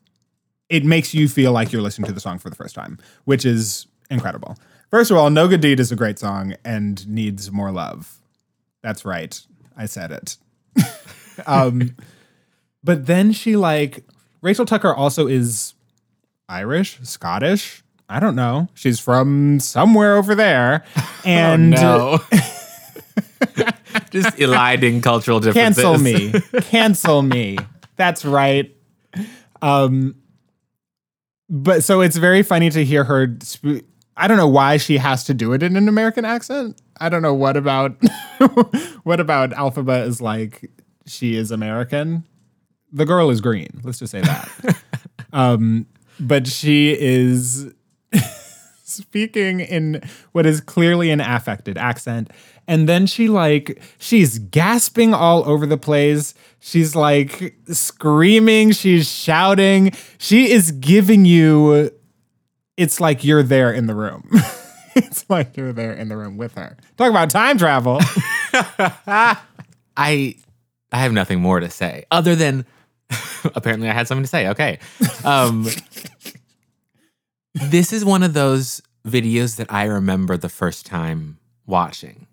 it 0.69 0.83
makes 0.83 1.13
you 1.13 1.27
feel 1.29 1.51
like 1.51 1.71
you're 1.71 1.81
listening 1.81 2.07
to 2.07 2.13
the 2.13 2.19
song 2.19 2.39
for 2.39 2.49
the 2.49 2.55
first 2.55 2.75
time, 2.75 2.97
which 3.25 3.45
is 3.45 3.87
incredible. 4.09 4.57
First 4.89 5.11
of 5.11 5.17
all, 5.17 5.29
No 5.29 5.47
Good 5.47 5.61
Deed 5.61 5.79
is 5.79 5.91
a 5.91 5.95
great 5.95 6.17
song 6.19 6.55
and 6.65 7.07
needs 7.07 7.51
more 7.51 7.71
love. 7.71 8.17
That's 8.81 9.05
right. 9.05 9.39
I 9.75 9.85
said 9.85 10.11
it. 10.11 10.37
um 11.47 11.95
but 12.83 13.05
then 13.05 13.31
she 13.31 13.55
like 13.55 14.03
Rachel 14.41 14.65
Tucker 14.65 14.93
also 14.93 15.27
is 15.27 15.73
Irish, 16.49 16.99
Scottish. 17.03 17.83
I 18.09 18.19
don't 18.19 18.35
know. 18.35 18.69
She's 18.73 18.99
from 18.99 19.59
somewhere 19.59 20.15
over 20.15 20.33
there. 20.35 20.83
And 21.25 21.75
Oh, 21.77 22.23
no. 22.31 22.37
just 24.11 24.39
eliding 24.39 25.01
cultural 25.01 25.39
differences. 25.41 25.83
cancel 25.83 25.97
me 25.97 26.33
cancel 26.61 27.21
me 27.21 27.57
that's 27.97 28.23
right 28.23 28.73
um 29.61 30.15
but 31.49 31.83
so 31.83 31.99
it's 32.01 32.15
very 32.15 32.43
funny 32.43 32.69
to 32.69 32.85
hear 32.85 33.03
her 33.03 33.35
sp- 33.43 33.83
i 34.15 34.27
don't 34.27 34.37
know 34.37 34.47
why 34.47 34.77
she 34.77 34.97
has 34.97 35.23
to 35.25 35.33
do 35.33 35.51
it 35.53 35.61
in 35.63 35.75
an 35.75 35.87
american 35.89 36.23
accent 36.25 36.79
i 37.01 37.09
don't 37.09 37.21
know 37.21 37.33
what 37.33 37.57
about 37.57 37.91
what 39.03 39.19
about 39.19 39.49
Elphaba 39.51 40.05
is 40.07 40.21
like 40.21 40.69
she 41.05 41.35
is 41.35 41.51
american 41.51 42.23
the 42.91 43.05
girl 43.05 43.29
is 43.29 43.41
green 43.41 43.81
let's 43.83 43.99
just 43.99 44.11
say 44.11 44.21
that 44.21 44.77
um 45.33 45.85
but 46.19 46.47
she 46.47 46.95
is 46.97 47.71
speaking 48.83 49.59
in 49.59 50.01
what 50.31 50.45
is 50.45 50.61
clearly 50.61 51.11
an 51.11 51.21
affected 51.21 51.77
accent. 51.77 52.31
And 52.67 52.87
then 52.87 53.05
she 53.05 53.27
like 53.29 53.81
she's 53.97 54.39
gasping 54.39 55.13
all 55.13 55.47
over 55.47 55.65
the 55.65 55.77
place. 55.77 56.33
She's 56.59 56.95
like 56.95 57.55
screaming. 57.71 58.71
She's 58.71 59.09
shouting. 59.09 59.93
She 60.17 60.51
is 60.51 60.71
giving 60.71 61.25
you 61.25 61.91
it's 62.77 62.99
like 62.99 63.23
you're 63.23 63.43
there 63.43 63.71
in 63.71 63.87
the 63.87 63.95
room. 63.95 64.29
It's 64.97 65.29
like 65.29 65.55
you're 65.55 65.73
there 65.73 65.93
in 65.93 66.09
the 66.09 66.17
room 66.17 66.37
with 66.37 66.55
her. 66.55 66.75
Talk 66.97 67.11
about 67.11 67.29
time 67.29 67.59
travel. 67.59 67.99
I 68.51 69.37
I 69.95 70.35
have 70.91 71.13
nothing 71.13 71.39
more 71.39 71.59
to 71.59 71.69
say 71.69 72.05
other 72.09 72.35
than 72.35 72.65
apparently 73.55 73.89
I 73.89 73.93
had 73.93 74.07
something 74.07 74.23
to 74.23 74.27
say. 74.27 74.47
Okay. 74.47 74.79
Um, 75.23 75.67
this 77.65 77.91
is 77.93 78.03
one 78.05 78.23
of 78.23 78.33
those 78.33 78.81
videos 79.05 79.57
that 79.57 79.71
I 79.71 79.83
remember 79.85 80.37
the 80.37 80.49
first 80.49 80.85
time 80.85 81.37
watching. 81.65 82.27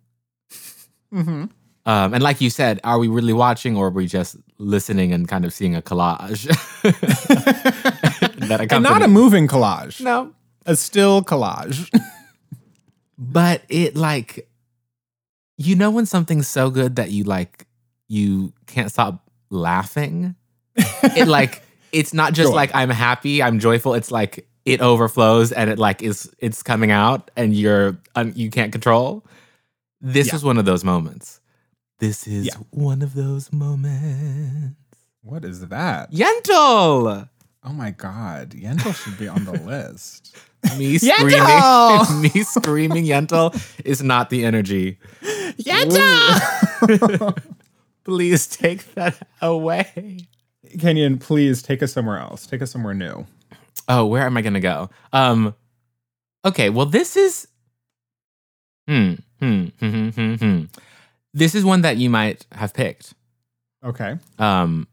Mhm. 1.13 1.51
Um, 1.87 2.15
and 2.15 2.23
like 2.23 2.41
you 2.41 2.49
said, 2.51 2.81
are 2.83 2.99
we 2.99 3.09
really 3.09 3.35
watching 3.35 3.77
or 3.77 3.89
are 3.89 3.91
we 3.91 4.07
just 4.07 4.37
listening 4.59 5.13
and 5.13 5.29
kind 5.29 5.45
of 5.45 5.53
seeing 5.53 5.77
a 5.77 5.83
collage? 5.83 6.47
that 8.49 8.69
and 8.73 8.83
not 8.83 9.03
a 9.03 9.09
moving 9.09 9.47
collage 9.49 10.01
No. 10.01 10.33
a 10.67 10.77
still 10.77 11.23
collage 11.23 11.89
but 13.19 13.63
it 13.69 13.97
like 13.97 14.49
you 15.57 15.77
know 15.77 15.91
when 15.91 16.07
something's 16.07 16.49
so 16.49 16.71
good 16.71 16.97
that 16.97 17.11
you 17.11 17.25
like 17.25 17.67
you 18.09 18.53
can't 18.67 18.91
stop 18.91 19.29
laughing 19.51 20.35
it 20.77 21.29
like 21.29 21.63
it's 21.93 22.13
not 22.13 22.33
just 22.35 22.49
Sure. 22.49 22.55
like 22.57 22.71
i'm 22.75 22.91
happy 22.91 23.43
i'm 23.43 23.59
joyful 23.59 23.95
it's 23.95 24.11
like 24.11 24.47
it 24.65 24.81
overflows 24.81 25.53
and 25.53 25.71
it 25.71 25.79
like 25.79 26.03
is 26.03 26.31
it's 26.39 26.63
coming 26.63 26.91
out 26.91 27.31
and 27.37 27.55
you're 27.55 27.97
un, 28.15 28.33
you 28.37 28.51
can't 28.51 28.73
control. 28.73 29.25
This 30.01 30.29
Yeah. 30.29 30.35
was 30.35 30.45
one 30.45 30.59
of 30.59 30.65
those 30.65 30.85
moments. 30.85 31.41
This 31.99 32.27
is 32.27 32.47
Yeah. 32.47 32.57
one 32.71 33.03
of 33.03 33.15
those 33.15 33.53
moments. 33.53 34.77
What 35.23 35.45
is 35.45 35.69
that? 35.69 36.13
Yentl! 36.13 37.29
Oh 37.67 37.73
my 37.73 37.91
god. 37.93 38.51
Yentl 38.51 38.95
should 38.95 39.19
be 39.19 39.27
on 39.29 39.45
the 39.47 39.53
list. 39.53 40.37
Me 40.79 40.99
screaming. 40.99 42.21
Me 42.23 42.43
screaming 42.43 43.05
yentl 43.07 43.55
is 43.85 44.03
not 44.03 44.29
the 44.31 44.45
energy. 44.45 44.99
Yentl! 45.59 47.39
Please 48.05 48.47
take 48.47 48.95
that 48.95 49.17
away. 49.41 50.27
Kenyon, 50.79 51.19
please 51.19 51.63
take 51.63 51.83
us 51.83 51.93
somewhere 51.93 52.19
else. 52.19 52.47
Take 52.47 52.61
us 52.63 52.71
somewhere 52.71 52.93
new. 52.95 53.27
Oh, 53.89 54.07
where 54.07 54.23
am 54.23 54.37
I 54.37 54.43
gonna 54.43 54.61
go? 54.61 54.91
Um, 55.13 55.55
okay. 56.45 56.71
Well, 56.71 56.87
this 56.87 57.17
is. 57.17 57.49
Hmm. 58.89 59.15
Hmm. 59.41 59.67
Hmm. 59.81 59.89
Hmm. 59.89 60.09
Hmm. 60.09 60.35
hmm. 60.35 60.65
This 61.33 61.55
is 61.55 61.65
one 61.65 61.83
that 61.83 61.97
you 61.97 62.09
might 62.11 62.47
have 62.53 62.73
picked. 62.75 63.15
Okay. 63.85 64.17
Um, 64.39 64.87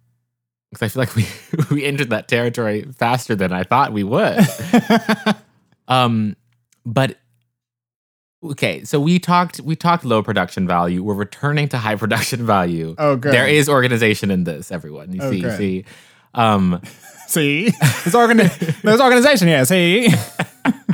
because 0.72 0.84
I 0.84 0.88
feel 0.90 1.02
like 1.02 1.16
we 1.70 1.76
we 1.76 1.86
entered 1.86 2.10
that 2.10 2.28
territory 2.28 2.84
faster 2.98 3.36
than 3.36 3.52
I 3.54 3.64
thought 3.64 3.94
we 3.94 4.04
would. 4.04 4.40
um, 5.88 6.36
but 6.86 7.18
okay. 8.44 8.84
So 8.84 9.00
we 9.00 9.20
talked 9.20 9.60
we 9.62 9.76
talked 9.76 10.04
low 10.06 10.24
production 10.24 10.68
value. 10.68 11.04
We're 11.04 11.14
returning 11.14 11.68
to 11.70 11.78
high 11.78 11.96
production 12.04 12.46
value. 12.46 12.96
oh, 12.98 13.16
good. 13.16 13.34
There 13.34 13.48
is 13.48 13.70
organization 13.70 14.32
in 14.32 14.44
this, 14.46 14.72
everyone. 14.72 15.14
You 15.14 15.22
Oh, 15.22 15.32
see, 15.32 15.38
you 15.40 15.52
see. 15.52 15.86
Um, 16.34 16.82
See, 17.32 17.70
this, 17.70 18.14
organi- 18.14 18.82
there's 18.82 19.00
organization 19.00 19.48
here. 19.48 19.64
See, 19.64 20.10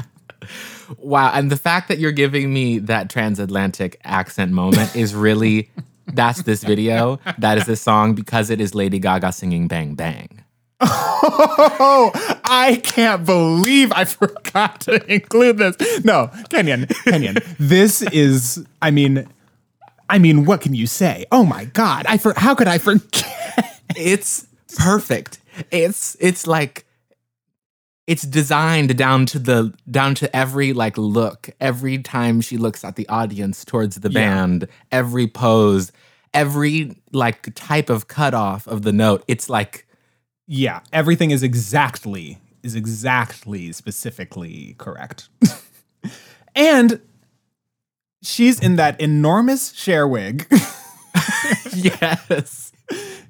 wow. 1.00 1.32
And 1.34 1.52
the 1.52 1.58
fact 1.58 1.88
that 1.88 1.98
you're 1.98 2.12
giving 2.12 2.54
me 2.54 2.78
that 2.78 3.10
transatlantic 3.10 4.00
accent 4.04 4.52
moment 4.52 4.96
is 4.96 5.16
really 5.16 5.72
that's 6.06 6.44
this 6.44 6.64
video. 6.64 7.20
That 7.40 7.58
is 7.58 7.66
this 7.66 7.82
song 7.82 8.14
because 8.14 8.52
it 8.52 8.62
is 8.62 8.76
Lady 8.76 9.00
Gaga 9.00 9.32
singing 9.32 9.68
Bang 9.68 9.96
Bang. 9.96 10.44
oh, 10.80 12.12
I 12.44 12.82
can't 12.84 13.26
believe 13.26 13.92
I 13.92 14.06
forgot 14.06 14.82
to 14.82 15.04
include 15.12 15.58
this. 15.58 16.06
No, 16.06 16.30
Kenyon, 16.52 16.86
Kenyon, 17.06 17.38
this 17.58 18.04
is. 18.04 18.64
I 18.80 18.92
mean, 18.92 19.28
I 20.08 20.20
mean, 20.20 20.46
what 20.46 20.62
can 20.62 20.76
you 20.76 20.86
say? 20.86 21.26
Oh 21.32 21.44
my 21.44 21.66
God, 21.66 22.06
I 22.08 22.20
for 22.20 22.36
how 22.38 22.54
could 22.54 22.68
I 22.68 22.78
forget? 22.78 23.82
It's 23.96 24.47
perfect. 24.76 25.40
It's 25.72 26.16
it's 26.20 26.46
like 26.48 26.86
it's 28.06 28.24
designed 28.24 28.98
down 28.98 29.26
to 29.28 29.40
the 29.40 29.74
down 29.90 30.16
to 30.16 30.34
every 30.36 30.74
like 30.74 30.98
look 30.98 31.50
every 31.60 31.98
time 32.00 32.42
she 32.42 32.58
looks 32.58 32.84
at 32.84 32.96
the 32.96 33.08
audience 33.10 33.66
towards 33.66 33.98
the 33.98 34.10
Yeah. 34.10 34.14
band 34.36 34.68
every 34.92 35.28
pose 35.28 35.92
every 36.34 36.96
like 37.12 37.54
type 37.56 37.90
of 37.90 38.08
cutoff 38.08 38.68
of 38.68 38.84
the 38.84 38.92
note 38.94 39.24
it's 39.28 39.50
like 39.50 39.86
Yeah, 40.48 40.80
everything 40.94 41.32
is 41.32 41.44
exactly 41.44 42.38
is 42.64 42.76
exactly 42.76 43.72
specifically 43.74 44.76
correct. 44.78 45.30
and 46.56 47.02
she's 48.22 48.60
in 48.60 48.76
that 48.78 49.00
enormous 49.02 49.74
Cher 49.74 50.08
wig. 50.08 50.48
yes 51.74 52.67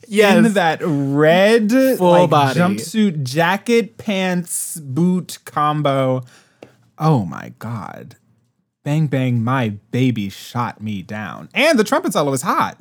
in 0.09 0.53
that 0.53 0.79
red 0.83 1.71
Full 1.71 2.11
like, 2.11 2.29
body. 2.29 2.59
jumpsuit, 2.59 3.23
jacket, 3.23 3.97
pants, 3.97 4.79
boot 4.79 5.39
combo. 5.45 6.23
Oh 6.97 7.25
my 7.25 7.53
god. 7.59 8.15
Bang 8.83 9.07
bang, 9.07 9.43
my 9.43 9.69
baby 9.91 10.29
shot 10.29 10.81
me 10.81 11.01
down. 11.01 11.49
And 11.53 11.77
the 11.77 11.83
trumpet 11.83 12.13
solo 12.13 12.31
is 12.33 12.41
hot. 12.41 12.77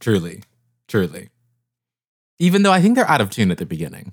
truly 0.00 0.42
truly 0.86 1.28
even 2.38 2.62
though 2.62 2.72
i 2.72 2.80
think 2.80 2.94
they're 2.94 3.10
out 3.10 3.20
of 3.20 3.28
tune 3.30 3.50
at 3.50 3.58
the 3.58 3.66
beginning 3.66 4.12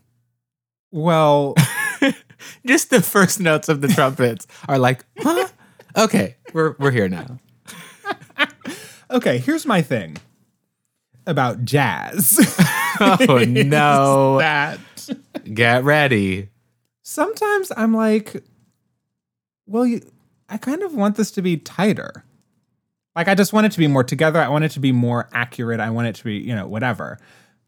Well, 0.92 1.54
just 2.66 2.90
the 2.90 3.02
first 3.02 3.40
notes 3.40 3.70
of 3.70 3.80
the 3.82 3.88
trumpets 3.88 4.46
are 4.68 4.78
like 4.80 5.06
huh 5.20 5.48
okay 5.96 6.36
we're 6.54 6.76
we're 6.80 6.92
here 6.92 7.08
now 7.08 7.38
okay, 9.12 9.38
here's 9.38 9.66
my 9.66 9.82
thing 9.82 10.18
about 11.26 11.66
jazz. 11.66 12.40
oh 13.00 13.44
no 13.48 14.38
that 14.40 14.80
get 15.54 15.84
ready 15.84 16.50
sometimes 17.06 17.72
I'm 17.78 17.94
like, 17.94 18.44
well, 19.66 19.86
you, 19.86 20.02
I 20.50 20.58
kind 20.58 20.84
of 20.84 20.94
want 20.94 21.16
this 21.16 21.32
to 21.32 21.42
be 21.42 21.56
tighter. 21.56 22.26
Like, 23.16 23.30
I 23.30 23.36
just 23.36 23.54
want 23.54 23.68
it 23.68 23.72
to 23.72 23.78
be 23.78 23.88
more 23.88 24.04
together. 24.04 24.42
I 24.42 24.50
want 24.50 24.66
it 24.66 24.72
to 24.72 24.82
be 24.82 24.92
more 24.92 25.30
accurate. 25.32 25.80
I 25.80 25.90
want 25.90 26.08
it 26.08 26.16
to 26.16 26.24
be, 26.26 26.36
you 26.36 26.54
know, 26.54 26.68
whatever. 26.68 27.18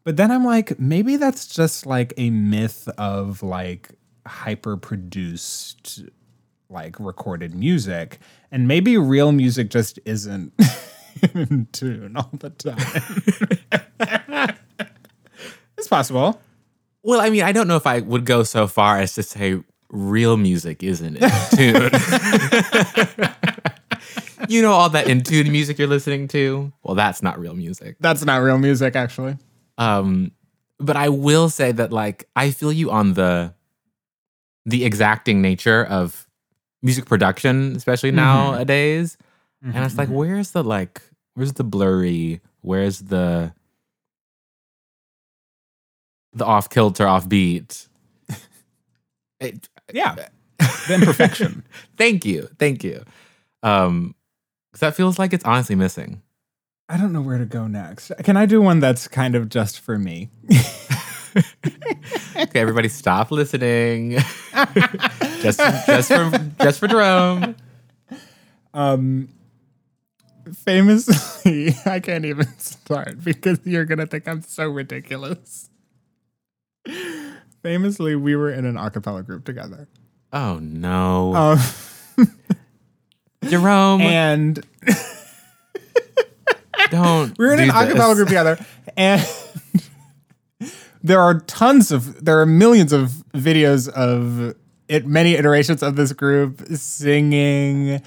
But 0.04 0.16
then 0.16 0.30
I'm 0.30 0.44
like, 0.44 0.78
maybe 0.78 1.16
that's 1.16 1.46
just 1.46 1.86
like 1.86 2.12
a 2.18 2.28
myth 2.30 2.88
of 2.98 3.42
like 3.42 3.90
hyper 4.26 4.76
produced, 4.76 6.02
like 6.68 6.98
recorded 7.00 7.54
music. 7.54 8.18
And 8.50 8.68
maybe 8.68 8.98
real 8.98 9.32
music 9.32 9.70
just 9.70 9.98
isn't. 10.04 10.52
in 11.34 11.68
tune 11.72 12.16
all 12.16 12.30
the 12.32 12.50
time. 12.50 12.78
it's 15.78 15.88
possible. 15.88 16.40
Well, 17.02 17.20
I 17.20 17.30
mean, 17.30 17.42
I 17.42 17.52
don't 17.52 17.68
know 17.68 17.76
if 17.76 17.86
I 17.86 18.00
would 18.00 18.24
go 18.24 18.42
so 18.42 18.66
far 18.66 18.98
as 18.98 19.14
to 19.14 19.22
say 19.22 19.60
real 19.90 20.36
music 20.36 20.82
isn't 20.82 21.16
in 21.16 21.30
tune. 21.50 21.74
you 24.48 24.62
know 24.62 24.72
all 24.72 24.90
that 24.90 25.08
in 25.08 25.22
tune 25.22 25.50
music 25.50 25.78
you're 25.78 25.88
listening 25.88 26.28
to? 26.28 26.72
Well, 26.82 26.94
that's 26.94 27.22
not 27.22 27.38
real 27.38 27.54
music. 27.54 27.96
That's 28.00 28.24
not 28.24 28.42
real 28.42 28.58
music, 28.58 28.96
actually. 28.96 29.38
Um, 29.78 30.32
but 30.78 30.96
I 30.96 31.08
will 31.08 31.48
say 31.48 31.72
that 31.72 31.92
like 31.92 32.28
I 32.36 32.50
feel 32.50 32.72
you 32.72 32.90
on 32.90 33.14
the 33.14 33.54
the 34.66 34.84
exacting 34.84 35.40
nature 35.40 35.84
of 35.84 36.28
music 36.82 37.06
production, 37.06 37.74
especially 37.76 38.10
nowadays. 38.10 39.16
And 39.62 39.84
it's 39.84 39.98
like, 39.98 40.08
where's 40.08 40.52
the 40.52 40.62
like, 40.62 41.02
where's 41.38 41.52
the 41.52 41.62
blurry? 41.64 42.40
Where's 42.62 42.98
the 42.98 43.52
the 46.32 46.44
off 46.44 46.68
kilter, 46.68 47.06
off 47.06 47.28
beat? 47.28 47.88
It, 49.40 49.68
Yeah. 49.92 50.16
The 50.58 50.94
imperfection. 50.94 51.62
thank 51.96 52.24
you, 52.24 52.48
thank 52.58 52.82
you. 52.82 53.04
Um, 53.62 54.16
because 54.72 54.80
that 54.80 54.96
feels 54.96 55.16
like 55.16 55.32
it's 55.32 55.44
honestly 55.44 55.76
missing. 55.76 56.22
I 56.88 56.96
don't 56.96 57.12
know 57.12 57.20
where 57.20 57.38
to 57.38 57.46
go 57.46 57.68
next. 57.68 58.10
Can 58.24 58.36
I 58.36 58.46
do 58.46 58.60
one 58.60 58.80
that's 58.80 59.06
kind 59.06 59.36
of 59.36 59.48
just 59.48 59.78
for 59.78 59.96
me? 59.96 60.30
Okay, 62.36 62.60
everybody, 62.60 62.88
stop 62.88 63.30
listening. 63.32 64.12
just, 65.40 65.58
just 65.58 66.08
for, 66.08 66.52
just 66.60 66.78
for 66.80 66.86
Jerome. 66.86 67.56
Um, 68.72 69.28
famously, 70.56 71.74
I 71.86 72.00
can't 72.00 72.24
even 72.24 72.46
start 72.58 73.22
because 73.22 73.60
you're 73.64 73.84
gonna 73.84 74.06
think 74.06 74.28
I'm 74.28 74.42
so 74.42 74.68
ridiculous. 74.68 75.70
Famously, 77.62 78.16
we 78.16 78.36
were 78.36 78.50
in 78.50 78.64
an 78.64 78.76
a 78.76 78.90
cappella 78.90 79.22
group 79.22 79.44
together. 79.44 79.88
Oh 80.32 80.58
no, 80.58 81.34
Um, 81.34 81.58
Jerome, 83.48 84.00
and 84.02 84.64
don't. 86.90 87.36
we 87.38 87.46
were 87.46 87.54
in 87.54 87.60
an 87.60 87.70
a 87.70 87.86
cappella 87.86 88.14
group 88.14 88.28
together, 88.28 88.58
and 88.96 89.26
there 91.02 91.20
are 91.20 91.40
tons 91.40 91.92
of, 91.92 92.24
there 92.24 92.40
are 92.40 92.46
millions 92.46 92.92
of 92.92 93.10
videos 93.32 93.88
of 93.88 94.54
it, 94.88 95.06
many 95.06 95.34
iterations 95.34 95.82
of 95.82 95.96
this 95.96 96.12
group 96.12 96.62
singing, 96.74 98.02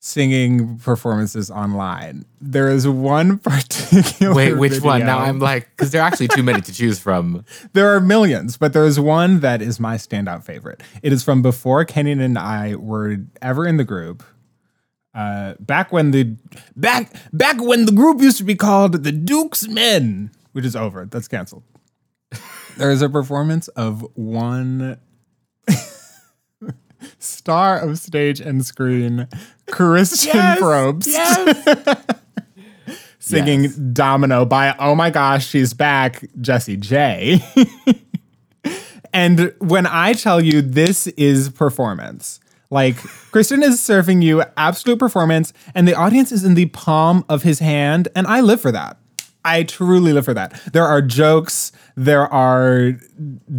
singing 0.00 0.78
performances 0.78 1.50
online. 1.50 2.24
There 2.40 2.70
is 2.70 2.88
one 2.88 3.38
particular. 3.38 4.34
Wait, 4.34 4.54
which 4.54 4.80
one? 4.80 5.00
Now 5.00 5.18
I'm 5.18 5.38
like, 5.38 5.68
because 5.70 5.92
there 5.92 6.02
are 6.02 6.06
actually 6.06 6.28
too 6.28 6.42
many 6.42 6.60
to 6.62 6.72
choose 6.72 6.98
from. 6.98 7.44
There 7.72 7.94
are 7.94 8.00
millions, 8.00 8.56
but 8.56 8.72
there 8.72 8.84
is 8.84 8.98
one 8.98 9.40
that 9.40 9.62
is 9.62 9.78
my 9.78 9.96
standout 9.96 10.44
favorite. 10.44 10.82
It 11.02 11.12
is 11.12 11.22
from 11.22 11.42
before 11.42 11.84
Kenyon 11.84 12.20
and 12.20 12.38
I 12.38 12.74
were 12.74 13.18
ever 13.40 13.66
in 13.66 13.76
the 13.76 13.84
group. 13.84 14.24
Uh, 15.14 15.54
back 15.60 15.92
when 15.92 16.10
the 16.10 16.36
back 16.74 17.12
back 17.32 17.60
when 17.60 17.84
the 17.84 17.92
group 17.92 18.20
used 18.20 18.38
to 18.38 18.44
be 18.44 18.54
called 18.54 19.04
the 19.04 19.12
Duke's 19.12 19.68
Men, 19.68 20.30
which 20.52 20.64
is 20.64 20.74
over. 20.74 21.04
That's 21.04 21.28
canceled. 21.28 21.62
there 22.76 22.90
is 22.90 23.02
a 23.02 23.08
performance 23.08 23.68
of 23.68 24.06
one 24.14 24.98
star 27.18 27.78
of 27.78 27.98
stage 27.98 28.40
and 28.40 28.64
screen, 28.64 29.28
Christian 29.70 30.32
Probst 30.32 31.08
singing 33.18 33.62
Yes. 33.64 33.74
Domino 33.74 34.44
by 34.44 34.74
Oh 34.78 34.94
my 34.94 35.10
gosh, 35.10 35.46
she's 35.46 35.72
back, 35.72 36.24
Jessie 36.40 36.76
J. 36.76 37.40
and 39.12 39.54
when 39.58 39.86
I 39.86 40.14
tell 40.14 40.40
you 40.40 40.62
this 40.62 41.06
is 41.08 41.48
performance, 41.50 42.40
like 42.70 42.96
Christian 43.30 43.62
is 43.62 43.80
serving 43.80 44.22
you 44.22 44.42
absolute 44.56 44.98
performance, 44.98 45.52
and 45.74 45.86
the 45.86 45.94
audience 45.94 46.32
is 46.32 46.44
in 46.44 46.54
the 46.54 46.66
palm 46.66 47.24
of 47.28 47.42
his 47.42 47.58
hand, 47.60 48.08
and 48.14 48.26
I 48.26 48.40
live 48.40 48.60
for 48.60 48.72
that. 48.72 48.96
I 49.44 49.62
truly 49.62 50.12
live 50.12 50.24
for 50.24 50.34
that. 50.34 50.60
There 50.72 50.84
are 50.84 51.00
jokes, 51.00 51.72
there 51.96 52.26
are 52.32 52.92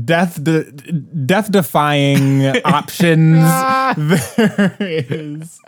death 0.06 0.44
de- 0.44 0.72
death 0.72 1.52
defying 1.52 2.46
options. 2.66 3.40
Ah. 3.42 3.94
there 3.98 4.78
is 4.80 5.60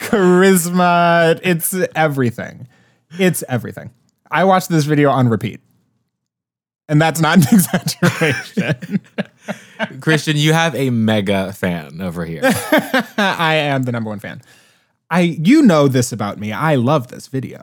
charisma. 0.00 1.38
It's 1.42 1.74
everything. 1.94 2.66
It's 3.18 3.44
everything. 3.48 3.90
I 4.30 4.44
watched 4.44 4.68
this 4.68 4.84
video 4.84 5.10
on 5.10 5.28
repeat. 5.28 5.60
And 6.88 7.00
that's 7.00 7.20
not 7.20 7.38
an 7.38 7.44
exaggeration. 7.52 9.00
Christian, 10.00 10.36
you 10.36 10.52
have 10.52 10.74
a 10.74 10.90
mega 10.90 11.52
fan 11.52 12.00
over 12.00 12.24
here. 12.24 12.42
I 13.16 13.54
am 13.54 13.84
the 13.84 13.92
number 13.92 14.10
one 14.10 14.18
fan. 14.18 14.42
I 15.10 15.20
you 15.20 15.62
know 15.62 15.88
this 15.88 16.12
about 16.12 16.38
me. 16.38 16.52
I 16.52 16.74
love 16.74 17.08
this 17.08 17.28
video. 17.28 17.62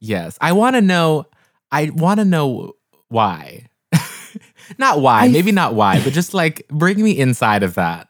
Yes, 0.00 0.38
I 0.40 0.52
want 0.52 0.76
to 0.76 0.80
know. 0.80 1.26
I 1.74 1.90
want 1.90 2.20
to 2.20 2.24
know 2.24 2.74
why. 3.08 3.66
not 4.78 5.00
why, 5.00 5.28
maybe 5.28 5.50
not 5.50 5.74
why, 5.74 6.02
but 6.04 6.12
just 6.12 6.32
like 6.32 6.66
bring 6.68 7.02
me 7.02 7.18
inside 7.18 7.64
of 7.64 7.74
that. 7.74 8.08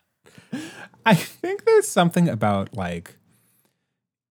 I 1.07 1.15
think 1.15 1.65
there's 1.65 1.89
something 1.89 2.29
about 2.29 2.75
like 2.75 3.17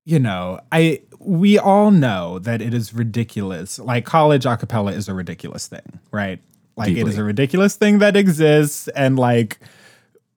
you 0.05 0.19
know, 0.19 0.59
I 0.71 1.01
we 1.19 1.57
all 1.57 1.89
know 1.89 2.38
that 2.39 2.61
it 2.61 2.73
is 2.73 2.93
ridiculous. 2.93 3.79
Like 3.79 4.05
college 4.05 4.45
a 4.45 4.55
cappella 4.55 4.91
is 4.91 5.07
a 5.09 5.13
ridiculous 5.13 5.67
thing, 5.67 5.99
right? 6.11 6.39
Like 6.75 6.91
it 6.91 7.07
is 7.07 7.17
a 7.17 7.23
ridiculous 7.23 7.75
thing 7.75 7.99
that 7.99 8.15
exists 8.15 8.88
and 8.89 9.17
like 9.17 9.59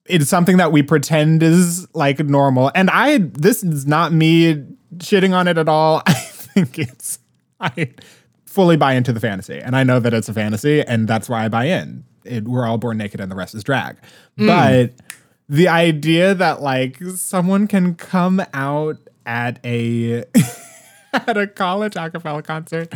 it's 0.05 0.29
something 0.29 0.57
that 0.57 0.71
we 0.71 0.81
pretend 0.81 1.43
is 1.43 1.87
like 1.93 2.19
normal. 2.19 2.71
And 2.73 2.89
I 2.89 3.17
this 3.17 3.63
is 3.63 3.85
not 3.85 4.11
me 4.11 4.63
shitting 4.97 5.35
on 5.35 5.47
it 5.47 5.57
at 5.57 5.69
all. 5.69 6.01
I 6.07 6.13
think 6.13 6.79
it's 6.79 7.19
I 7.59 7.89
fully 8.57 8.75
buy 8.75 8.93
into 8.93 9.13
the 9.13 9.19
fantasy. 9.19 9.59
And 9.59 9.75
I 9.75 9.83
know 9.83 9.99
that 9.99 10.15
it's 10.15 10.27
a 10.29 10.33
fantasy 10.33 10.81
and 10.81 11.07
that's 11.07 11.29
why 11.29 11.45
I 11.45 11.47
buy 11.47 11.65
in. 11.65 12.03
It, 12.25 12.45
we're 12.45 12.65
all 12.65 12.79
born 12.79 12.97
naked 12.97 13.21
and 13.21 13.31
the 13.31 13.35
rest 13.35 13.53
is 13.53 13.63
drag. 13.63 13.97
Hmm. 14.35 14.47
But 14.47 14.93
the 15.47 15.67
idea 15.67 16.33
that 16.33 16.63
like 16.63 16.97
someone 17.15 17.67
can 17.67 17.93
come 17.93 18.41
out 18.55 18.97
at 19.27 19.59
a 19.63 20.23
at 21.13 21.37
a 21.37 21.45
college 21.45 21.95
a 21.95 22.09
cappella 22.09 22.41
concert 22.41 22.91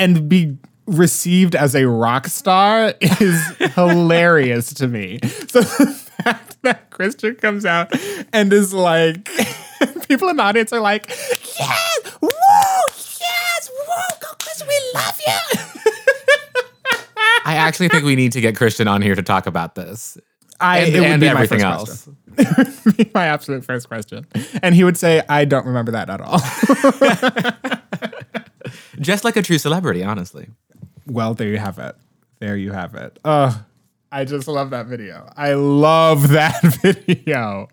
and 0.00 0.28
be 0.28 0.56
received 0.86 1.54
as 1.54 1.76
a 1.76 1.86
rock 1.86 2.26
star 2.26 2.92
is 3.00 3.56
hilarious 3.76 4.74
to 4.74 4.88
me. 4.88 5.20
So 5.46 5.60
the 5.60 5.86
fact 6.24 6.60
that 6.62 6.90
Christian 6.90 7.36
comes 7.36 7.64
out 7.64 7.92
and 8.32 8.52
is 8.52 8.74
like 8.74 9.30
people 10.08 10.28
in 10.28 10.38
the 10.38 10.42
audience 10.42 10.72
are 10.72 10.80
like, 10.80 11.08
yes, 11.08 12.18
woo, 12.20 12.28
yes, 13.20 13.70
woo, 13.70 14.13
go 14.38 14.44
Christian, 14.44 14.68
we 14.68 14.80
love 14.94 15.20
you. 15.26 15.90
I 17.46 17.56
actually 17.56 17.88
think 17.88 18.04
we 18.04 18.16
need 18.16 18.32
to 18.32 18.40
get 18.40 18.56
Christian 18.56 18.88
on 18.88 19.02
here 19.02 19.14
to 19.14 19.22
talk 19.22 19.46
about 19.46 19.74
this 19.74 20.16
I, 20.60 20.78
and, 20.78 20.94
it 20.94 21.00
would 21.00 21.08
and 21.08 21.20
be 21.20 21.26
my 21.26 21.32
everything 21.32 21.60
first 21.60 21.64
else. 21.64 22.08
question. 22.34 22.94
Be 22.96 23.10
my 23.14 23.26
absolute 23.26 23.64
first 23.64 23.88
question. 23.88 24.26
And 24.62 24.74
he 24.74 24.82
would 24.82 24.96
say, 24.96 25.22
I 25.28 25.44
don't 25.44 25.66
remember 25.66 25.92
that 25.92 26.10
at 26.10 26.20
all. 26.20 26.40
Just 29.00 29.24
like 29.24 29.36
a 29.36 29.42
true 29.42 29.58
celebrity, 29.58 30.02
honestly. 30.02 30.48
well, 31.06 31.34
there 31.34 31.48
you 31.48 31.58
have 31.58 31.78
it. 31.78 31.94
There 32.40 32.56
you 32.56 32.72
have 32.72 32.94
it. 32.94 33.18
Uh, 33.24 33.56
I 34.10 34.24
just 34.24 34.48
love 34.48 34.70
that 34.70 34.86
video. 34.86 35.30
I 35.36 35.54
love 35.54 36.30
that 36.30 36.60
video. 36.82 37.68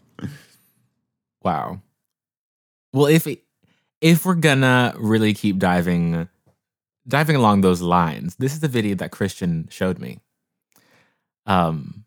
Wow. 1.44 1.82
Well, 2.94 3.08
if 3.08 3.28
if 4.02 4.26
we're 4.26 4.36
gonna 4.36 4.94
really 4.98 5.34
keep 5.34 5.60
diving 5.60 6.28
diving 7.08 7.36
along 7.36 7.62
those 7.62 7.82
lines, 7.82 8.36
this 8.38 8.54
is 8.54 8.60
the 8.60 8.68
video 8.68 8.96
that 8.96 9.12
Christian 9.12 9.68
showed 9.70 10.00
me. 10.00 10.20
Um 11.46 12.06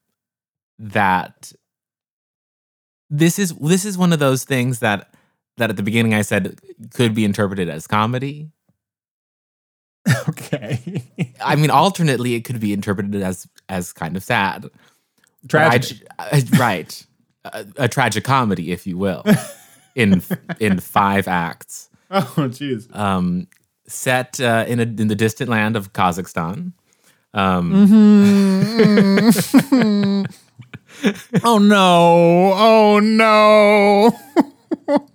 that 0.78 1.52
this 3.10 3.38
is 3.38 3.54
this 3.56 3.84
is 3.84 3.96
one 3.96 4.12
of 4.12 4.18
those 4.18 4.44
things 4.44 4.80
that 4.80 5.14
that 5.56 5.70
at 5.70 5.76
the 5.76 5.82
beginning 5.82 6.14
I 6.14 6.22
said 6.22 6.58
could 6.92 7.14
be 7.14 7.24
interpreted 7.24 7.68
as 7.68 7.86
comedy. 7.86 8.50
Okay. 10.28 11.02
I 11.42 11.56
mean, 11.56 11.70
alternately, 11.70 12.34
it 12.34 12.44
could 12.44 12.60
be 12.60 12.72
interpreted 12.72 13.22
as 13.22 13.46
as 13.68 13.92
kind 13.92 14.16
of 14.16 14.22
sad. 14.22 14.68
tragic. 15.48 16.06
Uh, 16.18 16.40
right. 16.58 17.06
A, 17.46 17.66
a 17.76 17.88
tragic 17.88 18.24
comedy, 18.24 18.72
if 18.72 18.86
you 18.86 18.96
will, 18.98 19.22
in 19.94 20.22
in 20.60 20.78
five 20.80 21.26
acts. 21.28 21.88
oh, 22.10 22.34
jeez. 22.36 22.94
um, 22.94 23.48
set 23.86 24.40
uh, 24.40 24.64
in 24.66 24.80
a, 24.80 24.82
in 24.82 25.08
the 25.08 25.14
distant 25.14 25.50
land 25.50 25.76
of 25.76 25.92
Kazakhstan. 25.92 26.72
Um, 27.32 27.72
Oh, 31.42 31.58
no. 31.58 32.52
Oh, 32.54 33.00
no. 33.00 34.12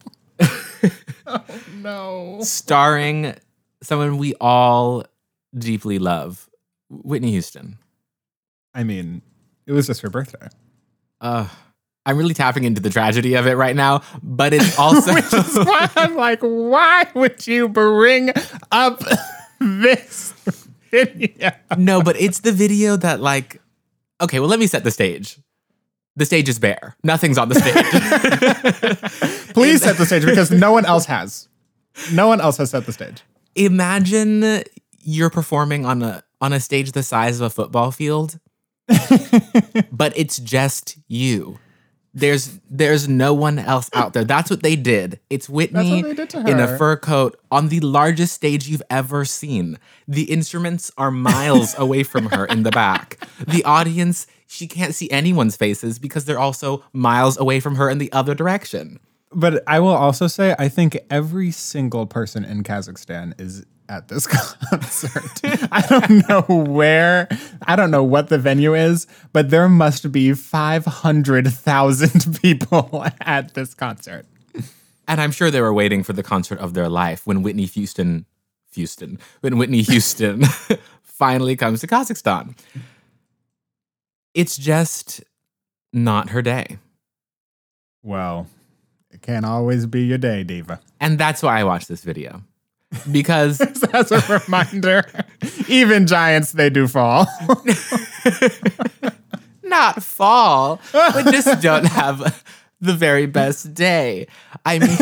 Oh 1.32 1.44
no. 1.76 2.40
starring 2.42 3.36
someone 3.84 4.18
we 4.18 4.34
all 4.42 5.06
deeply 5.56 6.00
love, 6.00 6.50
Whitney 6.90 7.30
Houston. 7.30 7.78
I 8.74 8.84
mean, 8.84 9.22
it 9.68 9.74
was 9.74 9.86
just 9.86 10.02
her 10.02 10.10
birthday. 10.10 10.48
Uh, 11.22 11.48
I'm 12.06 12.18
really 12.18 12.34
tapping 12.34 12.64
into 12.64 12.82
the 12.82 12.90
tragedy 12.90 13.36
of 13.36 13.46
it 13.46 13.56
right 13.56 13.76
now, 13.76 14.02
but 14.24 14.54
it's 14.54 14.78
also 14.80 15.14
Which 15.14 15.34
is 15.34 15.56
why 15.56 15.90
I'm 15.96 16.16
like, 16.16 16.40
why 16.42 17.06
would 17.14 17.46
you 17.46 17.70
bring 17.70 18.32
up 18.72 19.02
this 19.60 20.34
video? 20.92 21.52
no, 21.78 22.02
but 22.02 22.20
it's 22.20 22.40
the 22.40 22.52
video 22.52 22.96
that 22.98 23.20
like. 23.22 23.62
Okay, 24.22 24.40
well, 24.40 24.50
let 24.50 24.60
me 24.60 24.68
set 24.68 24.84
the 24.84 24.92
stage. 24.92 25.40
The 26.18 26.26
stage 26.26 26.50
is 26.50 26.60
bare. 26.60 26.98
Nothing's 27.04 27.38
on 27.38 27.48
the 27.48 27.56
stage. 27.56 27.76
Please 29.54 29.82
set 29.82 29.98
the 29.98 30.06
stage 30.06 30.26
because 30.26 30.52
no 30.52 30.74
one 30.74 30.86
else 30.86 31.06
has. 31.06 31.48
No 32.12 32.28
one 32.28 32.42
else 32.42 32.58
has 32.58 32.72
set 32.72 32.86
the 32.86 32.92
stage. 32.92 33.22
Imagine 33.56 34.64
you're 35.02 35.30
performing 35.30 35.86
on 35.86 36.02
a 36.04 36.24
on 36.42 36.52
a 36.52 36.60
stage 36.60 36.92
the 36.92 37.04
size 37.04 37.40
of 37.40 37.48
a 37.48 37.50
football 37.50 37.92
field, 37.92 38.40
but 39.92 40.12
it's 40.18 40.40
just 40.40 40.98
you. 41.08 41.60
There's 42.14 42.60
there's 42.70 43.08
no 43.08 43.34
one 43.34 43.60
else 43.60 43.90
out 43.94 44.14
there. 44.14 44.24
That's 44.24 44.50
what 44.50 44.64
they 44.64 44.76
did. 44.76 45.20
It's 45.30 45.48
Whitney 45.48 46.02
did 46.02 46.34
in 46.34 46.60
a 46.60 46.78
fur 46.78 46.98
coat 46.98 47.40
on 47.52 47.70
the 47.70 47.80
largest 47.82 48.34
stage 48.34 48.68
you've 48.68 48.82
ever 48.90 49.26
seen. 49.26 49.78
The 50.08 50.24
instruments 50.24 50.92
are 50.98 51.12
miles 51.12 51.76
away 51.78 52.04
from 52.04 52.26
her 52.28 52.46
in 52.46 52.64
the 52.64 52.72
back. 52.72 53.20
The 53.48 53.64
audience, 53.64 54.26
she 54.48 54.68
can't 54.68 54.96
see 54.96 55.10
anyone's 55.12 55.56
faces 55.56 56.00
because 56.00 56.26
they're 56.26 56.40
also 56.40 56.84
miles 56.94 57.38
away 57.38 57.60
from 57.60 57.76
her 57.76 57.90
in 57.90 58.00
the 58.00 58.12
other 58.12 58.34
direction. 58.34 59.00
But 59.32 59.64
I 59.68 59.80
will 59.80 59.90
also 59.90 60.28
say, 60.28 60.56
I 60.58 60.70
think 60.70 61.00
every 61.10 61.52
single 61.52 62.08
person 62.08 62.44
in 62.44 62.64
Kazakhstan 62.64 63.40
is 63.40 63.64
at 63.88 64.08
this 64.08 64.28
concert. 64.28 65.42
I 65.72 65.82
don't 65.82 66.30
know 66.30 66.42
where, 66.64 67.28
I 67.64 67.76
don't 67.76 67.92
know 67.92 68.04
what 68.04 68.30
the 68.30 68.38
venue 68.38 68.76
is, 68.76 69.08
but 69.34 69.50
there 69.50 69.68
must 69.68 70.12
be 70.12 70.34
500,000 70.34 72.38
people 72.42 73.06
at 73.22 73.54
this 73.54 73.74
concert. 73.74 74.26
And 75.08 75.20
I'm 75.20 75.32
sure 75.32 75.50
they 75.50 75.62
were 75.62 75.74
waiting 75.74 76.04
for 76.04 76.14
the 76.14 76.24
concert 76.24 76.60
of 76.60 76.76
their 76.76 76.88
life 76.88 77.26
when 77.26 77.42
Whitney 77.42 77.66
Houston, 77.66 78.26
Houston, 78.74 79.18
when 79.42 79.58
Whitney 79.58 79.82
Houston 79.82 80.44
finally 81.02 81.56
comes 81.56 81.82
to 81.82 81.88
Kazakhstan. 81.88 82.56
It's 84.36 84.56
just 84.56 85.24
not 85.92 86.30
her 86.30 86.44
day. 86.44 86.78
Well, 88.04 88.46
it 89.12 89.22
can't 89.22 89.46
always 89.46 89.86
be 89.86 90.04
your 90.04 90.18
day, 90.18 90.44
Diva. 90.44 90.80
And 91.00 91.18
that's 91.18 91.42
why 91.42 91.60
I 91.60 91.64
watched 91.64 91.88
this 91.88 92.04
video. 92.04 92.44
Because 93.12 93.62
As 93.94 94.12
a 94.12 94.22
reminder, 94.28 95.04
even 95.68 96.08
giants, 96.08 96.54
they 96.54 96.70
do 96.70 96.88
fall. 96.88 97.28
not 99.64 100.04
fall, 100.04 100.82
but 100.92 101.32
just 101.32 101.62
don't 101.62 101.86
have 101.86 102.44
the 102.82 102.94
very 102.94 103.26
best 103.26 103.74
day. 103.74 104.28
I 104.66 104.80
mean, 104.80 104.98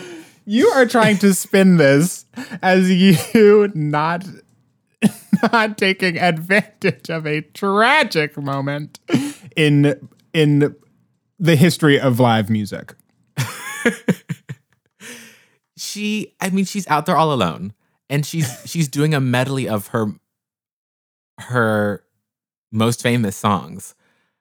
you 0.46 0.68
are 0.68 0.86
trying 0.86 1.18
to 1.18 1.34
spin 1.34 1.76
this 1.76 2.24
as 2.62 2.90
you 2.90 3.70
not 3.74 4.24
not 5.52 5.78
taking 5.78 6.18
advantage 6.18 7.10
of 7.10 7.26
a 7.26 7.42
tragic 7.42 8.36
moment 8.36 8.98
in 9.58 10.08
in 10.32 10.76
the 11.38 11.56
history 11.56 12.00
of 12.00 12.20
live 12.20 12.48
music. 12.48 12.94
she 15.76 16.34
I 16.40 16.50
mean 16.50 16.64
she's 16.64 16.86
out 16.88 17.06
there 17.06 17.16
all 17.16 17.32
alone 17.32 17.74
and 18.08 18.24
she's 18.24 18.62
she's 18.64 18.88
doing 18.88 19.12
a 19.12 19.20
medley 19.20 19.68
of 19.68 19.88
her 19.88 20.14
her 21.40 22.04
most 22.72 23.02
famous 23.02 23.36
songs. 23.36 23.94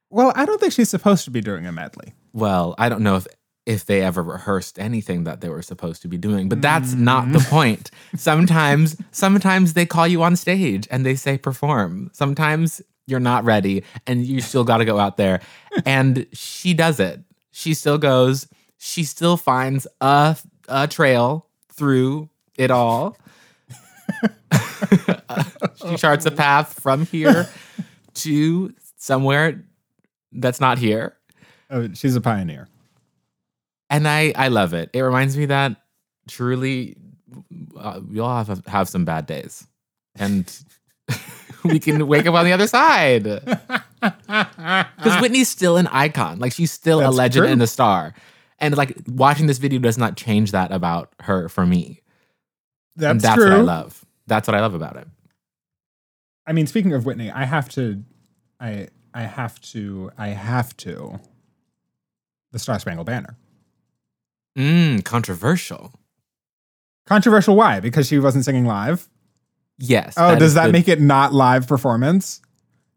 Well, 0.10 0.32
I 0.36 0.46
don't 0.46 0.60
think 0.60 0.72
she's 0.72 0.90
supposed 0.90 1.26
to 1.26 1.32
be 1.32 1.42
doing 1.42 1.66
a 1.66 1.72
medley. 1.72 2.14
Well, 2.32 2.76
I 2.78 2.88
don't 2.88 3.02
know 3.02 3.18
if 3.18 3.28
if 3.66 3.86
they 3.86 4.02
ever 4.02 4.24
rehearsed 4.24 4.80
anything 4.80 5.26
that 5.26 5.42
they 5.42 5.50
were 5.50 5.62
supposed 5.62 6.02
to 6.04 6.08
be 6.08 6.18
doing, 6.18 6.48
but 6.48 6.62
that's 6.62 6.94
mm. 6.94 7.00
not 7.00 7.32
the 7.34 7.40
point. 7.40 7.90
Sometimes 8.16 8.96
sometimes 9.12 9.74
they 9.74 9.86
call 9.86 10.08
you 10.08 10.22
on 10.22 10.36
stage 10.36 10.88
and 10.92 11.06
they 11.06 11.16
say 11.16 11.38
perform. 11.40 12.12
Sometimes 12.14 12.82
you're 13.08 13.20
not 13.20 13.44
ready 13.46 13.84
and 14.06 14.26
you 14.26 14.42
still 14.42 14.64
got 14.64 14.78
to 14.78 14.86
go 14.86 15.00
out 15.00 15.18
there 15.18 15.42
and 15.86 16.28
she 16.34 16.74
does 16.74 17.00
it. 17.00 17.20
She 17.52 17.74
still 17.74 17.98
goes, 17.98 18.48
she 18.78 19.04
still 19.04 19.38
finds 19.38 19.88
a 20.02 20.38
a 20.68 20.88
trail 20.88 21.48
through 21.70 22.30
it 22.58 22.70
all. 22.70 23.18
she 25.76 25.96
charts 25.98 26.26
a 26.26 26.32
path 26.32 26.80
from 26.80 27.06
here 27.06 27.48
to 28.16 28.74
somewhere 28.98 29.64
that's 30.32 30.60
not 30.60 30.78
here. 30.78 31.16
Oh, 31.70 31.90
she's 31.94 32.16
a 32.16 32.22
pioneer. 32.22 32.68
and 33.90 34.08
I 34.08 34.34
I 34.36 34.50
love 34.50 34.74
it. 34.74 34.90
It 34.94 35.02
reminds 35.02 35.38
me 35.38 35.46
that 35.48 35.78
truly 36.28 36.96
uh, 37.78 38.02
we 38.08 38.20
all 38.20 38.44
have 38.44 38.66
have 38.68 38.88
some 38.90 39.06
bad 39.06 39.26
days, 39.26 39.66
and 40.16 40.46
we 41.72 41.80
can 41.80 42.08
wake 42.08 42.26
up 42.26 42.36
on 42.36 42.46
the 42.46 42.54
other 42.54 42.68
side. 42.68 43.24
Because 44.00 45.22
Whitney's 45.22 45.50
still 45.50 45.78
an 45.78 45.88
icon, 45.88 46.38
like 46.40 46.54
she's 46.54 46.72
still 46.72 47.00
a 47.06 47.10
legend 47.10 47.46
true. 47.46 47.52
and 47.52 47.62
a 47.62 47.68
star, 47.68 48.14
and 48.60 48.78
like 48.78 48.96
watching 49.08 49.48
this 49.48 49.58
video 49.58 49.80
does 49.80 49.98
not 49.98 50.16
change 50.16 50.52
that 50.52 50.72
about 50.72 51.12
her 51.22 51.50
for 51.50 51.66
me. 51.66 52.02
and 52.96 53.20
That's, 53.20 53.24
that's 53.24 53.36
true. 53.36 53.50
what 53.50 53.54
I 53.54 53.62
love. 53.62 54.06
That's 54.28 54.48
what 54.48 54.54
I 54.56 54.60
love 54.60 54.76
about 54.76 54.98
it. 54.98 55.08
I 56.46 56.54
mean, 56.54 56.68
speaking 56.68 56.94
of 56.94 57.06
Whitney, 57.06 57.32
I 57.32 57.46
have 57.46 57.70
to, 57.70 58.04
I 58.60 58.90
I 59.14 59.24
have 59.24 59.60
to, 59.62 60.12
I 60.18 60.28
have 60.30 60.78
to. 60.78 61.20
The 62.52 62.60
Star 62.60 62.78
Spangled 62.80 63.08
Banner. 63.08 63.36
Mm, 64.58 65.04
controversial. 65.04 65.94
Controversial. 67.08 67.56
Why? 67.56 67.80
Because 67.80 68.08
she 68.08 68.20
wasn't 68.20 68.46
singing 68.46 68.66
live. 68.66 69.10
Yes. 69.80 70.16
Oh, 70.18 70.38
does 70.38 70.54
that 70.56 70.68
the- 70.68 70.72
make 70.74 70.88
it 70.88 71.00
not 71.02 71.34
live 71.34 71.68
performance? 71.68 72.42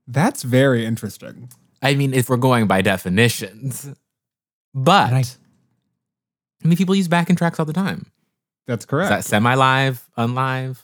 That's 0.09 0.43
very 0.43 0.85
interesting. 0.87 1.51
I 1.83 1.95
mean, 1.95 2.13
if 2.15 2.29
we're 2.29 2.37
going 2.37 2.67
by 2.67 2.83
definitions, 2.83 3.89
but 4.75 5.13
Right. 5.13 5.37
I 6.65 6.69
mean, 6.69 6.77
people 6.77 6.95
use 6.95 7.09
backing 7.09 7.37
tracks 7.37 7.59
all 7.59 7.65
the 7.67 7.73
time. 7.73 8.07
That's 8.67 8.83
Is 8.85 8.87
correct. 8.87 9.11
that 9.11 9.25
semi-live, 9.25 10.09
unlive? 10.19 10.79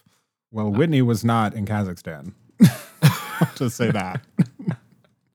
well, 0.50 0.70
Whitney 0.70 1.02
was 1.02 1.24
not 1.24 1.54
in 1.54 1.66
Kazakhstan. 1.66 2.32
I'll 3.02 3.48
just 3.56 3.76
say 3.76 3.90
that. 3.90 4.22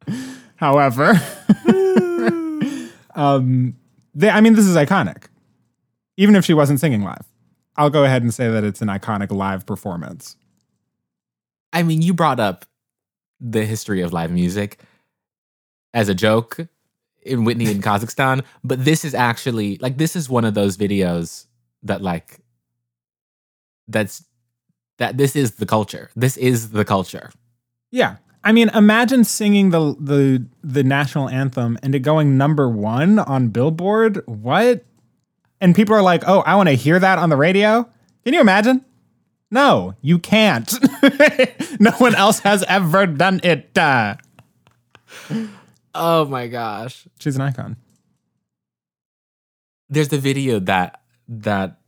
However, 0.55 1.19
um, 3.15 3.75
they, 4.13 4.29
I 4.29 4.41
mean, 4.41 4.53
this 4.55 4.65
is 4.67 4.75
iconic. 4.75 5.25
Even 6.17 6.35
if 6.35 6.45
she 6.45 6.53
wasn't 6.53 6.79
singing 6.79 7.03
live, 7.03 7.25
I'll 7.77 7.89
go 7.89 8.03
ahead 8.03 8.21
and 8.21 8.33
say 8.33 8.49
that 8.49 8.63
it's 8.63 8.81
an 8.81 8.87
iconic 8.87 9.31
live 9.31 9.65
performance. 9.65 10.35
I 11.73 11.83
mean, 11.83 12.01
you 12.01 12.13
brought 12.13 12.39
up 12.39 12.65
the 13.39 13.65
history 13.65 14.01
of 14.01 14.13
live 14.13 14.31
music 14.31 14.79
as 15.93 16.09
a 16.09 16.15
joke 16.15 16.57
in 17.23 17.43
Whitney 17.43 17.69
in 17.71 17.81
Kazakhstan, 17.81 18.43
but 18.63 18.83
this 18.83 19.03
is 19.05 19.13
actually 19.13 19.77
like 19.77 19.97
this 19.97 20.15
is 20.15 20.29
one 20.29 20.45
of 20.45 20.53
those 20.53 20.77
videos 20.77 21.45
that 21.83 22.01
like 22.01 22.39
that's 23.87 24.23
that 24.97 25.17
this 25.17 25.35
is 25.35 25.55
the 25.55 25.65
culture. 25.65 26.09
This 26.15 26.37
is 26.37 26.71
the 26.71 26.85
culture. 26.85 27.31
Yeah. 27.89 28.17
I 28.43 28.51
mean, 28.51 28.69
imagine 28.69 29.23
singing 29.23 29.69
the 29.69 29.95
the 29.99 30.45
the 30.63 30.83
national 30.83 31.29
anthem 31.29 31.77
and 31.83 31.93
it 31.93 31.99
going 31.99 32.37
number 32.37 32.69
one 32.69 33.19
on 33.19 33.49
Billboard. 33.49 34.23
What? 34.25 34.83
And 35.59 35.75
people 35.75 35.95
are 35.95 36.01
like, 36.01 36.23
"Oh, 36.27 36.39
I 36.39 36.55
want 36.55 36.69
to 36.69 36.75
hear 36.75 36.97
that 36.97 37.19
on 37.19 37.29
the 37.29 37.37
radio." 37.37 37.87
Can 38.23 38.33
you 38.33 38.41
imagine? 38.41 38.83
No, 39.51 39.95
you 40.01 40.17
can't. 40.17 40.73
no 41.79 41.91
one 41.91 42.15
else 42.15 42.39
has 42.39 42.63
ever 42.63 43.05
done 43.05 43.41
it. 43.43 43.77
Uh, 43.77 44.15
Oh 45.93 46.23
my 46.25 46.47
gosh. 46.47 47.05
she's 47.19 47.35
an 47.35 47.41
icon. 47.41 47.75
there's 49.89 50.07
the 50.07 50.17
video 50.17 50.57
that 50.59 51.01
that 51.27 51.79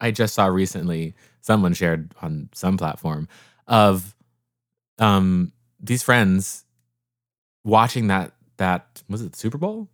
I 0.00 0.10
just 0.10 0.34
saw 0.34 0.46
recently. 0.46 1.14
Someone 1.42 1.74
shared 1.74 2.14
on 2.22 2.48
some 2.52 2.76
platform 2.78 3.28
of 3.66 4.14
um 4.98 5.52
these 5.78 6.02
friends 6.02 6.64
watching 7.64 8.06
that 8.08 8.32
that 8.56 9.02
was 9.10 9.20
it 9.22 9.32
the 9.32 9.38
Super 9.38 9.58
Bowl? 9.58 9.88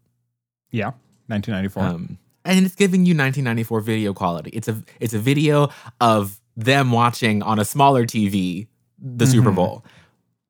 Yeah, 0.71 0.93
1994. 1.27 1.83
Um, 1.83 2.19
and 2.45 2.65
it's 2.67 2.75
giving 2.77 3.01
you 3.05 3.13
1994 3.15 3.81
video 3.81 4.13
quality. 4.15 4.51
It's 4.51 4.69
a 4.69 4.81
it's 5.01 5.15
a 5.15 5.19
video 5.19 5.71
of 6.01 6.41
them 6.57 6.91
watching 6.93 7.43
on 7.43 7.59
a 7.59 7.65
smaller 7.65 8.05
TV 8.07 8.67
the 8.99 9.27
Super 9.27 9.51
Mhm. 9.53 9.57
Bowl 9.57 9.85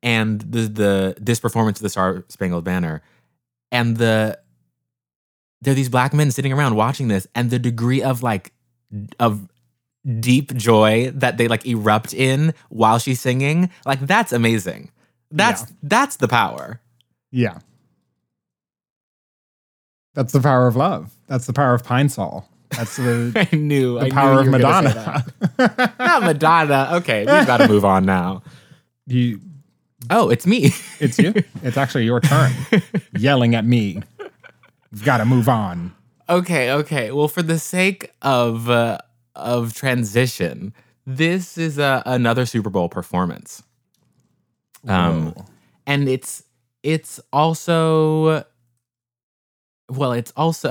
and 0.02 0.40
the 0.42 0.62
the 0.68 1.16
this 1.20 1.40
performance 1.40 1.78
of 1.78 1.82
the 1.82 1.88
Star 1.90 2.24
Spangled 2.28 2.64
Banner 2.64 3.02
and 3.72 3.96
the 3.96 4.38
there 5.62 5.72
are 5.72 5.74
these 5.74 5.88
black 5.88 6.12
men 6.14 6.30
sitting 6.30 6.52
around 6.52 6.76
watching 6.76 7.08
this, 7.08 7.26
and 7.34 7.50
the 7.50 7.58
degree 7.58 8.02
of 8.02 8.22
like 8.22 8.52
of 9.18 9.48
deep 10.20 10.54
joy 10.54 11.10
that 11.12 11.38
they 11.38 11.48
like 11.48 11.66
erupt 11.66 12.14
in 12.14 12.54
while 12.68 12.98
she's 12.98 13.20
singing, 13.20 13.68
like 13.84 14.00
that's 14.06 14.32
amazing. 14.32 14.90
That's 15.32 15.62
Yeah. 15.62 15.66
that's 15.82 16.16
the 16.16 16.28
power. 16.28 16.80
Yeah. 17.32 17.58
That's 20.14 20.32
the 20.32 20.40
power 20.40 20.66
of 20.66 20.76
love. 20.76 21.14
That's 21.26 21.46
the 21.46 21.52
power 21.52 21.74
of 21.74 21.84
Pine 21.84 22.08
Sol. 22.08 22.48
That's 22.70 22.96
the, 22.96 23.48
I 23.52 23.56
knew 23.56 23.98
the 23.98 24.06
I 24.06 24.10
power 24.10 24.34
knew 24.34 24.38
of 24.40 24.46
you 24.46 24.52
were 24.52 24.58
gonna 24.58 24.90
say 24.90 24.94
Madonna. 25.58 25.94
Not 25.98 26.22
Madonna. 26.22 26.88
Okay, 26.94 27.20
we've 27.20 27.46
got 27.46 27.58
to 27.58 27.68
move 27.68 27.84
on 27.84 28.04
now. 28.04 28.42
you, 29.06 29.40
Oh, 30.10 30.28
it's 30.30 30.46
me. 30.46 30.70
it's 31.00 31.18
you. 31.18 31.32
It's 31.62 31.76
actually 31.76 32.04
your 32.04 32.20
turn. 32.20 32.52
Yelling 33.16 33.54
at 33.54 33.64
me. 33.64 34.02
We've 34.92 35.04
got 35.04 35.18
to 35.18 35.24
move 35.24 35.48
on. 35.48 35.94
Okay, 36.28 36.70
okay. 36.72 37.10
Well, 37.12 37.28
for 37.28 37.42
the 37.42 37.58
sake 37.58 38.12
of 38.22 38.68
uh, 38.70 38.98
of 39.34 39.74
transition, 39.74 40.74
this 41.06 41.58
is 41.58 41.78
uh, 41.78 42.02
another 42.06 42.46
Super 42.46 42.70
Bowl 42.70 42.88
performance. 42.88 43.62
Um, 44.86 45.32
Whoa. 45.32 45.44
and 45.86 46.08
it's 46.08 46.44
it's 46.82 47.18
also 47.32 48.44
well, 49.88 50.12
it's 50.12 50.32
also 50.36 50.70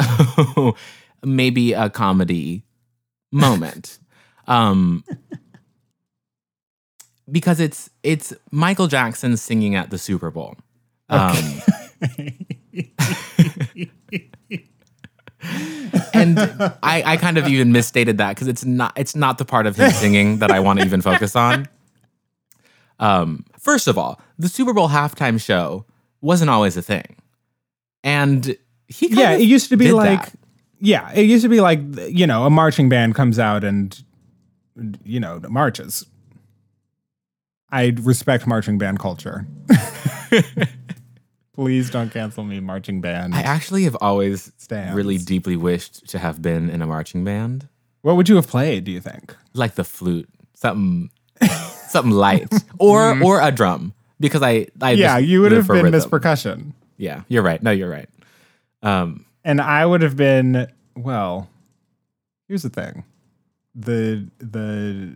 maybe 1.25 1.73
a 1.73 1.89
comedy 1.89 2.63
moment. 3.31 3.99
um 4.47 5.03
because 7.31 7.59
it's 7.59 7.89
it's 8.03 8.33
Michael 8.51 8.87
Jackson 8.87 9.35
singing 9.37 9.75
at 9.75 9.89
the 9.89 9.97
Super 9.97 10.29
Bowl. 10.31 10.55
Um 11.09 11.35
and 16.13 16.39
I, 16.39 17.03
I 17.05 17.17
kind 17.17 17.37
of 17.37 17.47
even 17.47 17.71
misstated 17.71 18.17
that 18.17 18.35
because 18.35 18.47
it's 18.47 18.65
not 18.65 18.93
it's 18.95 19.15
not 19.15 19.37
the 19.37 19.45
part 19.45 19.67
of 19.67 19.75
him 19.75 19.91
singing 19.91 20.39
that 20.39 20.51
I 20.51 20.59
want 20.59 20.79
to 20.79 20.85
even 20.85 21.01
focus 21.01 21.35
on. 21.35 21.67
Um, 22.99 23.45
first 23.59 23.87
of 23.87 23.97
all, 23.97 24.21
the 24.39 24.47
Super 24.47 24.73
Bowl 24.73 24.89
halftime 24.89 25.41
show 25.41 25.85
wasn't 26.21 26.49
always 26.49 26.77
a 26.77 26.81
thing, 26.81 27.17
and 28.03 28.57
he 28.87 29.07
kind 29.09 29.19
yeah, 29.19 29.31
it 29.33 29.41
used 29.41 29.69
to 29.69 29.77
be 29.77 29.91
like, 29.91 30.31
that. 30.31 30.33
Yeah, 30.79 31.11
it 31.13 31.23
used 31.23 31.43
to 31.43 31.49
be 31.49 31.61
like, 31.61 31.79
you 32.09 32.27
know, 32.27 32.45
a 32.45 32.49
marching 32.49 32.89
band 32.89 33.15
comes 33.15 33.39
out 33.39 33.63
and, 33.63 34.03
you 35.03 35.19
know, 35.19 35.39
marches. 35.49 36.05
I 37.71 37.93
respect 38.01 38.45
marching 38.47 38.77
band 38.77 38.99
culture. 38.99 39.45
Please 41.53 41.89
don't 41.89 42.09
cancel 42.11 42.43
me, 42.43 42.59
marching 42.59 42.99
band. 42.99 43.33
I 43.33 43.41
actually 43.41 43.83
have 43.85 43.95
always 44.01 44.51
Stands. 44.57 44.93
really 44.93 45.17
deeply 45.17 45.55
wished 45.55 46.07
to 46.09 46.19
have 46.19 46.41
been 46.41 46.69
in 46.69 46.81
a 46.81 46.85
marching 46.85 47.23
band, 47.23 47.67
what 48.01 48.17
would 48.17 48.27
you 48.27 48.35
have 48.35 48.47
played? 48.47 48.83
Do 48.83 48.91
you 48.91 48.99
think? 48.99 49.33
like 49.53 49.75
the 49.75 49.85
flute, 49.85 50.27
something 50.53 51.09
something 51.87 52.11
light, 52.11 52.53
or 52.77 53.21
or 53.23 53.39
a 53.41 53.51
drum, 53.51 53.93
because 54.19 54.41
I 54.43 54.67
I 54.81 54.93
Mm-hmm. 54.93 55.01
yeah, 55.01 55.17
you 55.17 55.41
would 55.41 55.53
have 55.53 55.67
been 55.67 55.91
Miss. 55.91 56.05
Percussion, 56.05 56.73
Yeah, 56.97 57.21
you're 57.29 57.41
right. 57.43 57.63
No, 57.63 57.71
you're 57.71 57.89
right. 57.89 58.09
Um, 58.83 59.24
and 59.45 59.61
I 59.61 59.85
would 59.85 60.01
have 60.01 60.17
been. 60.17 60.67
Well, 60.97 61.47
here's 62.49 62.63
the 62.63 62.69
thing: 62.69 63.05
the 63.73 64.27
the 64.39 65.15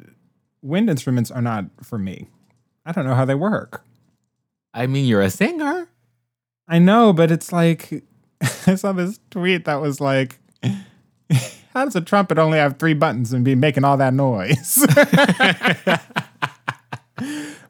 wind 0.62 0.90
instruments 0.90 1.32
are 1.32 1.42
not 1.42 1.66
for 1.82 1.98
me. 1.98 2.28
I 2.86 2.94
don't 2.94 3.06
know 3.06 3.16
how 3.16 3.26
they 3.26 3.36
work. 3.36 3.84
I 4.74 4.88
mean, 4.88 5.06
you're 5.06 5.22
a 5.22 5.30
singer. 5.30 5.90
I 6.68 6.80
know, 6.80 7.12
but 7.12 7.32
it's 7.32 7.52
like 7.52 8.04
I 8.68 8.76
saw 8.76 8.94
this 8.94 9.20
tweet 9.32 9.66
that 9.66 9.82
was 9.82 10.00
like, 10.00 10.40
"How 11.74 11.86
does 11.86 11.96
a 11.96 12.02
trumpet 12.02 12.38
only 12.38 12.60
have 12.60 12.78
three 12.78 12.94
buttons 12.94 13.34
and 13.34 13.44
be 13.44 13.56
making 13.56 13.84
all 13.84 13.98
that 13.98 14.14
noise?" 14.14 14.86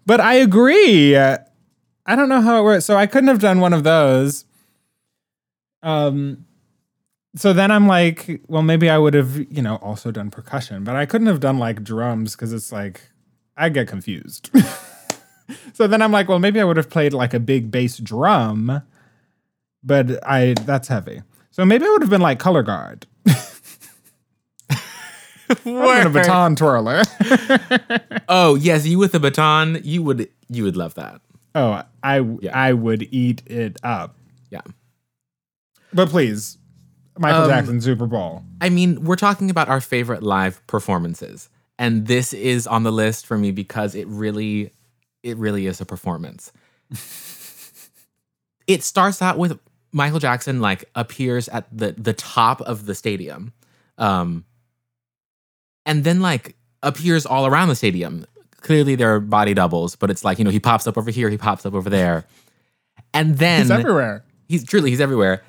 but 0.05 0.20
I 0.20 0.34
agree. 0.36 1.16
I 1.18 2.16
don't 2.16 2.30
know 2.30 2.41
how 2.41 2.60
it 2.60 2.64
works. 2.64 2.86
So 2.86 2.97
I 2.97 3.07
couldn't 3.07 3.30
have 3.30 3.39
done 3.39 3.62
one 3.62 3.74
of 3.74 3.84
those. 3.84 4.43
Um. 5.82 6.45
So 7.36 7.53
then 7.53 7.69
I'm 7.71 7.88
like, 7.88 8.41
well, 8.47 8.63
maybe 8.63 8.89
I 8.89 8.97
would 8.97 9.13
have, 9.13 9.36
you 9.51 9.61
know, 9.61 9.75
also 9.77 10.09
done 10.11 10.32
percussion, 10.32 10.84
but 10.84 10.95
I 10.95 11.05
couldn't 11.05 11.27
have 11.27 11.39
done 11.39 11.59
like 11.59 11.84
drums 11.84 12.36
because 12.36 12.51
it's 12.53 12.71
like 12.71 13.01
I 13.55 13.69
get 13.69 13.88
confused. 13.88 14.49
so 15.73 15.86
then 15.88 16.01
I'm 16.01 16.11
like, 16.11 16.27
well, 16.27 16.39
maybe 16.39 16.59
I 16.59 16.63
would 16.63 16.77
have 16.77 16.89
played 16.89 17.13
like 17.13 17.34
a 17.36 17.39
big 17.39 17.69
bass 17.69 17.97
drum, 17.97 18.82
but 19.84 20.25
I 20.27 20.55
that's 20.65 20.88
heavy. 20.88 21.21
So 21.51 21.65
maybe 21.65 21.86
I 21.86 21.89
would 21.89 22.01
have 22.01 22.09
been 22.09 22.21
like 22.21 22.39
color 22.39 22.63
guard. 22.63 23.05
What 25.63 26.05
a 26.05 26.09
baton 26.09 26.55
twirler. 26.55 27.01
Oh 28.32 28.53
yes, 28.53 28.86
you 28.86 28.99
with 28.99 29.13
the 29.13 29.19
baton, 29.19 29.80
you 29.84 30.03
would 30.03 30.30
you 30.49 30.63
would 30.63 30.77
love 30.77 30.93
that. 30.95 31.21
oh, 31.55 31.82
I 32.03 32.19
Yeah. 32.19 32.51
I 32.53 32.73
would 32.73 33.07
eat 33.11 33.41
it 33.47 33.77
up. 33.82 34.15
Yeah. 34.51 34.61
But 35.91 36.09
please, 36.09 36.59
Michael 37.20 37.43
Um, 37.43 37.49
Jackson 37.49 37.82
Super 37.82 38.07
Bowl. 38.07 38.43
I 38.61 38.70
mean, 38.70 39.03
we're 39.03 39.17
talking 39.17 39.49
about 39.49 39.67
our 39.67 39.82
favorite 39.82 40.24
live 40.24 40.65
performances, 40.67 41.49
and 41.78 42.07
this 42.07 42.34
is 42.34 42.65
on 42.65 42.84
the 42.84 42.91
list 42.91 43.28
for 43.28 43.38
me 43.38 43.51
because 43.51 43.93
it 43.93 44.07
really, 44.07 44.72
it 45.22 45.36
really 45.38 45.67
is 45.67 45.82
a 45.82 45.86
performance. 45.86 46.51
it 48.67 48.84
starts 48.84 49.22
out 49.22 49.38
with 49.38 49.59
Michael 49.91 50.20
Jackson 50.20 50.61
like 50.61 50.86
appears 50.95 51.49
at 51.49 51.65
the 51.78 51.91
the 51.91 52.13
top 52.13 52.61
of 52.61 52.86
the 52.86 52.95
stadium, 52.95 53.51
um, 53.97 54.45
and 55.86 56.03
then 56.03 56.22
like 56.22 56.55
appears 56.82 57.26
all 57.26 57.45
around 57.45 57.67
the 57.67 57.76
stadium. 57.76 58.26
Clearly, 58.61 58.95
there 58.95 59.13
are 59.15 59.20
body 59.20 59.53
doubles, 59.53 59.95
but 59.95 60.09
it's 60.09 60.24
like 60.24 60.38
you 60.39 60.45
know 60.45 60.51
he 60.51 60.59
pops 60.59 60.88
up 60.88 60.97
over 60.97 61.11
here, 61.11 61.30
he 61.30 61.38
pops 61.38 61.65
up 61.65 61.74
over 61.74 61.89
there, 61.89 62.26
and 63.13 63.38
then 63.38 63.61
he's 63.63 63.72
everywhere. 63.72 64.24
he's 64.47 64.63
truly 64.63 64.89
he's 64.89 65.01
everywhere. 65.01 65.43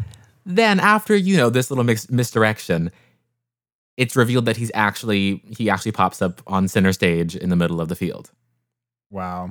Then 0.55 0.81
after 0.81 1.17
you 1.17 1.37
know 1.37 1.51
this 1.51 1.71
little 1.71 1.85
mix, 1.85 2.11
misdirection, 2.11 2.91
it's 3.97 4.17
revealed 4.17 4.47
that 4.47 4.57
he's 4.57 4.71
actually 4.75 5.43
he 5.57 5.71
actually 5.71 5.93
pops 5.93 6.21
up 6.23 6.43
on 6.47 6.69
center 6.69 6.93
stage 6.93 7.37
in 7.37 7.51
the 7.51 7.57
middle 7.57 7.81
of 7.81 7.89
the 7.89 7.97
field. 7.97 8.31
Wow. 9.11 9.51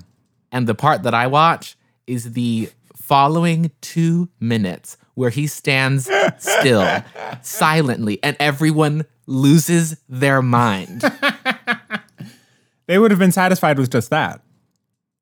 And 0.51 0.67
the 0.67 0.75
part 0.75 1.03
that 1.03 1.13
I 1.13 1.27
watch 1.27 1.77
is 2.07 2.33
the 2.33 2.69
following 2.95 3.71
two 3.81 4.29
minutes 4.39 4.97
where 5.15 5.29
he 5.29 5.47
stands 5.47 6.09
still, 6.37 7.03
silently, 7.41 8.19
and 8.23 8.35
everyone 8.39 9.05
loses 9.27 9.97
their 10.07 10.41
mind. 10.41 11.03
They 12.87 12.97
would 12.97 13.11
have 13.11 13.19
been 13.19 13.31
satisfied 13.31 13.77
with 13.77 13.91
just 13.91 14.09
that. 14.09 14.41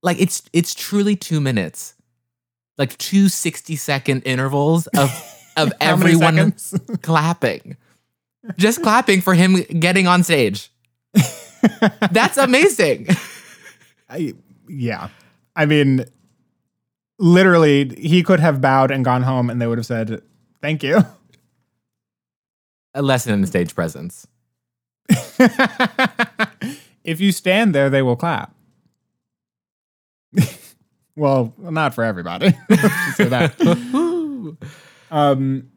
like 0.02 0.22
it's 0.22 0.42
it's 0.54 0.74
truly 0.74 1.18
two 1.18 1.42
minutes, 1.42 1.96
like 2.78 2.98
two 2.98 3.28
60 3.28 3.76
second 3.76 4.22
intervals 4.22 4.88
of 4.88 5.10
of 5.58 5.74
everyone 5.82 6.54
clapping. 7.02 7.76
Just 8.56 8.82
clapping 8.82 9.22
for 9.22 9.34
him 9.34 9.56
getting 9.80 10.08
on 10.08 10.24
stage. 10.24 10.72
That's 12.12 12.38
amazing. 12.38 13.08
I, 14.10 14.34
yeah. 14.70 15.10
I 15.56 15.66
mean, 15.66 16.06
literally, 17.20 17.94
he 17.98 18.24
could 18.24 18.40
have 18.40 18.62
bowed 18.62 18.92
and 18.92 19.04
gone 19.04 19.24
home, 19.24 19.50
and 19.50 19.62
they 19.62 19.68
would 19.68 19.78
have 19.78 19.86
said, 19.86 20.22
"Thank 20.62 20.84
you." 20.84 21.04
A 22.94 23.02
lesson 23.02 23.34
in 23.34 23.46
stage 23.46 23.76
presence. 23.76 24.28
if 27.04 27.20
you 27.20 27.32
stand 27.32 27.76
there, 27.76 27.90
they 27.90 28.02
will 28.02 28.16
clap. 28.16 28.54
well, 31.16 31.54
not 31.58 31.94
for 31.94 32.04
everybody. 32.04 32.54
Let's 35.12 35.40
just 35.40 35.40
say 35.40 35.56
that. 35.56 35.58
Um, 35.58 35.70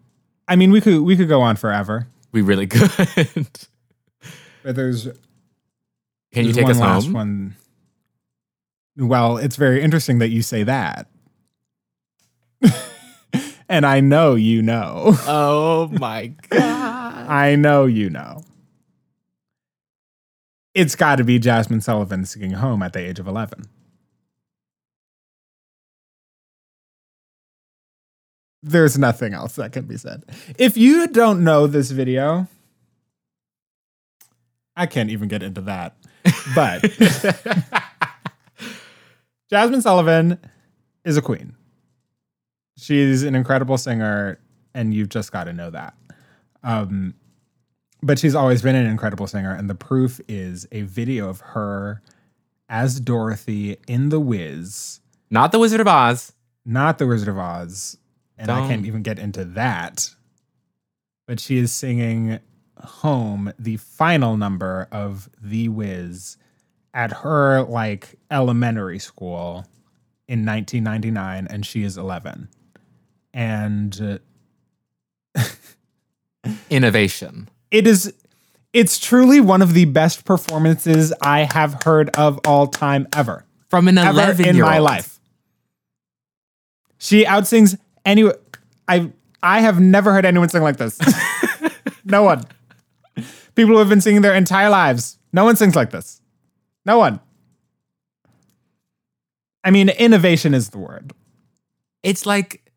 I 0.48 0.56
mean, 0.56 0.70
we 0.72 0.80
could 0.80 1.00
we 1.02 1.16
could 1.16 1.28
go 1.28 1.40
on 1.42 1.56
forever, 1.56 2.08
we 2.32 2.42
really 2.42 2.66
could. 2.66 2.90
but 4.62 4.74
there's 4.76 5.04
Can 5.04 6.44
you 6.46 6.52
there's 6.52 6.56
take 6.56 6.64
one 6.64 6.70
us 6.72 6.80
last 6.80 7.04
home? 7.06 7.12
one. 7.12 7.56
Well, 8.96 9.38
it's 9.38 9.56
very 9.56 9.80
interesting 9.82 10.18
that 10.18 10.28
you 10.28 10.42
say 10.42 10.62
that. 10.64 11.06
and 13.68 13.86
I 13.86 14.00
know 14.00 14.34
you 14.34 14.60
know. 14.62 15.12
Oh 15.26 15.88
my 15.92 16.28
god. 16.50 17.26
I 17.28 17.54
know 17.56 17.86
you 17.86 18.10
know. 18.10 18.42
It's 20.74 20.94
got 20.96 21.16
to 21.16 21.24
be 21.24 21.38
Jazmine 21.40 21.82
Sullivan 21.82 22.24
singing 22.24 22.52
home 22.52 22.82
at 22.82 22.92
the 22.92 23.00
age 23.00 23.18
of 23.18 23.26
11. 23.26 23.64
There's 28.62 28.98
nothing 28.98 29.32
else 29.34 29.56
that 29.56 29.72
can 29.72 29.86
be 29.86 29.96
said. 29.96 30.24
If 30.58 30.76
you 30.76 31.06
don't 31.08 31.42
know 31.44 31.66
this 31.66 31.90
video, 31.90 32.46
I 34.76 34.86
can't 34.86 35.11
even 35.11 35.28
get 35.28 35.42
into 35.42 35.62
that. 35.62 35.96
But 36.54 36.82
Jazmine 39.50 39.82
Sullivan 39.82 40.38
is 41.04 41.16
a 41.16 41.22
queen. 41.22 41.54
She's 42.76 43.22
an 43.22 43.34
incredible 43.34 43.78
singer. 43.78 44.38
and 44.74 44.94
you've 44.94 45.08
just 45.08 45.32
got 45.32 45.44
to 45.44 45.52
know 45.52 45.70
that. 45.70 45.94
Um, 46.62 47.14
but 48.02 48.18
she's 48.18 48.34
always 48.34 48.62
been 48.62 48.76
an 48.76 48.86
incredible 48.86 49.26
singer, 49.26 49.52
and 49.54 49.68
the 49.68 49.74
proof 49.74 50.20
is 50.28 50.66
a 50.72 50.82
video 50.82 51.28
of 51.28 51.40
her 51.40 52.02
as 52.68 53.00
Dorothy 53.00 53.76
in 53.88 54.11
The 54.11 54.20
Wiz, 54.20 55.00
Not 55.30 55.50
the 55.52 55.58
Wizard 55.58 55.80
of 55.80 55.88
Oz. 55.88 56.32
not 56.64 56.98
The 56.98 57.06
Wizard 57.06 57.28
of 57.28 57.36
Oz, 57.38 57.98
and 58.41 58.51
I 58.51 58.59
Don't- 58.61 58.68
can't 58.68 58.86
even 58.86 59.03
get 59.03 59.18
into 59.20 59.45
that. 59.45 60.11
But 61.28 61.38
she 61.38 61.59
is 61.59 61.70
singing 61.72 62.41
"Home," 62.76 63.53
the 63.59 63.76
final 63.76 64.36
number 64.36 64.88
of 64.91 65.28
The 65.41 65.68
Wiz, 65.68 66.36
at 66.93 67.12
her 67.18 67.62
like 67.62 68.18
elementary 68.32 68.99
school 68.99 69.64
in 70.26 70.45
1999, 70.45 71.47
and 71.49 71.64
she 71.64 71.84
is 71.84 71.97
11. 71.97 72.49
And 73.32 74.20
uh, 75.36 75.41
Innovation. 76.70 77.49
it 77.70 77.86
is 77.86 78.12
it's 78.72 78.99
truly 78.99 79.41
one 79.41 79.62
of 79.62 79.74
the 79.74 79.84
best 79.84 80.24
performances 80.24 81.12
I 81.20 81.41
have 81.43 81.82
heard 81.82 82.09
of 82.11 82.41
all 82.47 82.66
time 82.68 83.07
ever. 83.12 83.45
From 83.68 83.88
an 83.88 83.99
Ever 83.99 84.11
11 84.11 84.47
in 84.49 84.57
year 84.57 84.64
my 84.64 84.78
life. 84.78 85.18
She 86.99 87.24
outsings 87.24 87.76
any 88.11 88.30
I 88.88 89.11
I 89.42 89.61
have 89.61 89.80
never 89.80 90.12
heard 90.12 90.24
anyone 90.26 90.48
sing 90.48 90.62
like 90.62 90.76
this. 90.76 90.98
no 92.04 92.22
one. 92.22 92.44
People 93.54 93.72
who 93.74 93.78
have 93.78 93.88
been 93.88 94.00
singing 94.00 94.22
their 94.22 94.34
entire 94.34 94.70
lives. 94.70 95.18
No 95.32 95.44
one 95.44 95.56
sings 95.56 95.74
like 95.76 95.90
this. 95.90 96.20
No 96.84 96.98
one. 96.98 97.20
I 99.64 99.70
mean, 99.70 99.88
innovation 99.90 100.54
is 100.54 100.70
the 100.70 100.78
word. 100.78 101.12
It's 102.02 102.24
like, 102.24 102.70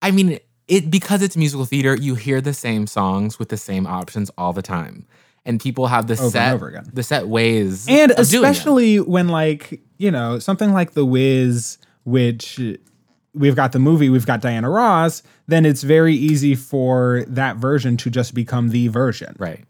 I 0.00 0.10
mean, 0.10 0.38
it 0.68 0.90
because 0.90 1.22
it's 1.22 1.36
musical 1.36 1.66
theater, 1.66 1.94
you 1.94 2.14
hear 2.14 2.40
the 2.40 2.54
same 2.54 2.86
songs 2.86 3.38
with 3.38 3.50
the 3.50 3.56
same 3.56 3.86
options 3.86 4.30
all 4.38 4.52
the 4.52 4.62
time. 4.62 5.06
And 5.44 5.60
people 5.60 5.86
have 5.86 6.08
the 6.08 6.14
Over 6.14 6.30
set 6.30 6.54
over 6.54 6.68
again. 6.68 6.90
the 6.92 7.02
set 7.04 7.28
ways 7.28 7.86
and 7.88 8.10
of 8.12 8.28
doing 8.28 8.44
it. 8.44 8.48
especially 8.50 8.98
when 9.00 9.28
like 9.28 9.80
you 9.96 10.10
know 10.10 10.40
something 10.40 10.72
like 10.72 10.92
the 10.94 11.04
wiz 11.04 11.78
which 12.04 12.58
we've 13.36 13.54
got 13.56 13.72
the 13.72 13.78
movie 13.78 14.08
we've 14.08 14.26
got 14.26 14.40
diana 14.40 14.68
ross 14.70 15.22
then 15.46 15.64
it's 15.66 15.82
very 15.82 16.14
easy 16.14 16.54
for 16.54 17.24
that 17.28 17.56
version 17.56 17.96
to 17.96 18.10
just 18.10 18.34
become 18.34 18.70
the 18.70 18.88
version 18.88 19.36
right. 19.38 19.64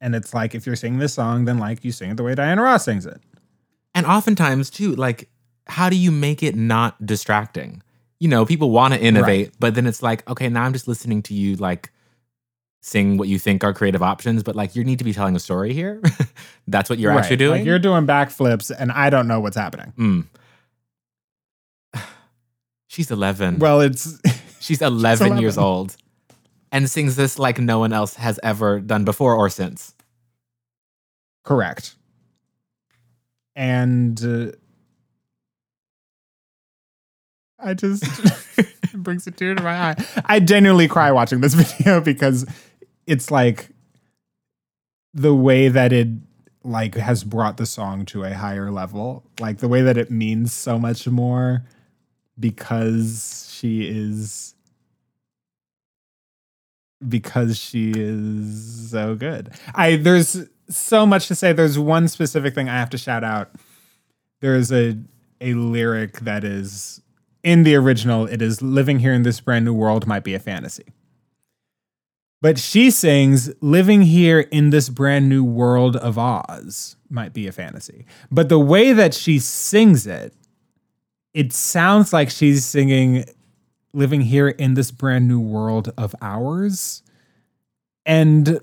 and 0.00 0.14
it's 0.14 0.34
like 0.34 0.54
if 0.54 0.66
you're 0.66 0.76
singing 0.76 0.98
this 0.98 1.14
song 1.14 1.44
then 1.44 1.58
like 1.58 1.84
you 1.84 1.92
sing 1.92 2.10
it 2.10 2.16
the 2.16 2.22
way 2.22 2.34
diana 2.34 2.60
ross 2.62 2.84
sings 2.84 3.06
it 3.06 3.20
And 3.94 4.06
oftentimes 4.06 4.70
too, 4.70 4.96
like, 4.96 5.28
how 5.68 5.88
do 5.88 5.94
you 5.96 6.10
make 6.10 6.42
it 6.42 6.56
not 6.56 6.92
distracting? 7.06 7.80
You 8.18 8.28
know, 8.28 8.44
people 8.44 8.70
want 8.70 8.92
to 8.94 9.00
innovate, 9.00 9.52
but 9.60 9.74
then 9.76 9.86
it's 9.86 10.02
like, 10.02 10.28
okay, 10.28 10.48
now 10.48 10.64
I'm 10.64 10.72
just 10.72 10.88
listening 10.88 11.22
to 11.28 11.34
you 11.34 11.54
like 11.56 11.92
sing 12.80 13.16
what 13.16 13.28
you 13.28 13.38
think 13.38 13.62
are 13.64 13.72
creative 13.72 14.02
options, 14.02 14.42
but 14.42 14.56
like 14.56 14.74
you 14.76 14.82
need 14.84 14.98
to 14.98 15.04
be 15.04 15.12
telling 15.14 15.36
a 15.36 15.38
story 15.38 15.72
here. 15.72 16.02
That's 16.68 16.90
what 16.90 16.98
you're 16.98 17.12
Right. 17.12 17.20
actually 17.20 17.36
doing. 17.36 17.58
like 17.60 17.66
you're 17.66 17.78
doing 17.78 18.04
backflips 18.06 18.72
and 18.76 18.90
i 18.92 19.08
don't 19.10 19.28
know 19.28 19.40
what's 19.40 19.56
happening 19.56 19.92
Mm. 19.96 20.26
She's 22.88 23.10
11. 23.10 23.58
well 23.58 23.80
it's 23.80 24.20
She's 24.60 24.80
11, 24.80 25.38
years 25.38 25.58
old 25.58 25.96
and 26.72 26.88
sings 26.88 27.16
this 27.16 27.38
like 27.38 27.58
no 27.58 27.78
one 27.78 27.92
else 27.92 28.14
has 28.14 28.40
ever 28.42 28.80
done 28.80 29.04
before 29.04 29.34
or 29.34 29.48
since. 29.50 29.94
correct 31.44 31.96
and 33.56 34.24
uh, 34.24 34.52
I 37.58 37.74
just 37.74 38.04
it 38.58 38.92
brings 38.94 39.26
a 39.26 39.30
tear 39.30 39.54
to 39.54 39.62
my 39.62 39.90
eye. 39.90 39.94
I 40.26 40.40
genuinely 40.40 40.88
cry 40.88 41.10
watching 41.12 41.40
this 41.40 41.54
video 41.74 42.00
because 42.00 42.46
it's 43.06 43.30
like 43.30 43.68
the 45.12 45.34
way 45.34 45.68
that 45.68 45.92
it 45.92 46.08
like 46.62 46.94
has 46.96 47.24
brought 47.24 47.56
the 47.56 47.66
song 47.66 48.04
to 48.06 48.24
a 48.24 48.34
higher 48.34 48.70
level. 48.70 49.24
Like 49.40 49.58
the 49.58 49.68
way 49.68 49.82
that 49.82 49.96
it 49.96 50.10
means 50.10 50.52
so 50.52 50.78
much 50.78 51.06
more 51.06 51.64
because 52.38 53.48
she 53.52 53.88
is 53.88 54.54
because 57.06 57.58
she 57.58 57.92
is 57.94 58.90
so 58.90 59.14
good. 59.14 59.50
I 59.74 59.96
there's 59.96 60.48
so 60.68 61.06
much 61.06 61.28
to 61.28 61.34
say. 61.34 61.52
There's 61.52 61.78
one 61.78 62.08
specific 62.08 62.54
thing 62.54 62.68
I 62.68 62.78
have 62.78 62.90
to 62.90 62.98
shout 62.98 63.24
out. 63.24 63.50
There's 64.40 64.72
a 64.72 64.98
a 65.40 65.54
lyric 65.54 66.20
that 66.20 66.44
is 66.44 67.02
in 67.42 67.62
the 67.62 67.74
original. 67.76 68.26
It 68.26 68.40
is 68.40 68.62
living 68.62 69.00
here 69.00 69.12
in 69.12 69.22
this 69.22 69.40
brand 69.40 69.64
new 69.64 69.74
world 69.74 70.06
might 70.06 70.24
be 70.24 70.34
a 70.34 70.38
fantasy. 70.38 70.94
But 72.40 72.58
she 72.58 72.90
sings, 72.90 73.50
living 73.62 74.02
here 74.02 74.40
in 74.40 74.68
this 74.68 74.90
brand 74.90 75.30
new 75.30 75.42
world 75.42 75.96
of 75.96 76.18
Oz 76.18 76.96
might 77.08 77.32
be 77.32 77.46
a 77.46 77.52
fantasy. 77.52 78.04
But 78.30 78.50
the 78.50 78.58
way 78.58 78.92
that 78.92 79.14
she 79.14 79.38
sings 79.38 80.06
it, 80.06 80.34
it 81.34 81.52
sounds 81.52 82.12
like 82.12 82.30
she's 82.30 82.64
singing, 82.64 83.24
living 83.92 84.20
here 84.22 84.48
in 84.48 84.74
this 84.74 84.90
brand 84.90 85.28
new 85.28 85.40
world 85.40 85.92
of 85.98 86.14
ours. 86.22 87.02
And 88.06 88.60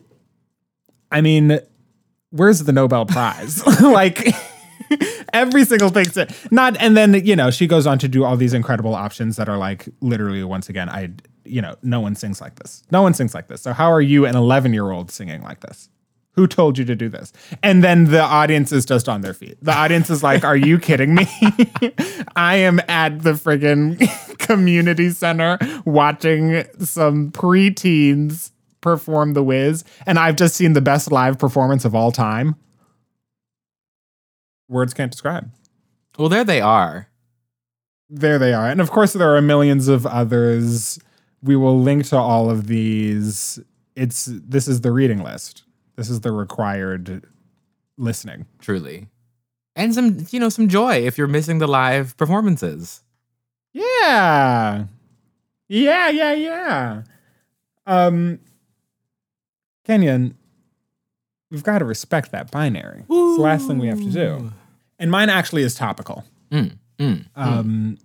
I 1.12 1.22
mean, 1.22 1.60
where's 2.30 2.64
the 2.64 2.72
Nobel 2.72 3.06
Prize? 3.06 3.66
like, 3.82 4.34
every 5.34 5.66
single 5.66 5.90
thing. 5.90 6.06
Not, 6.50 6.78
and 6.80 6.96
then, 6.96 7.26
you 7.26 7.36
know, 7.36 7.52
she 7.52 7.68
goes 7.68 7.86
on 7.86 8.00
to 8.00 8.08
do 8.08 8.24
all 8.24 8.38
these 8.38 8.54
incredible 8.54 8.96
options 8.96 9.36
that 9.36 9.50
are 9.50 9.58
like, 9.58 9.88
literally, 10.00 10.44
once 10.44 10.70
again, 10.70 10.90
I, 10.90 11.10
you 11.44 11.62
know, 11.62 11.76
no 11.84 12.00
one 12.00 12.16
sings 12.16 12.40
like 12.40 12.56
this. 12.56 12.84
No 12.92 13.02
one 13.02 13.14
sings 13.14 13.34
like 13.34 13.48
this. 13.48 13.62
So, 13.62 13.74
how 13.74 13.92
are 13.92 14.02
you, 14.02 14.26
an 14.26 14.36
11 14.36 14.74
year 14.74 14.92
old, 14.92 15.12
singing 15.12 15.42
like 15.42 15.60
this? 15.60 15.90
Who 16.34 16.48
told 16.48 16.78
you 16.78 16.86
to 16.86 16.96
do 16.96 17.10
this? 17.10 17.34
And 17.62 17.84
then 17.84 18.06
the 18.06 18.22
audience 18.22 18.72
is 18.72 18.86
just 18.86 19.10
on 19.10 19.22
their 19.22 19.34
feet. 19.34 19.58
The 19.62 19.74
audience 19.74 20.10
is 20.10 20.24
like, 20.24 20.46
Are 20.46 20.56
you 20.56 20.80
kidding 20.80 21.14
me? 21.14 21.28
I 22.36 22.56
am 22.56 22.80
at 22.88 23.24
the 23.24 23.34
friggin' 23.34 24.38
community 24.38 25.10
center 25.10 25.58
watching 25.86 26.64
some 26.80 27.32
preteens 27.32 28.52
perform 28.80 29.34
The 29.34 29.44
Wiz, 29.44 29.84
and 30.06 30.18
I've 30.18 30.36
just 30.36 30.56
seen 30.56 30.74
the 30.74 30.82
best 30.82 31.12
live 31.12 31.38
performance 31.38 31.86
of 31.86 31.94
all 31.94 32.12
time. 32.12 32.56
Words 34.68 34.94
can't 34.94 35.12
describe. 35.12 35.52
Well, 36.18 36.30
there 36.30 36.44
they 36.44 36.62
are. 36.62 37.08
There 38.10 38.40
they 38.40 38.54
are. 38.54 38.68
And 38.68 38.82
of 38.82 38.92
course, 38.92 39.14
there 39.14 39.36
are 39.36 39.42
millions 39.42 39.88
of 39.88 40.06
others. 40.06 41.00
We 41.42 41.56
will 41.56 41.80
link 41.80 42.06
to 42.08 42.18
all 42.18 42.50
of 42.50 42.68
these. 42.68 43.60
It's 43.96 44.26
this 44.32 44.68
is 44.68 44.82
the 44.82 44.92
reading 44.92 45.24
list. 45.24 45.64
This 46.02 46.10
is 46.10 46.22
the 46.22 46.32
required 46.32 47.28
listening. 47.96 48.48
truly. 48.58 49.08
And 49.76 49.94
some, 49.94 50.26
you 50.32 50.40
know, 50.40 50.50
some 50.50 50.68
joy 50.68 51.06
if 51.06 51.16
you're 51.16 51.28
missing 51.28 51.60
the 51.60 51.68
live 51.68 52.18
performances. 52.18 53.04
Yeah. 53.72 54.86
Yeah, 55.68 56.10
yeah, 56.10 56.34
yeah. 56.34 57.04
Um 57.86 58.40
Kenyon, 59.86 60.36
we've 61.52 61.62
got 61.64 61.78
to 61.78 61.86
respect 61.86 62.32
that 62.32 62.50
binary. 62.50 63.02
It's 63.02 63.08
the 63.08 63.42
last 63.44 63.68
thing 63.68 63.78
we 63.78 63.86
have 63.88 64.00
to 64.00 64.10
do. 64.12 64.52
And 64.98 65.12
mine 65.12 65.30
actually 65.30 65.62
is 65.62 65.76
topical. 65.76 66.26
Mm, 66.50 66.80
mm. 66.98 67.26
Um 67.36 68.00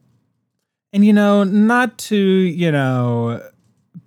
and 0.92 1.02
you 1.02 1.14
know, 1.14 1.44
not 1.44 1.96
to, 2.10 2.16
you 2.18 2.70
know, 2.70 3.42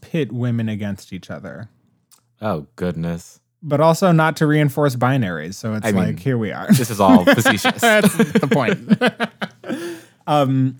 pit 0.01 0.31
women 0.31 0.69
against 0.69 1.11
each 1.11 1.31
other, 1.31 1.69
Oh, 2.41 2.67
goodness. 2.75 3.41
But 3.61 3.81
also 3.81 4.11
not 4.11 4.37
to 4.37 4.47
reinforce 4.47 4.95
binaries. 4.95 5.55
So 5.55 5.73
it's 5.73 5.85
I 5.85 5.91
like 5.91 6.07
mean, 6.07 6.17
here 6.17 6.37
we 6.37 6.51
are. 6.51 6.67
This 6.67 6.89
is 6.89 6.99
all 6.99 7.25
facetious. 7.35 7.81
That's 7.81 8.15
the 8.15 8.47
point. 8.47 10.01
um, 10.27 10.79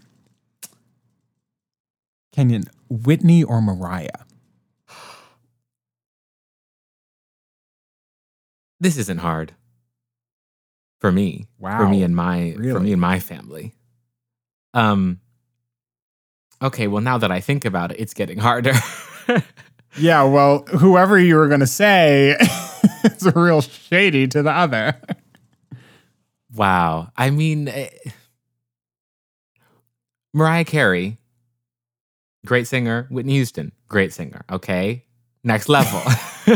Kenyon, 2.32 2.66
Whitney 2.90 3.44
or 3.44 3.62
Mariah? 3.62 4.10
this 8.82 8.98
isn't 8.98 9.18
hard 9.18 9.54
for 11.00 11.12
me. 11.12 11.48
Wow. 11.58 11.80
For 11.80 11.90
me 11.90 12.02
and 12.02 12.16
my 12.16 12.54
for 12.54 12.80
me 12.80 12.94
and 12.94 13.02
my 13.02 13.20
family. 13.20 13.74
Um 14.74 15.20
Okay, 16.62 16.88
well 16.88 17.02
now 17.02 17.18
that 17.18 17.30
I 17.32 17.42
think 17.42 17.66
about 17.66 17.92
it, 17.92 18.00
it's 18.00 18.14
getting 18.14 18.38
harder. 18.38 18.74
Yeah, 19.98 20.24
well, 20.24 20.60
whoever 20.68 21.18
you 21.20 21.36
were 21.36 21.48
going 21.48 21.62
to 21.62 21.68
say 21.68 22.38
is 23.04 23.32
real 23.36 23.62
shady 23.62 24.28
to 24.28 24.42
the 24.44 24.52
other. 24.52 24.96
wow. 26.56 27.10
I 27.18 27.30
mean 27.30 27.68
eh, 27.68 27.90
Mariah 30.34 30.66
Carey, 30.66 31.18
great 32.46 32.68
singer. 32.68 33.08
Whitney 33.10 33.34
Houston, 33.34 33.72
great 33.88 34.14
singer. 34.14 34.44
Okay. 34.52 35.06
Next 35.44 35.70
level. 35.70 36.02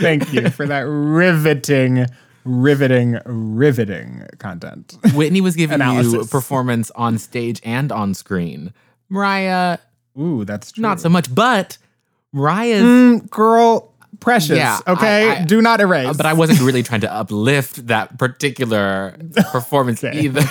Thank 0.00 0.32
you 0.32 0.50
for 0.50 0.66
that 0.66 0.80
riveting, 0.80 2.06
riveting, 2.44 3.18
riveting 3.24 4.26
content. 4.38 4.98
Whitney 5.14 5.40
was 5.40 5.54
giving 5.54 5.78
you 5.78 5.84
Analysis. 5.84 6.30
performance 6.30 6.90
on 6.92 7.18
stage 7.18 7.60
and 7.64 7.92
on 7.92 8.12
screen. 8.14 8.72
Mariah, 9.08 9.78
Ooh, 10.18 10.44
that's 10.44 10.72
true. 10.72 10.82
not 10.82 11.00
so 11.00 11.08
much. 11.08 11.32
But 11.32 11.78
Mariah's. 12.34 12.82
Mm, 12.82 13.30
girl, 13.30 13.94
precious. 14.20 14.56
Yeah, 14.58 14.78
okay, 14.86 15.30
I- 15.30 15.34
I- 15.36 15.44
do 15.44 15.62
not 15.62 15.80
erase. 15.80 16.16
But 16.16 16.26
I 16.26 16.32
wasn't 16.34 16.60
really 16.60 16.82
trying 16.82 17.02
to 17.02 17.12
uplift 17.12 17.86
that 17.86 18.18
particular 18.18 19.16
performance 19.52 20.02
Okay, 20.04 20.20
either. 20.20 20.42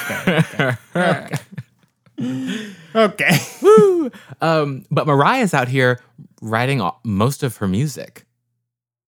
okay. 2.95 3.37
Woo! 3.61 4.11
Um, 4.41 4.85
but 4.91 5.07
Mariah's 5.07 5.53
out 5.53 5.67
here 5.67 5.99
writing 6.41 6.81
all- 6.81 6.99
most 7.03 7.43
of 7.43 7.57
her 7.57 7.67
music. 7.67 8.25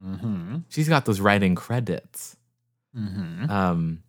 Mm-hmm. 0.04 0.58
She's 0.68 0.88
got 0.88 1.04
those 1.04 1.20
writing 1.20 1.54
credits. 1.54 2.36
Mm-hmm. 2.96 3.50
Um, 3.50 4.02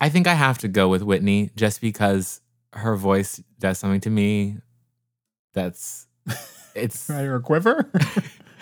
I 0.00 0.08
think 0.08 0.26
I 0.26 0.34
have 0.34 0.58
to 0.58 0.68
go 0.68 0.88
with 0.88 1.02
Whitney 1.02 1.50
just 1.56 1.80
because 1.80 2.40
her 2.72 2.96
voice 2.96 3.42
does 3.58 3.78
something 3.78 4.00
to 4.02 4.10
me. 4.10 4.56
That's 5.54 6.06
it's. 6.74 7.08
You 7.08 7.34
a 7.34 7.40
quiver? 7.40 7.90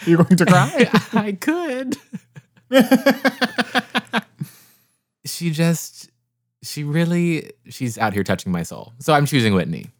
Are 0.06 0.10
you 0.10 0.16
going 0.16 0.36
to 0.36 0.46
cry? 0.46 0.90
I 1.12 1.32
could. 1.32 1.96
She 5.24 5.50
just, 5.50 6.10
she 6.64 6.82
really, 6.82 7.52
she's 7.68 7.96
out 7.96 8.12
here 8.12 8.24
touching 8.24 8.50
my 8.50 8.64
soul. 8.64 8.92
So 8.98 9.12
I'm 9.12 9.24
choosing 9.24 9.54
Whitney. 9.54 9.90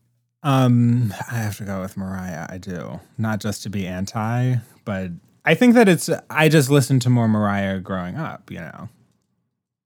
Um, 0.43 1.15
I 1.31 1.35
have 1.35 1.57
to 1.59 1.65
go 1.65 1.81
with 1.81 1.97
Mariah. 1.97 2.47
I 2.49 2.59
do. 2.59 2.99
Not 3.19 3.39
just 3.41 3.63
to 3.63 3.71
be 3.71 3.87
anti, 3.87 4.57
but 4.85 5.11
I 5.45 5.55
think 5.55 5.75
that 5.75 5.89
it's 5.89 6.11
I 6.29 6.49
just 6.49 6.71
listened 6.71 7.03
to 7.03 7.11
more 7.11 7.29
Mariah 7.29 7.79
growing 7.79 8.17
up, 8.17 8.51
you 8.51 8.59
know. 8.59 8.89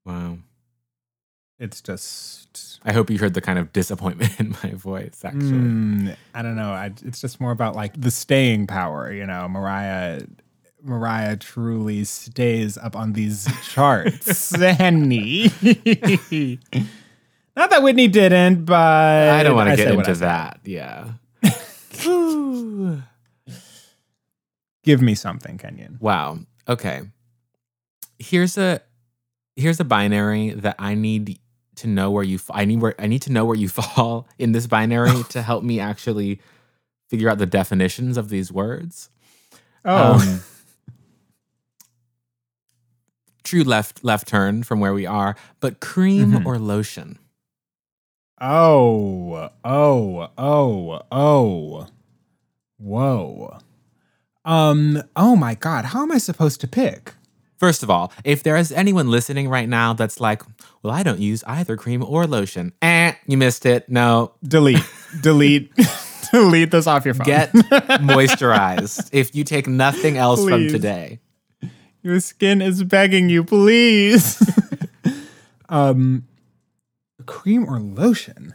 Wow. 0.05 0.39
It's 1.59 1.81
just 1.81 2.79
I 2.85 2.93
hope 2.93 3.09
you 3.09 3.17
heard 3.17 3.33
the 3.33 3.41
kind 3.41 3.59
of 3.59 3.73
disappointment 3.73 4.39
in 4.39 4.55
my 4.63 4.71
voice. 4.71 5.21
Actually, 5.23 5.51
mm, 5.51 6.15
I 6.33 6.41
don't 6.41 6.55
know. 6.55 6.71
I, 6.71 6.91
it's 7.03 7.19
just 7.19 7.41
more 7.41 7.51
about 7.51 7.75
like 7.75 7.99
the 7.99 8.11
staying 8.11 8.67
power, 8.67 9.11
you 9.11 9.25
know. 9.25 9.47
Mariah 9.47 10.21
Mariah 10.83 11.35
truly 11.37 12.03
stays 12.03 12.77
up 12.77 12.95
on 12.95 13.13
these 13.13 13.47
charts. 13.73 14.55
Henny. 14.55 15.51
Not 17.55 17.71
that 17.71 17.81
Whitney 17.81 18.07
didn't, 18.07 18.65
but 18.65 19.29
I 19.29 19.41
don't 19.43 19.55
want 19.55 19.71
to 19.71 19.75
get 19.75 19.91
into 19.91 20.13
that. 20.15 20.59
Yeah. 20.63 21.13
Give 24.83 25.01
me 25.01 25.15
something, 25.15 25.57
Kenyon. 25.57 25.97
Wow. 25.99 26.39
Okay. 26.69 27.01
Here's 28.19 28.57
a 28.57 28.81
here's 29.55 29.79
a 29.79 29.83
binary 29.83 30.51
that 30.51 30.75
I 30.77 30.93
need 30.93 31.39
to 31.77 31.87
know 31.87 32.11
where 32.11 32.23
you 32.23 32.35
f- 32.35 32.51
I 32.53 32.65
need 32.65 32.81
where 32.81 32.95
I 32.99 33.07
need 33.07 33.21
to 33.23 33.31
know 33.31 33.45
where 33.45 33.55
you 33.57 33.69
fall 33.79 34.27
in 34.37 34.51
this 34.51 34.67
binary 34.67 35.23
to 35.29 35.41
help 35.41 35.63
me 35.63 35.79
actually 35.79 36.39
figure 37.09 37.29
out 37.29 37.37
the 37.37 37.45
definitions 37.45 38.17
of 38.17 38.29
these 38.29 38.51
words. 38.51 39.09
Oh, 39.85 40.15
Um, 40.19 40.41
true 43.43 43.63
left 43.63 44.03
left 44.03 44.27
turn 44.27 44.63
from 44.63 44.79
where 44.79 44.93
we 44.93 45.05
are, 45.05 45.35
but 45.59 45.79
cream 45.79 46.31
Mhm. 46.33 46.45
or 46.45 46.59
lotion? 46.59 47.17
Oh, 48.39 49.49
oh, 49.63 50.27
oh, 50.37 51.01
oh. 51.11 51.87
Whoa. 52.77 53.57
Um, 54.45 55.01
oh 55.15 55.35
my 55.35 55.55
god, 55.55 55.85
how 55.85 56.03
am 56.03 56.11
I 56.11 56.19
supposed 56.19 56.61
to 56.61 56.67
pick? 56.67 57.13
First 57.57 57.81
of 57.81 57.89
all, 57.89 58.11
if 58.23 58.43
there 58.43 58.55
is 58.55 58.71
anyone 58.71 59.09
listening 59.09 59.49
right 59.49 59.67
now 59.67 59.93
that's 59.93 60.19
like, 60.19 60.43
well, 60.87 60.95
I 60.95 61.03
don't 61.03 61.19
use 61.19 61.43
either 61.45 61.77
cream 61.77 62.03
or 62.03 62.25
lotion, 62.27 62.73
eh, 62.81 63.13
you 63.27 63.37
missed 63.37 63.65
it. 63.65 63.89
No, 63.89 64.33
Delete. 64.43 64.83
delete. 65.21 65.71
delete 66.31 66.71
this 66.71 66.87
off 66.87 67.05
your 67.05 67.13
phone. 67.13 67.25
get 67.25 67.53
moisturized 67.53 69.09
if 69.13 69.33
you 69.35 69.43
take 69.43 69.67
nothing 69.67 70.17
else 70.17 70.41
from 70.41 70.61
Please. 70.61 70.71
today. 70.71 71.19
your 72.03 72.19
skin 72.19 72.61
is 72.61 72.83
begging 72.83 73.29
you, 73.29 73.43
please. 73.43 74.41
um 75.69 76.25
cream 77.25 77.65
or 77.67 77.79
lotion? 77.79 78.53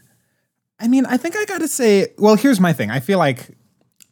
I 0.81 0.89
mean, 0.89 1.07
I 1.07 1.17
think 1.17 1.37
I 1.37 1.45
got 1.45 1.59
to 1.59 1.69
say, 1.69 2.09
well, 2.19 2.35
here's 2.35 2.59
my 2.59 2.73
thing. 2.73 2.91
I 2.91 3.01
feel 3.01 3.19
like 3.19 3.57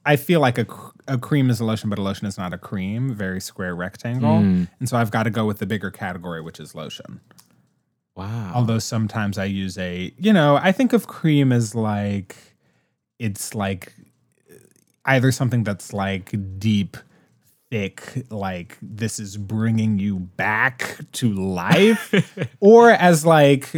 I 0.07 0.17
feel 0.17 0.41
like 0.41 0.57
a, 0.59 0.65
cr- 0.65 0.91
a 1.09 1.19
cream 1.19 1.51
is 1.51 1.61
a 1.61 1.65
lotion, 1.65 1.91
but 1.91 1.99
a 1.99 2.03
lotion 2.03 2.27
is 2.27 2.39
not 2.39 2.53
a 2.55 2.59
cream, 2.59 3.13
very 3.15 3.41
square 3.41 3.75
rectangle. 3.75 4.39
Mm. 4.39 4.69
And 4.79 4.89
so 4.89 4.97
I've 4.97 5.11
got 5.11 5.25
to 5.25 5.31
go 5.31 5.45
with 5.47 5.59
the 5.59 5.67
bigger 5.67 5.91
category, 5.91 6.41
which 6.41 6.61
is 6.61 6.75
lotion. 6.75 7.21
Wow. 8.17 8.53
Although 8.55 8.79
sometimes 8.79 9.39
I 9.39 9.45
use 9.47 9.79
a, 9.79 10.13
you 10.19 10.33
know, 10.33 10.57
I 10.57 10.73
think 10.73 10.93
of 10.93 11.07
cream 11.07 11.53
as 11.53 11.75
like, 11.75 12.37
it's 13.19 13.55
like 13.55 13.95
either 15.05 15.33
something 15.33 15.65
that's 15.65 15.93
like 15.93 16.35
deep, 16.59 16.97
thick, 17.71 18.27
like 18.31 18.77
this 18.83 19.19
is 19.19 19.37
bringing 19.37 19.99
you 19.99 20.19
back 20.19 20.99
to 21.13 21.33
life, 21.33 22.13
or 22.61 22.91
as 22.91 23.25
like 23.25 23.69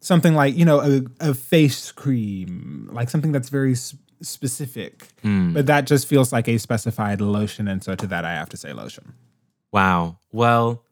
something 0.00 0.34
like, 0.34 0.56
you 0.56 0.64
know, 0.64 0.80
a, 0.80 1.28
a 1.30 1.34
face 1.34 1.92
cream, 1.92 2.88
like 2.92 3.10
something 3.10 3.30
that's 3.30 3.50
very 3.50 3.72
s- 3.72 3.94
specific. 4.20 5.08
Hmm. 5.22 5.52
But 5.52 5.66
that 5.66 5.86
just 5.86 6.06
feels 6.06 6.32
like 6.32 6.48
a 6.48 6.58
specified 6.58 7.20
lotion. 7.20 7.68
And 7.68 7.84
so 7.84 7.94
to 7.94 8.06
that, 8.08 8.24
I 8.24 8.32
have 8.32 8.48
to 8.50 8.56
say 8.56 8.72
lotion. 8.72 9.14
Wow. 9.70 10.18
Well, 10.32 10.82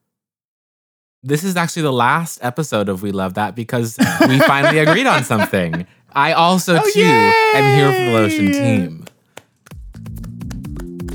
this 1.23 1.45
is 1.45 1.57
actually 1.57 1.83
the 1.83 1.93
last 1.93 2.39
episode 2.43 2.89
of 2.89 3.03
We 3.03 3.13
Love 3.13 3.35
That 3.35 3.55
because 3.55 3.97
we 4.27 4.39
finally 4.41 4.79
agreed 4.85 5.07
on 5.07 5.25
something. 5.25 5.87
I 6.13 6.33
also 6.33 6.77
Oh, 6.77 6.91
too 6.93 7.03
am 7.03 7.77
here 7.79 7.93
for 7.93 8.05
the 8.05 8.13
lotion 8.13 8.53
team. 8.53 9.05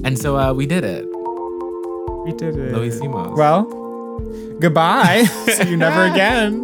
And 0.05 0.17
so 0.19 0.37
uh, 0.37 0.53
we 0.53 0.67
did 0.67 0.83
it. 0.83 1.05
We 2.25 2.31
did 2.33 2.55
it. 2.55 2.73
Lo 2.73 2.81
hicimos. 2.87 3.35
Well, 3.35 3.63
goodbye. 4.59 5.23
See 5.47 5.69
you 5.71 5.77
never 5.77 6.05
again. 6.05 6.63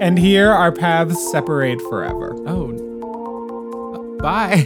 and 0.00 0.18
here 0.18 0.50
our 0.50 0.72
paths 0.72 1.30
separate 1.30 1.80
forever. 1.82 2.34
Oh. 2.48 2.72
Bye. 4.20 4.64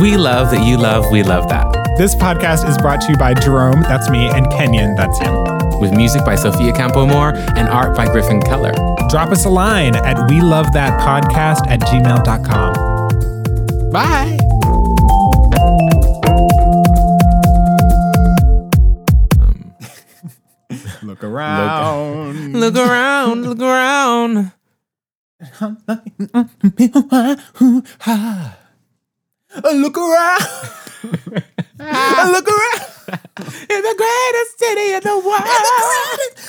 we 0.00 0.16
love 0.16 0.50
that 0.50 0.64
you 0.66 0.78
love 0.78 1.10
We 1.12 1.22
Love 1.22 1.48
That. 1.50 1.73
This 1.96 2.12
podcast 2.16 2.68
is 2.68 2.76
brought 2.78 3.00
to 3.02 3.12
you 3.12 3.16
by 3.16 3.34
Jerome, 3.34 3.82
that's 3.82 4.10
me, 4.10 4.28
and 4.28 4.50
Kenyon, 4.50 4.96
that's 4.96 5.16
him. 5.20 5.32
With 5.78 5.92
music 5.92 6.24
by 6.24 6.34
Sophia 6.34 6.72
Campomore 6.72 7.36
and 7.56 7.68
art 7.68 7.96
by 7.96 8.06
Griffin 8.06 8.42
Keller. 8.42 8.72
Drop 9.08 9.30
us 9.30 9.44
a 9.44 9.48
line 9.48 9.94
at 9.94 10.28
we 10.28 10.40
love 10.40 10.72
that 10.72 11.00
podcast 11.00 11.68
at 11.68 11.78
gmail.com. 11.82 12.74
Bye. 13.92 14.36
Um. 19.40 19.74
Look 21.08 21.22
around. 21.22 22.54
Look 22.54 22.74
around, 22.74 23.42
look 23.46 23.60
around. 23.60 24.50
Look 29.62 29.96
around. 29.96 31.44
Ah. 31.80 32.28
Look 32.30 32.48
around. 32.48 32.90
In 33.70 33.82
the 33.82 33.94
greatest 33.98 34.58
city 34.58 34.94
in 34.94 35.02
the 35.02 35.18
world. 35.18 35.42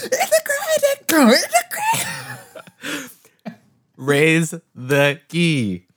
It's 0.04 0.30
the 0.30 0.42
greatest. 0.46 1.02
It's 1.10 1.48
the 1.48 1.64
greatest. 1.72 3.30
Raise 3.98 4.54
the 4.76 5.20
key. 5.28 5.88